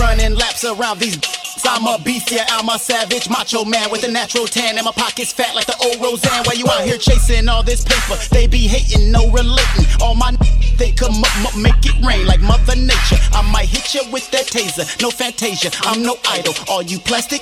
Running 0.09 0.33
laps 0.33 0.65
around 0.65 0.99
these. 0.99 1.38
I'm 1.65 1.85
a 1.87 2.01
beast, 2.03 2.31
yeah, 2.31 2.45
I'm 2.49 2.69
a 2.69 2.77
savage 2.79 3.29
macho 3.29 3.65
man 3.65 3.91
with 3.91 4.03
a 4.03 4.11
natural 4.11 4.45
tan 4.45 4.77
and 4.77 4.85
my 4.85 4.91
pockets 4.91 5.33
fat 5.33 5.55
like 5.55 5.65
the 5.65 5.75
old 5.83 5.99
Roseanne. 6.01 6.43
While 6.45 6.55
you 6.55 6.67
out 6.67 6.83
here 6.83 6.97
chasing 6.97 7.47
all 7.47 7.63
this 7.63 7.83
paper, 7.83 8.15
they 8.31 8.47
be 8.47 8.67
hating, 8.67 9.11
no 9.11 9.29
relating. 9.31 9.85
All 10.01 10.15
my 10.15 10.29
n- 10.29 10.37
they 10.77 10.91
come 10.91 11.23
up, 11.23 11.45
up, 11.45 11.57
make 11.57 11.85
it 11.85 11.95
rain 12.05 12.25
like 12.25 12.41
Mother 12.41 12.75
Nature. 12.75 13.19
I 13.33 13.41
might 13.51 13.67
hit 13.67 13.93
you 13.93 14.01
with 14.11 14.29
that 14.31 14.45
taser, 14.45 14.85
no 15.01 15.09
fantasia. 15.11 15.71
I'm 15.83 16.03
no 16.03 16.17
idol. 16.29 16.53
All 16.69 16.81
you 16.81 16.99
plastic 16.99 17.41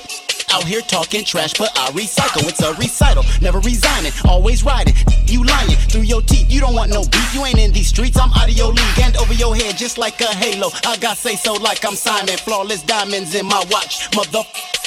out 0.52 0.64
here 0.64 0.80
talking 0.80 1.24
trash, 1.24 1.54
but 1.58 1.70
I 1.78 1.90
recycle. 1.90 2.48
It's 2.48 2.60
a 2.60 2.74
recital, 2.74 3.24
never 3.40 3.60
resigning, 3.60 4.12
always 4.24 4.64
riding. 4.64 4.94
You 5.26 5.44
lying 5.44 5.76
through 5.90 6.02
your 6.02 6.22
teeth. 6.22 6.50
You 6.50 6.60
don't 6.60 6.74
want 6.74 6.90
no 6.90 7.02
beef. 7.04 7.34
You 7.34 7.44
ain't 7.44 7.58
in 7.58 7.72
these 7.72 7.88
streets. 7.88 8.18
I'm 8.18 8.32
out 8.32 8.48
of 8.48 8.56
your 8.56 8.72
league 8.72 8.98
and 9.02 9.16
over 9.18 9.34
your 9.34 9.54
head 9.54 9.76
just 9.76 9.98
like 9.98 10.20
a 10.20 10.34
halo. 10.34 10.70
I 10.86 10.96
got 10.96 11.16
say 11.18 11.36
so 11.36 11.52
like 11.54 11.84
I'm 11.84 11.94
Simon. 11.94 12.36
Flawless 12.38 12.82
diamonds 12.82 13.34
in 13.34 13.46
my 13.46 13.62
watch, 13.70 14.08
mother. 14.18 14.42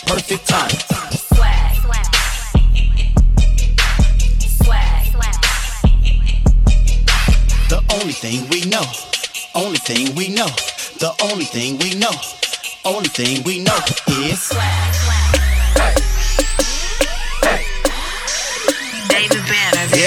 Perfect 0.08 0.46
time. 0.46 0.70
The 7.70 7.80
only 7.96 8.12
thing 8.12 8.50
we 8.50 8.66
know, 8.68 8.84
only 9.56 9.78
thing 9.78 10.14
we 10.16 10.28
know, 10.28 10.52
the 11.00 11.16
only 11.32 11.46
thing 11.46 11.78
we 11.80 11.96
know, 11.96 12.12
only 12.84 13.08
thing 13.08 13.42
we 13.46 13.64
know 13.64 13.80
is. 14.28 14.52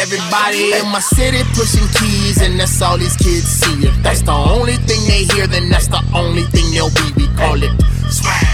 Everybody 0.05 0.73
in 0.75 0.87
my 0.93 1.01
city 1.01 1.43
pushing 1.55 1.89
keys, 1.97 2.43
and 2.43 2.61
that's 2.61 2.83
all 2.83 2.99
these 2.99 3.17
kids 3.17 3.47
see. 3.47 3.87
If 3.87 3.97
that's 4.03 4.21
the 4.21 4.33
only 4.33 4.77
thing 4.89 5.01
they 5.09 5.25
hear, 5.33 5.47
then 5.47 5.71
that's 5.71 5.89
the 5.89 6.03
only 6.15 6.43
thing 6.43 6.71
they'll 6.75 6.91
be. 6.91 7.07
We 7.17 7.27
call 7.37 7.63
it 7.63 7.73
swag, 8.11 8.54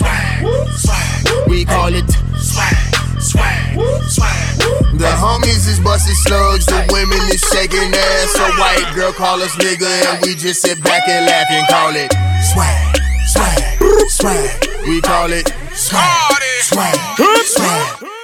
swag, 0.00 0.68
swag. 0.76 1.48
We 1.48 1.64
call 1.64 1.92
it 1.92 2.08
swag, 2.40 2.76
swag, 3.20 3.76
swag. 4.08 4.56
The 4.96 5.12
homies 5.16 5.68
is 5.68 5.80
busting 5.80 6.14
slugs, 6.14 6.66
the 6.66 6.80
women 6.92 7.20
is 7.28 7.42
shaking 7.52 7.92
ass. 7.92 8.34
A 8.36 8.48
white 8.60 8.92
girl 8.94 9.12
call 9.12 9.42
us 9.42 9.54
nigga, 9.56 9.90
and 10.08 10.24
we 10.24 10.34
just 10.34 10.62
sit 10.62 10.82
back 10.82 11.06
and 11.08 11.26
laugh 11.26 11.46
and 11.50 11.66
call 11.68 11.94
it 11.96 12.12
swag, 12.52 12.96
swag, 13.28 14.08
swag, 14.08 14.68
We 14.86 15.00
call 15.00 15.32
it 15.32 15.52
swag, 15.74 16.42
swag, 16.62 16.96
swag. 17.44 18.19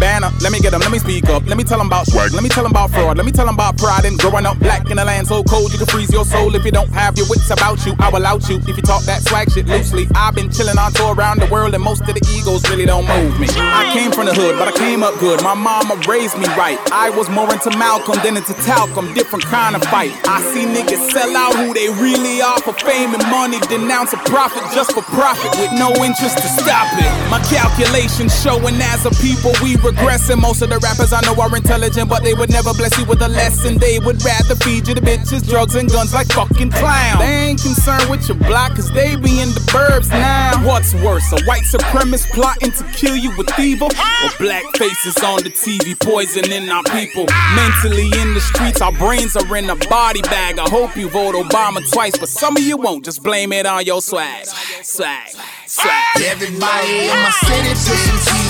Banner, 0.00 0.30
let 0.40 0.50
me 0.50 0.58
get 0.60 0.72
them, 0.72 0.80
let 0.80 0.90
me 0.90 0.98
speak 0.98 1.28
up. 1.28 1.46
Let 1.46 1.56
me 1.56 1.62
tell 1.62 1.78
them 1.78 1.86
about 1.86 2.06
swag, 2.06 2.32
let 2.32 2.42
me 2.42 2.48
tell 2.48 2.64
them 2.64 2.72
about 2.72 2.90
fraud. 2.90 3.16
Let 3.16 3.26
me 3.26 3.32
tell 3.32 3.46
them 3.46 3.54
about 3.54 3.76
pride 3.76 4.04
and 4.06 4.18
growing 4.18 4.46
up 4.46 4.58
black 4.58 4.90
in 4.90 4.98
a 4.98 5.04
land 5.04 5.28
so 5.28 5.44
cold 5.44 5.72
you 5.72 5.78
can 5.78 5.86
freeze 5.86 6.10
your 6.10 6.24
soul. 6.24 6.54
If 6.54 6.64
you 6.64 6.72
don't 6.72 6.90
have 6.90 7.16
your 7.16 7.28
wits 7.28 7.50
about 7.50 7.84
you, 7.86 7.94
I 7.98 8.08
will 8.10 8.24
out 8.26 8.48
you. 8.48 8.56
If 8.66 8.76
you 8.76 8.82
talk 8.82 9.02
that 9.04 9.22
swag 9.22 9.52
shit 9.52 9.66
loosely, 9.66 10.08
I've 10.14 10.34
been 10.34 10.50
chilling 10.50 10.78
on 10.78 10.92
tour 10.92 11.14
around 11.14 11.40
the 11.40 11.46
world 11.46 11.74
and 11.74 11.84
most 11.84 12.00
of 12.00 12.14
the 12.14 12.24
egos 12.32 12.68
really 12.70 12.86
don't 12.86 13.06
move 13.06 13.38
me. 13.38 13.46
I 13.60 13.92
came 13.92 14.10
from 14.10 14.26
the 14.26 14.34
hood, 14.34 14.58
but 14.58 14.68
I 14.68 14.72
came 14.72 15.02
up 15.02 15.18
good. 15.20 15.42
My 15.42 15.54
mama 15.54 16.00
raised 16.08 16.38
me 16.38 16.46
right. 16.56 16.78
I 16.90 17.10
was 17.10 17.28
more 17.28 17.52
into 17.52 17.70
Malcolm 17.78 18.18
than 18.24 18.36
into 18.36 18.54
talcum, 18.64 19.12
different 19.14 19.44
kind 19.46 19.76
of 19.76 19.84
fight. 19.92 20.12
I 20.26 20.40
see 20.52 20.64
niggas 20.64 21.12
sell 21.12 21.36
out 21.36 21.54
who 21.54 21.74
they 21.74 21.88
really 22.00 22.40
are 22.40 22.58
for 22.60 22.72
fame 22.72 23.14
and 23.14 23.24
money, 23.30 23.60
denounce 23.68 24.12
a 24.12 24.18
profit 24.26 24.64
just 24.74 24.92
for 24.92 25.02
profit 25.12 25.52
with 25.60 25.72
no 25.78 25.92
interest 26.02 26.38
to 26.40 26.48
stop 26.48 26.88
it. 26.96 27.12
My 27.30 27.38
calculations 27.52 28.32
showing 28.42 28.80
as 28.80 29.04
a 29.06 29.12
people 29.20 29.52
we 29.62 29.73
regressing. 29.78 30.40
Most 30.40 30.62
of 30.62 30.70
the 30.70 30.78
rappers 30.78 31.12
I 31.12 31.20
know 31.22 31.34
are 31.40 31.54
intelligent, 31.56 32.08
but 32.08 32.22
they 32.22 32.34
would 32.34 32.50
never 32.50 32.72
bless 32.74 32.96
you 32.98 33.04
with 33.04 33.22
a 33.22 33.28
lesson. 33.28 33.78
They 33.78 33.98
would 33.98 34.22
rather 34.24 34.54
feed 34.56 34.88
you 34.88 34.94
the 34.94 35.00
bitches, 35.00 35.46
drugs, 35.48 35.74
and 35.74 35.90
guns 35.90 36.14
like 36.14 36.28
fucking 36.28 36.70
clowns. 36.70 37.20
They 37.20 37.50
ain't 37.50 37.62
concerned 37.62 38.10
with 38.10 38.28
your 38.28 38.38
block, 38.38 38.76
cause 38.76 38.90
they 38.92 39.16
be 39.16 39.40
in 39.40 39.50
the 39.50 39.64
burbs 39.72 40.10
now. 40.10 40.52
What's 40.66 40.94
worse, 40.94 41.30
a 41.32 41.42
white 41.44 41.64
supremacist 41.64 42.30
plotting 42.32 42.72
to 42.72 42.84
kill 42.92 43.16
you 43.16 43.36
with 43.36 43.50
evil? 43.58 43.88
Or 43.88 44.30
black 44.38 44.64
faces 44.76 45.16
on 45.22 45.42
the 45.42 45.50
TV 45.50 45.98
poisoning 45.98 46.68
our 46.70 46.82
people? 46.84 47.26
Mentally 47.54 48.06
in 48.20 48.34
the 48.34 48.40
streets, 48.40 48.80
our 48.80 48.92
brains 48.92 49.36
are 49.36 49.56
in 49.56 49.70
a 49.70 49.76
body 49.88 50.22
bag. 50.22 50.58
I 50.58 50.68
hope 50.68 50.96
you 50.96 51.08
vote 51.08 51.34
Obama 51.34 51.80
twice, 51.90 52.16
but 52.18 52.28
some 52.28 52.56
of 52.56 52.62
you 52.62 52.76
won't. 52.76 53.04
Just 53.04 53.22
blame 53.22 53.52
it 53.52 53.66
on 53.66 53.84
your 53.84 54.00
swag. 54.00 54.46
Swag. 54.46 55.28
Swag. 55.66 56.22
Everybody 56.22 57.08
in 57.08 57.08
my 57.08 57.30
city 57.42 57.70
pushing 57.70 58.43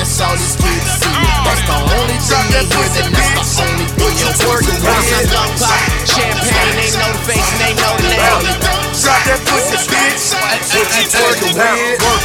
that's 0.00 0.16
all 0.24 0.32
these 0.32 0.56
kids 0.56 0.88
see. 0.96 1.12
That's 1.44 1.60
the 1.68 1.76
only 1.76 2.16
thing 2.24 2.48
they 2.56 2.64
hear, 2.64 2.88
and 3.04 3.12
that's 3.12 3.52
the 3.52 3.68
only 3.68 3.84
thing 3.84 4.16
you're 4.16 4.32
working 4.48 4.80
with. 4.80 5.28
Young 5.28 5.52
pop, 5.60 5.76
champagne, 6.08 6.88
know 6.96 7.12
the 7.12 7.20
face 7.28 7.52
know 7.76 8.00
the 8.00 8.08
name. 8.08 8.48
Drop 8.96 9.20
that 9.28 9.40
pussy, 9.44 9.76
bitch. 9.92 10.32
What 10.40 10.88
you 10.96 11.04
twerking 11.04 11.52
with? 11.52 12.00
Work, 12.00 12.24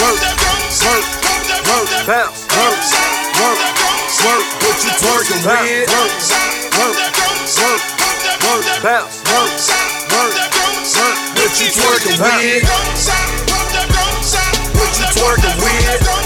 work, 0.00 0.24
work, 0.88 1.04
work, 1.68 1.88
bounce, 2.08 2.48
work, 2.56 2.80
work, 2.80 3.60
work. 4.24 4.44
What 4.64 4.76
you 4.80 4.92
twerking 4.96 5.44
with? 5.44 5.92
Work, 5.92 6.16
work, 6.80 6.96
work, 7.60 7.82
work, 8.40 8.64
bounce, 8.80 9.20
work, 9.28 9.52
work, 10.16 10.32
work. 10.96 11.16
What 11.36 11.52
you 11.60 11.68
twerking 11.76 12.16
with? 12.16 12.64
What 14.72 14.92
you 14.96 15.06
twerking 15.12 15.56
with? 15.60 16.21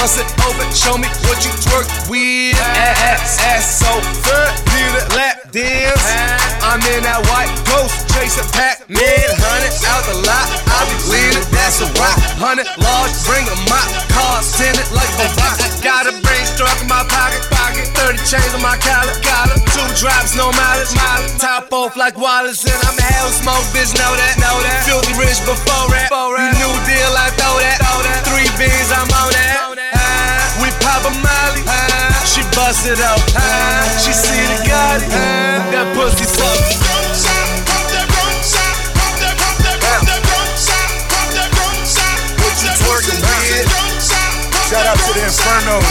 Bust 0.00 0.16
it 0.16 0.28
open. 0.48 0.64
Show 0.72 0.96
me 0.96 1.08
what 1.28 1.44
you 1.44 1.52
twerk 1.60 1.84
with. 2.08 2.56
Ass, 2.56 3.36
ass 3.44 3.84
so 3.84 3.92
good. 4.24 4.52
Need 4.72 4.96
a 4.96 5.04
lap 5.12 5.52
dance. 5.52 6.04
I'm 6.64 6.80
in 6.96 7.04
that 7.04 7.20
white 7.28 7.52
ghost 7.68 8.08
chasing 8.16 8.48
Pac-Man. 8.56 9.28
Hundred 9.44 9.76
out 9.92 10.04
the 10.08 10.16
lot. 10.24 10.48
I 10.72 10.88
be 10.88 10.96
leaning. 11.12 11.44
That's 11.52 11.84
a 11.84 11.88
rock. 12.00 12.16
Hundred 12.40 12.68
large. 12.80 13.12
Bring 13.28 13.44
a 13.44 13.56
mop. 13.68 14.09
Chains 18.26 18.52
on 18.54 18.62
my 18.62 18.76
collar. 18.80 19.14
Collar. 19.24 19.56
Two 19.72 19.86
drops, 19.96 20.36
no 20.36 20.52
mileage. 20.52 20.92
Mileage. 20.94 21.38
Top 21.40 21.72
off 21.72 21.96
like 21.96 22.16
Wallace 22.16 22.64
and 22.64 22.80
I'm 22.84 22.96
a 22.98 23.06
hell 23.06 23.30
smoke. 23.30 23.64
Bitch, 23.72 23.92
know 23.96 24.12
that. 24.16 24.36
Know 24.40 24.56
that. 24.64 24.84
Filthy 24.84 25.14
rich 25.16 25.40
before 25.44 25.88
that. 25.92 26.08
You 26.10 26.48
new 26.56 26.74
deal, 26.84 27.12
I 27.16 27.30
throw 27.36 27.56
that. 27.60 27.80
Three 28.28 28.50
beans, 28.58 28.90
I'm 28.92 29.08
on 29.10 29.30
that. 29.32 29.56
Ah, 29.94 30.60
we 30.62 30.68
pop 30.82 31.04
a 31.08 31.12
molly. 31.20 31.62
Ah, 31.66 32.12
she 32.24 32.42
bust 32.56 32.86
it 32.86 33.00
out. 33.00 33.20
Ah, 33.36 33.84
she 34.00 34.12
see 34.12 34.44
the 34.48 34.58
Gotti. 34.68 35.06
Ah, 35.10 35.66
that 35.72 35.86
pussy 35.96 36.24
so. 36.24 36.48
What 42.40 42.54
you 42.62 42.70
twerking 42.80 43.20
with? 43.20 43.68
Shout 44.70 44.86
out 44.86 44.98
to 45.02 45.12
the 45.14 45.26
Infernos, 45.26 45.82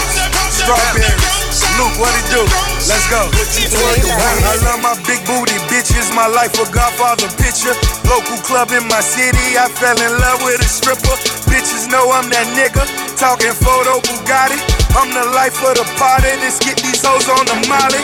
Strawberries, 0.56 1.39
Luke, 1.80 1.96
what 1.96 2.12
it 2.12 2.28
do? 2.28 2.44
Let's 2.92 3.08
go. 3.08 3.24
I 3.32 4.60
love 4.68 4.84
my 4.84 5.00
big 5.08 5.24
booty 5.24 5.56
bitches, 5.72 6.12
my 6.12 6.28
life 6.28 6.52
a 6.60 6.68
Godfather 6.68 7.32
picture. 7.40 7.72
Local 8.04 8.36
club 8.44 8.76
in 8.76 8.84
my 8.92 9.00
city, 9.00 9.56
I 9.56 9.72
fell 9.72 9.96
in 9.96 10.12
love 10.20 10.44
with 10.44 10.60
a 10.60 10.68
stripper. 10.68 11.16
Bitches 11.48 11.88
know 11.88 12.12
I'm 12.12 12.28
that 12.36 12.52
nigga, 12.52 12.84
talking 13.16 13.56
photo 13.56 14.04
Bugatti. 14.04 14.60
I'm 14.92 15.08
the 15.16 15.24
life 15.32 15.56
of 15.64 15.80
the 15.80 15.88
party, 15.96 16.36
let's 16.44 16.60
get 16.60 16.84
these 16.84 17.00
hoes 17.00 17.32
on 17.32 17.48
the 17.48 17.56
molly. 17.72 18.04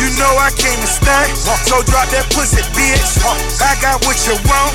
You 0.00 0.08
know 0.16 0.32
I 0.40 0.48
came 0.56 0.80
to 0.80 0.88
stunt, 0.88 1.28
so 1.36 1.76
drop 1.92 2.08
that 2.16 2.24
pussy, 2.32 2.64
bitch. 2.72 3.20
I 3.60 3.76
got 3.84 4.00
what 4.08 4.16
you 4.24 4.32
want, 4.48 4.72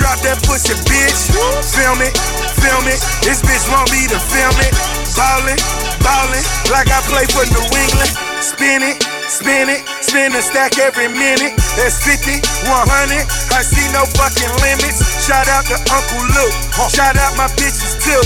drop 0.00 0.16
that 0.24 0.40
pussy, 0.48 0.72
bitch. 0.88 1.28
Film 1.76 2.00
it, 2.00 2.16
film 2.56 2.84
it, 2.88 3.00
this 3.20 3.44
bitch 3.44 3.68
want 3.68 3.92
me 3.92 4.08
to 4.08 4.16
film 4.32 4.56
it. 4.64 4.72
Ballin', 5.12 5.60
ballin', 6.00 6.46
like 6.72 6.88
I 6.88 7.04
play 7.04 7.28
for 7.28 7.44
New 7.52 7.66
England. 7.76 8.12
Spin 8.40 8.80
it, 8.80 8.96
spin 9.28 9.68
it, 9.68 9.84
spin 10.00 10.32
a 10.32 10.40
stack 10.40 10.80
every 10.80 11.12
minute. 11.12 11.52
That's 11.76 12.00
50, 12.00 12.40
100, 12.72 13.28
I 13.52 13.60
see 13.60 13.84
no 13.92 14.08
fucking 14.16 14.48
limits. 14.64 15.04
Shout 15.20 15.44
out 15.52 15.68
to 15.68 15.76
Uncle 15.92 16.24
Luke, 16.32 16.56
shout 16.88 17.20
out 17.20 17.36
my 17.36 17.52
bitches 17.60 18.00
too. 18.00 18.24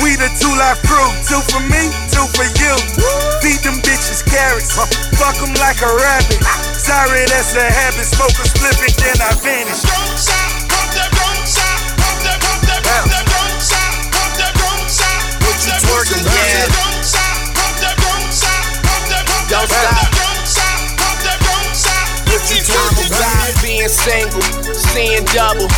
We 0.00 0.16
the 0.16 0.32
two 0.40 0.54
life 0.56 0.80
crew, 0.88 1.04
two 1.28 1.44
for 1.52 1.60
me, 1.68 1.92
two 2.08 2.24
for 2.32 2.48
you. 2.48 2.74
Feed 3.44 3.60
them 3.60 3.76
bitches 3.84 4.24
carrots, 4.24 4.72
fuck 4.72 5.36
them 5.36 5.52
like 5.60 5.84
a 5.84 5.92
rabbit. 5.92 6.40
Sorry, 6.72 7.28
that's 7.28 7.52
a 7.52 7.68
habit, 7.68 8.08
smoke 8.08 8.32
a 8.40 8.48
split 8.48 8.80
it, 8.80 8.96
then 8.96 9.20
I 9.20 9.36
vanish. 9.44 10.61
What 12.82 13.06
you 15.64 15.72
twerking 15.86 16.24
with? 16.24 16.72
Don't 19.48 19.68
stop. 19.68 20.08
What 22.26 22.50
you 22.50 22.62
twerking 22.62 23.10
with? 23.10 23.62
Being 23.62 23.88
single, 23.88 24.42
seeing 24.74 25.24
double, 25.26 25.68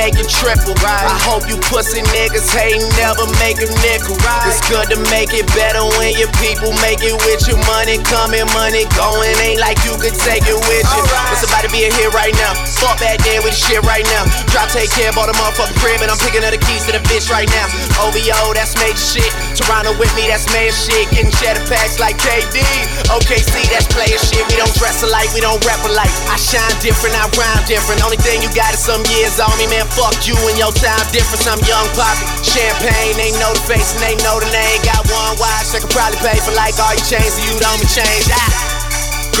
making 0.00 0.24
triple. 0.32 0.72
I 0.80 1.12
hope 1.28 1.44
you 1.44 1.60
pussy 1.68 2.00
niggas 2.16 2.48
hate 2.56 2.80
never 2.96 3.28
make 3.36 3.60
a 3.60 3.68
nickel. 3.84 4.16
It's 4.48 4.64
good 4.64 4.88
to 4.88 4.98
make 5.12 5.36
it 5.36 5.44
better 5.52 5.84
when 6.00 6.16
your 6.16 6.32
people 6.40 6.72
make 6.80 7.04
it 7.04 7.12
with 7.28 7.44
your 7.44 7.60
Money 7.68 8.00
coming, 8.08 8.48
money 8.56 8.88
going. 8.96 9.36
Ain't 9.44 9.60
like 9.60 9.76
you 9.84 9.92
could 10.00 10.16
take 10.16 10.42
it 10.48 10.58
with 10.66 10.86
you. 10.88 11.02
It's 11.30 11.44
about 11.44 11.62
to 11.62 11.70
be 11.70 11.84
a 11.84 11.90
hit 11.92 12.10
right 12.16 12.32
now. 12.34 12.56
Fuck 12.80 12.98
back 12.98 13.20
there 13.20 13.44
with 13.44 13.52
shit 13.52 13.84
right 13.84 14.04
now. 14.08 14.24
Drop, 14.48 14.72
take 14.72 14.88
care, 14.90 15.12
bought 15.12 15.28
the 15.28 15.36
motherfucking 15.36 15.76
crib, 15.78 16.00
and 16.00 16.08
I'm 16.08 16.18
picking 16.18 16.40
up 16.42 16.50
the 16.50 16.58
keys 16.58 16.88
to 16.88 16.92
the 16.96 17.02
bitch 17.06 17.28
right 17.28 17.48
now. 17.52 17.68
OVO, 18.00 18.56
that's 18.56 18.74
major 18.80 18.96
shit. 18.96 19.30
Toronto 19.54 19.92
with 20.00 20.10
me, 20.16 20.26
that's 20.26 20.48
major 20.50 20.72
shit. 20.72 21.12
Getting 21.12 21.30
cheddar 21.36 21.62
packs 21.68 22.00
like 22.00 22.16
KD. 22.16 22.64
OKC, 23.12 23.68
that's 23.68 23.86
player 23.92 24.16
shit. 24.16 24.42
We 24.48 24.56
don't 24.56 24.72
dress 24.80 25.04
alike, 25.04 25.28
we 25.36 25.44
don't 25.44 25.60
rap 25.68 25.84
alike. 25.84 26.10
I 26.32 26.40
shine 26.40 26.74
different, 26.80 27.12
I 27.14 27.28
rhyme 27.36 27.62
different. 27.68 28.00
Only 28.02 28.18
thing 28.18 28.40
you 28.40 28.50
got 28.56 28.72
is 28.72 28.80
some 28.80 29.04
years 29.12 29.36
on 29.38 29.52
me, 29.60 29.68
man. 29.68 29.89
Fuck 29.98 30.26
you 30.26 30.36
and 30.48 30.56
your 30.56 30.72
time 30.76 31.02
difference. 31.10 31.46
I'm 31.46 31.60
young 31.66 31.88
poppy. 31.98 32.24
Champagne, 32.46 33.14
they 33.18 33.32
know 33.38 33.50
the 33.54 33.64
face 33.66 33.94
and 33.94 34.02
they 34.02 34.16
know 34.22 34.38
the 34.38 34.50
name. 34.50 34.78
Got 34.86 35.06
one 35.10 35.36
watch, 35.38 35.74
I 35.74 35.82
could 35.82 35.90
probably 35.90 36.18
pay 36.22 36.38
for 36.40 36.54
like 36.54 36.78
all 36.78 36.94
your 36.94 37.06
chains, 37.06 37.34
so 37.34 37.40
you 37.42 37.54
don't 37.58 37.78
be 37.80 37.88
change. 37.90 38.26
Ah. 38.30 38.80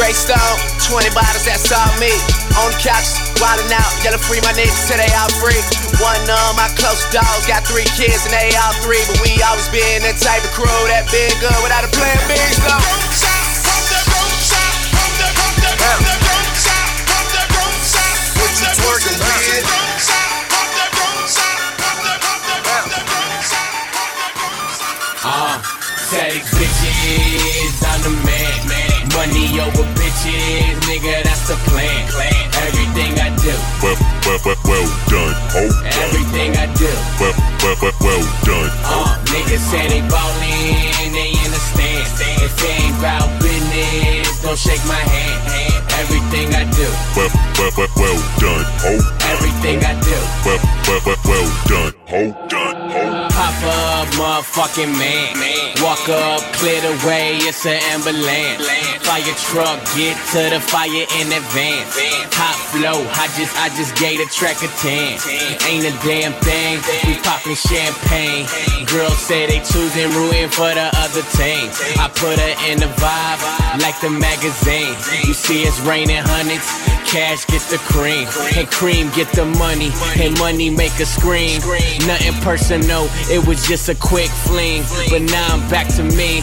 Grey 0.00 0.16
Stone, 0.16 0.56
20 0.88 1.12
bottles, 1.12 1.44
that's 1.44 1.68
all 1.76 1.92
me. 2.00 2.08
On 2.56 2.72
the 2.72 2.78
couch, 2.80 3.20
wildin' 3.36 3.68
out, 3.68 3.92
yelling 4.00 4.22
free 4.24 4.40
my 4.40 4.48
niggas 4.56 4.88
till 4.88 4.96
they 4.96 5.12
all 5.12 5.28
free. 5.36 5.60
One 6.00 6.24
of 6.24 6.56
my 6.56 6.72
close 6.80 7.04
dogs 7.12 7.44
got 7.44 7.68
three 7.68 7.84
kids 8.00 8.24
and 8.24 8.32
they 8.32 8.56
all 8.56 8.72
three, 8.80 9.04
but 9.04 9.20
we 9.20 9.36
always 9.44 9.68
been 9.68 10.00
that 10.08 10.16
type 10.16 10.40
of 10.40 10.56
crew 10.56 10.80
that 10.88 11.04
been 11.12 11.28
good 11.44 11.52
without 11.60 11.84
a 11.84 11.89
motherfucking 54.60 54.92
man. 54.98 55.34
Walk 55.82 56.08
up, 56.08 56.40
clear 56.54 56.80
the 56.80 56.92
way, 57.06 57.36
it's 57.48 57.64
an 57.64 57.80
ambulance. 57.92 58.66
Fire 59.00 59.36
truck, 59.48 59.80
get 59.96 60.16
to 60.32 60.50
the 60.52 60.60
fire 60.60 61.06
in 61.16 61.32
advance. 61.32 61.96
Hot 62.36 62.56
flow, 62.68 63.00
I 63.16 63.26
just, 63.36 63.56
I 63.56 63.68
just 63.76 63.96
gave 63.96 64.18
the 64.18 64.28
track 64.28 64.60
a 64.62 64.68
10. 64.84 65.16
Ain't 65.68 65.84
a 65.88 65.94
damn 66.04 66.32
thing, 66.44 66.78
we 67.06 67.16
popping 67.24 67.56
champagne. 67.56 68.46
Girls 68.86 69.18
say 69.18 69.46
they 69.46 69.60
choosing, 69.64 70.10
rooting 70.12 70.50
for 70.50 70.68
the 70.72 70.90
other 71.00 71.24
team. 71.36 71.72
I 71.96 72.10
put 72.12 72.36
her 72.36 72.54
in 72.68 72.80
the 72.80 72.90
vibe, 73.00 73.40
like 73.80 73.98
the 74.00 74.10
magazine. 74.10 74.94
You 75.24 75.34
see 75.34 75.62
it's 75.64 75.80
raining 75.80 76.20
hundreds, 76.20 76.68
cash 77.10 77.44
get 77.46 77.60
the 77.70 77.78
cream. 77.78 78.28
And 78.56 78.70
cream 78.70 79.10
get 79.14 79.28
the 79.32 79.44
money, 79.44 79.90
and 80.18 80.38
money 80.38 80.70
make 80.70 80.94
a 81.00 81.06
scream. 81.06 81.60
Nothing 82.06 82.34
personal, 82.40 83.08
it 83.28 83.44
was 83.46 83.66
just 83.66 83.88
a 83.88 83.94
quick 83.94 84.30
fling. 84.46 84.82
But 85.10 85.22
now 85.22 85.46
I'm 85.50 85.68
back 85.68 85.88
to 85.96 86.04
me. 86.04 86.42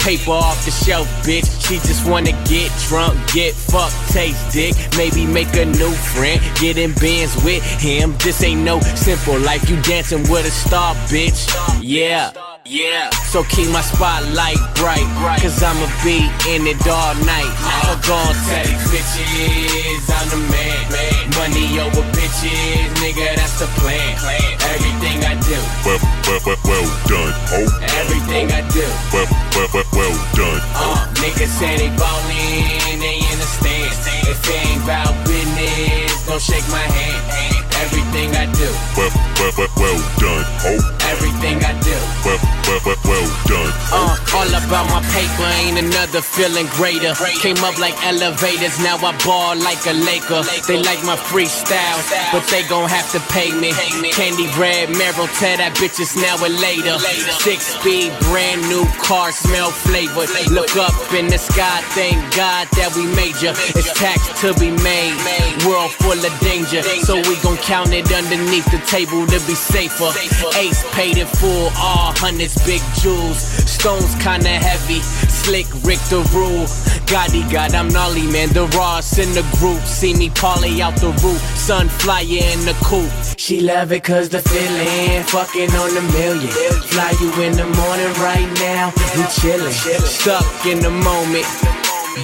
Paper 0.00 0.32
off 0.32 0.64
the 0.64 0.72
shelf, 0.72 1.06
bitch. 1.22 1.46
She 1.66 1.76
just 1.86 2.06
wanna 2.08 2.32
get 2.44 2.70
drunk, 2.88 3.14
get 3.32 3.54
fucked, 3.54 3.94
taste 4.18 4.50
dick. 4.52 4.74
Maybe 4.96 5.24
make 5.26 5.54
a 5.54 5.64
new 5.64 5.92
friend, 6.12 6.40
get 6.60 6.76
in 6.76 6.92
bands 6.94 7.34
with 7.44 7.62
him. 7.80 8.16
This 8.18 8.42
ain't 8.42 8.62
no 8.62 8.80
simple 8.80 9.38
life. 9.38 9.70
You 9.70 9.80
dancing 9.82 10.22
with 10.30 10.44
a 10.46 10.50
star, 10.50 10.94
bitch. 11.06 11.40
Yeah. 11.80 12.32
Yeah, 12.68 13.08
so 13.32 13.44
keep 13.44 13.70
my 13.70 13.80
spotlight 13.80 14.60
bright, 14.76 15.08
cause 15.40 15.62
I'ma 15.62 15.88
be 16.04 16.20
in 16.52 16.66
it 16.68 16.76
all 16.84 17.14
night. 17.24 17.48
Gon' 18.04 18.36
tell 18.44 18.60
these 18.60 18.84
bitches 18.92 20.04
I'm 20.12 20.28
the 20.28 20.36
man. 20.52 20.76
Money 21.40 21.80
over 21.80 22.04
bitches, 22.12 22.92
nigga, 23.00 23.36
that's 23.40 23.58
the 23.58 23.66
plan. 23.80 24.12
Everything 24.68 25.24
I 25.24 25.40
do, 25.40 25.56
Well, 25.86 25.96
well, 26.28 26.40
well, 26.44 26.60
well 26.68 26.88
done. 27.08 27.32
Oh, 27.56 27.68
everything 28.04 28.52
I 28.52 28.60
do. 28.68 28.84
well, 29.16 29.24
well, 29.56 29.68
well, 29.72 29.88
well 29.96 30.16
done. 30.36 30.60
Uh, 30.76 31.08
niggas 31.24 31.48
say 31.56 31.72
they 31.78 31.88
ballin', 31.96 33.00
they 33.00 33.16
in 33.16 33.18
the 33.18 33.27
stands. 33.27 33.27
If 34.28 34.44
it 34.44 34.66
ain't 34.68 34.84
about 34.84 35.14
business, 35.24 36.26
don't 36.26 36.40
shake 36.40 36.68
my 36.68 36.84
hand. 36.84 37.64
Everything 37.80 38.28
I 38.36 38.44
do, 38.52 38.68
Well, 38.96 39.10
well, 39.40 39.52
well, 39.56 39.68
well 39.80 39.98
done. 40.20 40.44
Oh, 40.68 40.97
everything 41.08 41.56
I 41.64 41.72
do. 41.80 41.96
well, 42.24 42.38
well, 42.68 42.80
well, 42.84 43.00
well 43.08 43.28
done. 43.48 43.72
Uh, 43.88 44.16
all 44.36 44.52
about 44.60 44.86
my 44.92 45.00
paper, 45.16 45.48
ain't 45.64 45.78
another 45.80 46.20
feeling 46.20 46.68
greater. 46.76 47.16
Came 47.40 47.56
up 47.64 47.78
like 47.78 47.96
elevators, 48.04 48.76
now 48.84 49.00
I 49.00 49.16
ball 49.24 49.56
like 49.56 49.80
a 49.88 49.96
Laker. 49.96 50.44
They 50.68 50.76
like 50.76 51.00
my 51.04 51.16
freestyle, 51.16 52.00
but 52.32 52.44
they 52.52 52.62
gon' 52.68 52.88
have 52.88 53.08
to 53.16 53.20
pay 53.32 53.50
me. 53.56 53.72
Candy 54.12 54.46
red 54.60 54.92
Meryl, 55.00 55.28
tell 55.40 55.56
that 55.56 55.72
bitch 55.80 55.96
it's 55.98 56.16
now 56.16 56.36
or 56.44 56.52
later. 56.52 56.98
Six 57.40 57.80
speed, 57.80 58.12
brand 58.28 58.60
new 58.68 58.84
car, 59.00 59.32
smell 59.32 59.70
flavored. 59.70 60.28
Look 60.52 60.76
up 60.76 60.92
in 61.14 61.28
the 61.28 61.38
sky, 61.38 61.80
thank 61.96 62.20
God 62.36 62.68
that 62.76 62.92
we 62.94 63.08
major. 63.16 63.56
It's 63.72 63.92
tax 63.96 64.28
to 64.44 64.52
be 64.60 64.70
made, 64.84 65.16
world 65.64 65.92
full 65.96 66.20
of 66.20 66.34
danger. 66.44 66.82
So 67.08 67.16
we 67.24 67.40
gon' 67.40 67.56
count 67.64 67.96
it 67.96 68.12
underneath 68.12 68.68
the 68.68 68.82
table 68.84 69.24
to 69.26 69.38
be 69.48 69.56
safer. 69.56 70.12
Ace 70.60 70.84
paid 70.98 71.16
in 71.16 71.28
full, 71.28 71.70
all 71.78 72.10
hundreds, 72.18 72.58
big 72.66 72.82
jewels. 73.00 73.38
Stones 73.70 74.16
kinda 74.16 74.50
heavy, 74.50 74.98
slick 75.30 75.66
Rick 75.86 76.02
the 76.10 76.22
rule. 76.34 76.66
Gotti 77.06 77.42
God, 77.52 77.72
I'm 77.72 77.86
gnarly 77.86 78.26
man, 78.26 78.48
the 78.48 78.66
Ross 78.76 79.16
in 79.16 79.30
the 79.32 79.46
group. 79.58 79.80
See 79.86 80.12
me 80.12 80.28
parlay 80.28 80.80
out 80.80 80.96
the 80.96 81.12
roof, 81.22 81.40
sun 81.56 81.88
flyer 81.88 82.42
in 82.52 82.60
the 82.66 82.74
coop. 82.82 83.10
She 83.36 83.60
love 83.60 83.92
it 83.92 84.02
cause 84.02 84.28
the 84.28 84.42
feeling, 84.42 85.22
fucking 85.22 85.70
on 85.82 85.96
a 86.02 86.04
million. 86.18 86.50
Fly 86.90 87.10
you 87.22 87.30
in 87.46 87.52
the 87.52 87.68
morning 87.80 88.12
right 88.28 88.50
now, 88.58 88.90
we 89.14 89.22
chillin'. 89.38 89.70
Stuck 90.02 90.66
in 90.66 90.80
the 90.80 90.90
moment. 90.90 91.46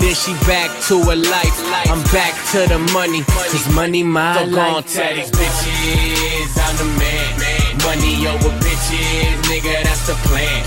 Then 0.00 0.14
she 0.22 0.32
back 0.50 0.70
to 0.88 0.98
her 1.08 1.14
life. 1.14 1.56
I'm 1.92 2.02
back 2.10 2.34
to 2.52 2.66
the 2.66 2.80
money, 2.92 3.22
cause 3.22 3.68
money 3.72 4.02
my 4.02 4.34
so 4.34 4.44
life. 4.50 4.88
So 4.88 4.98
tell 4.98 5.14
these 5.14 5.30
bitches 5.30 6.58
I'm 6.58 6.76
the 6.76 6.88
man. 6.98 7.43
Money 7.82 8.26
over 8.26 8.52
bitches, 8.62 9.34
nigga, 9.50 9.82
that's 9.84 10.06
the 10.06 10.14
plan. 10.28 10.62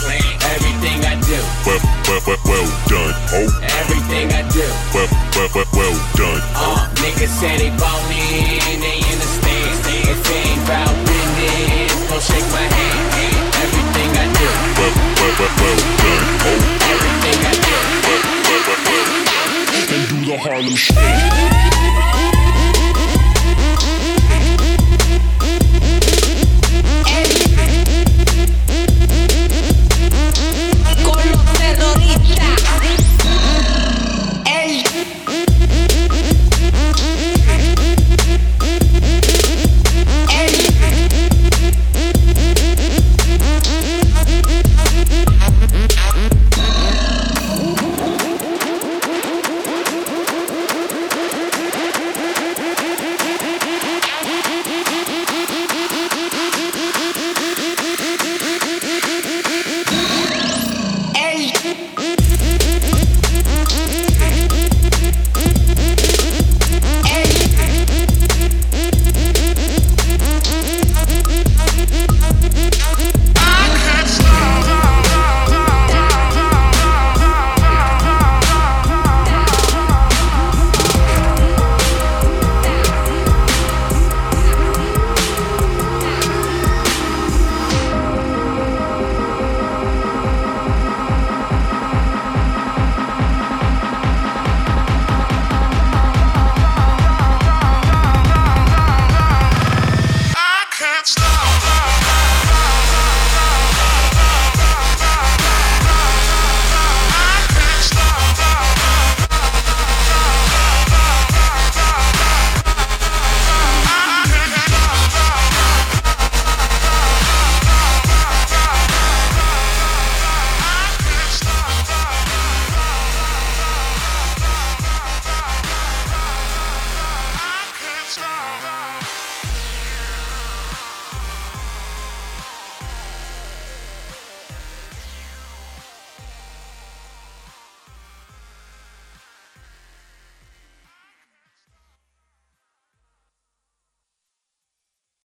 Everything 0.54 1.00
I 1.06 1.16
do, 1.24 1.40
Well, 1.66 1.80
well, 2.08 2.22
well, 2.28 2.40
well 2.46 2.68
done. 2.88 3.14
Oh, 3.34 3.48
everything 3.80 4.28
I 4.34 4.42
do. 4.52 4.66
well, 4.94 5.08
well, 5.36 5.50
well, 5.56 5.66
well 5.74 5.96
done. 6.16 6.42
Uh, 6.56 6.88
niggas 7.02 7.34
say 7.40 7.58
they 7.58 7.72
ballin', 7.78 8.80
they 8.82 8.98
in 9.02 9.18
the 9.18 9.30
stands. 9.38 9.88
If 9.88 10.20
it 10.20 10.36
ain't 10.36 10.62
about 10.66 10.94
business, 11.06 12.10
don't 12.10 12.22
shake 12.22 12.48
my 12.54 12.66
hand. 12.66 13.56
Everything 13.66 14.10
I 14.14 14.26
do, 14.38 14.50
Well, 14.78 14.94
well, 15.18 15.34
well, 15.40 15.54
well 15.58 15.80
done. 16.04 16.24
Oh, 16.48 16.60
everything 16.94 17.40
I 17.42 17.54
do. 17.66 17.78
well, 18.06 18.22
well, 18.46 18.62
well, 18.68 18.80
well. 18.88 19.06
done. 19.26 19.52
and 19.94 20.04
do 20.10 20.18
the 20.32 20.38
Harlem 20.38 20.76
shake. 20.76 22.07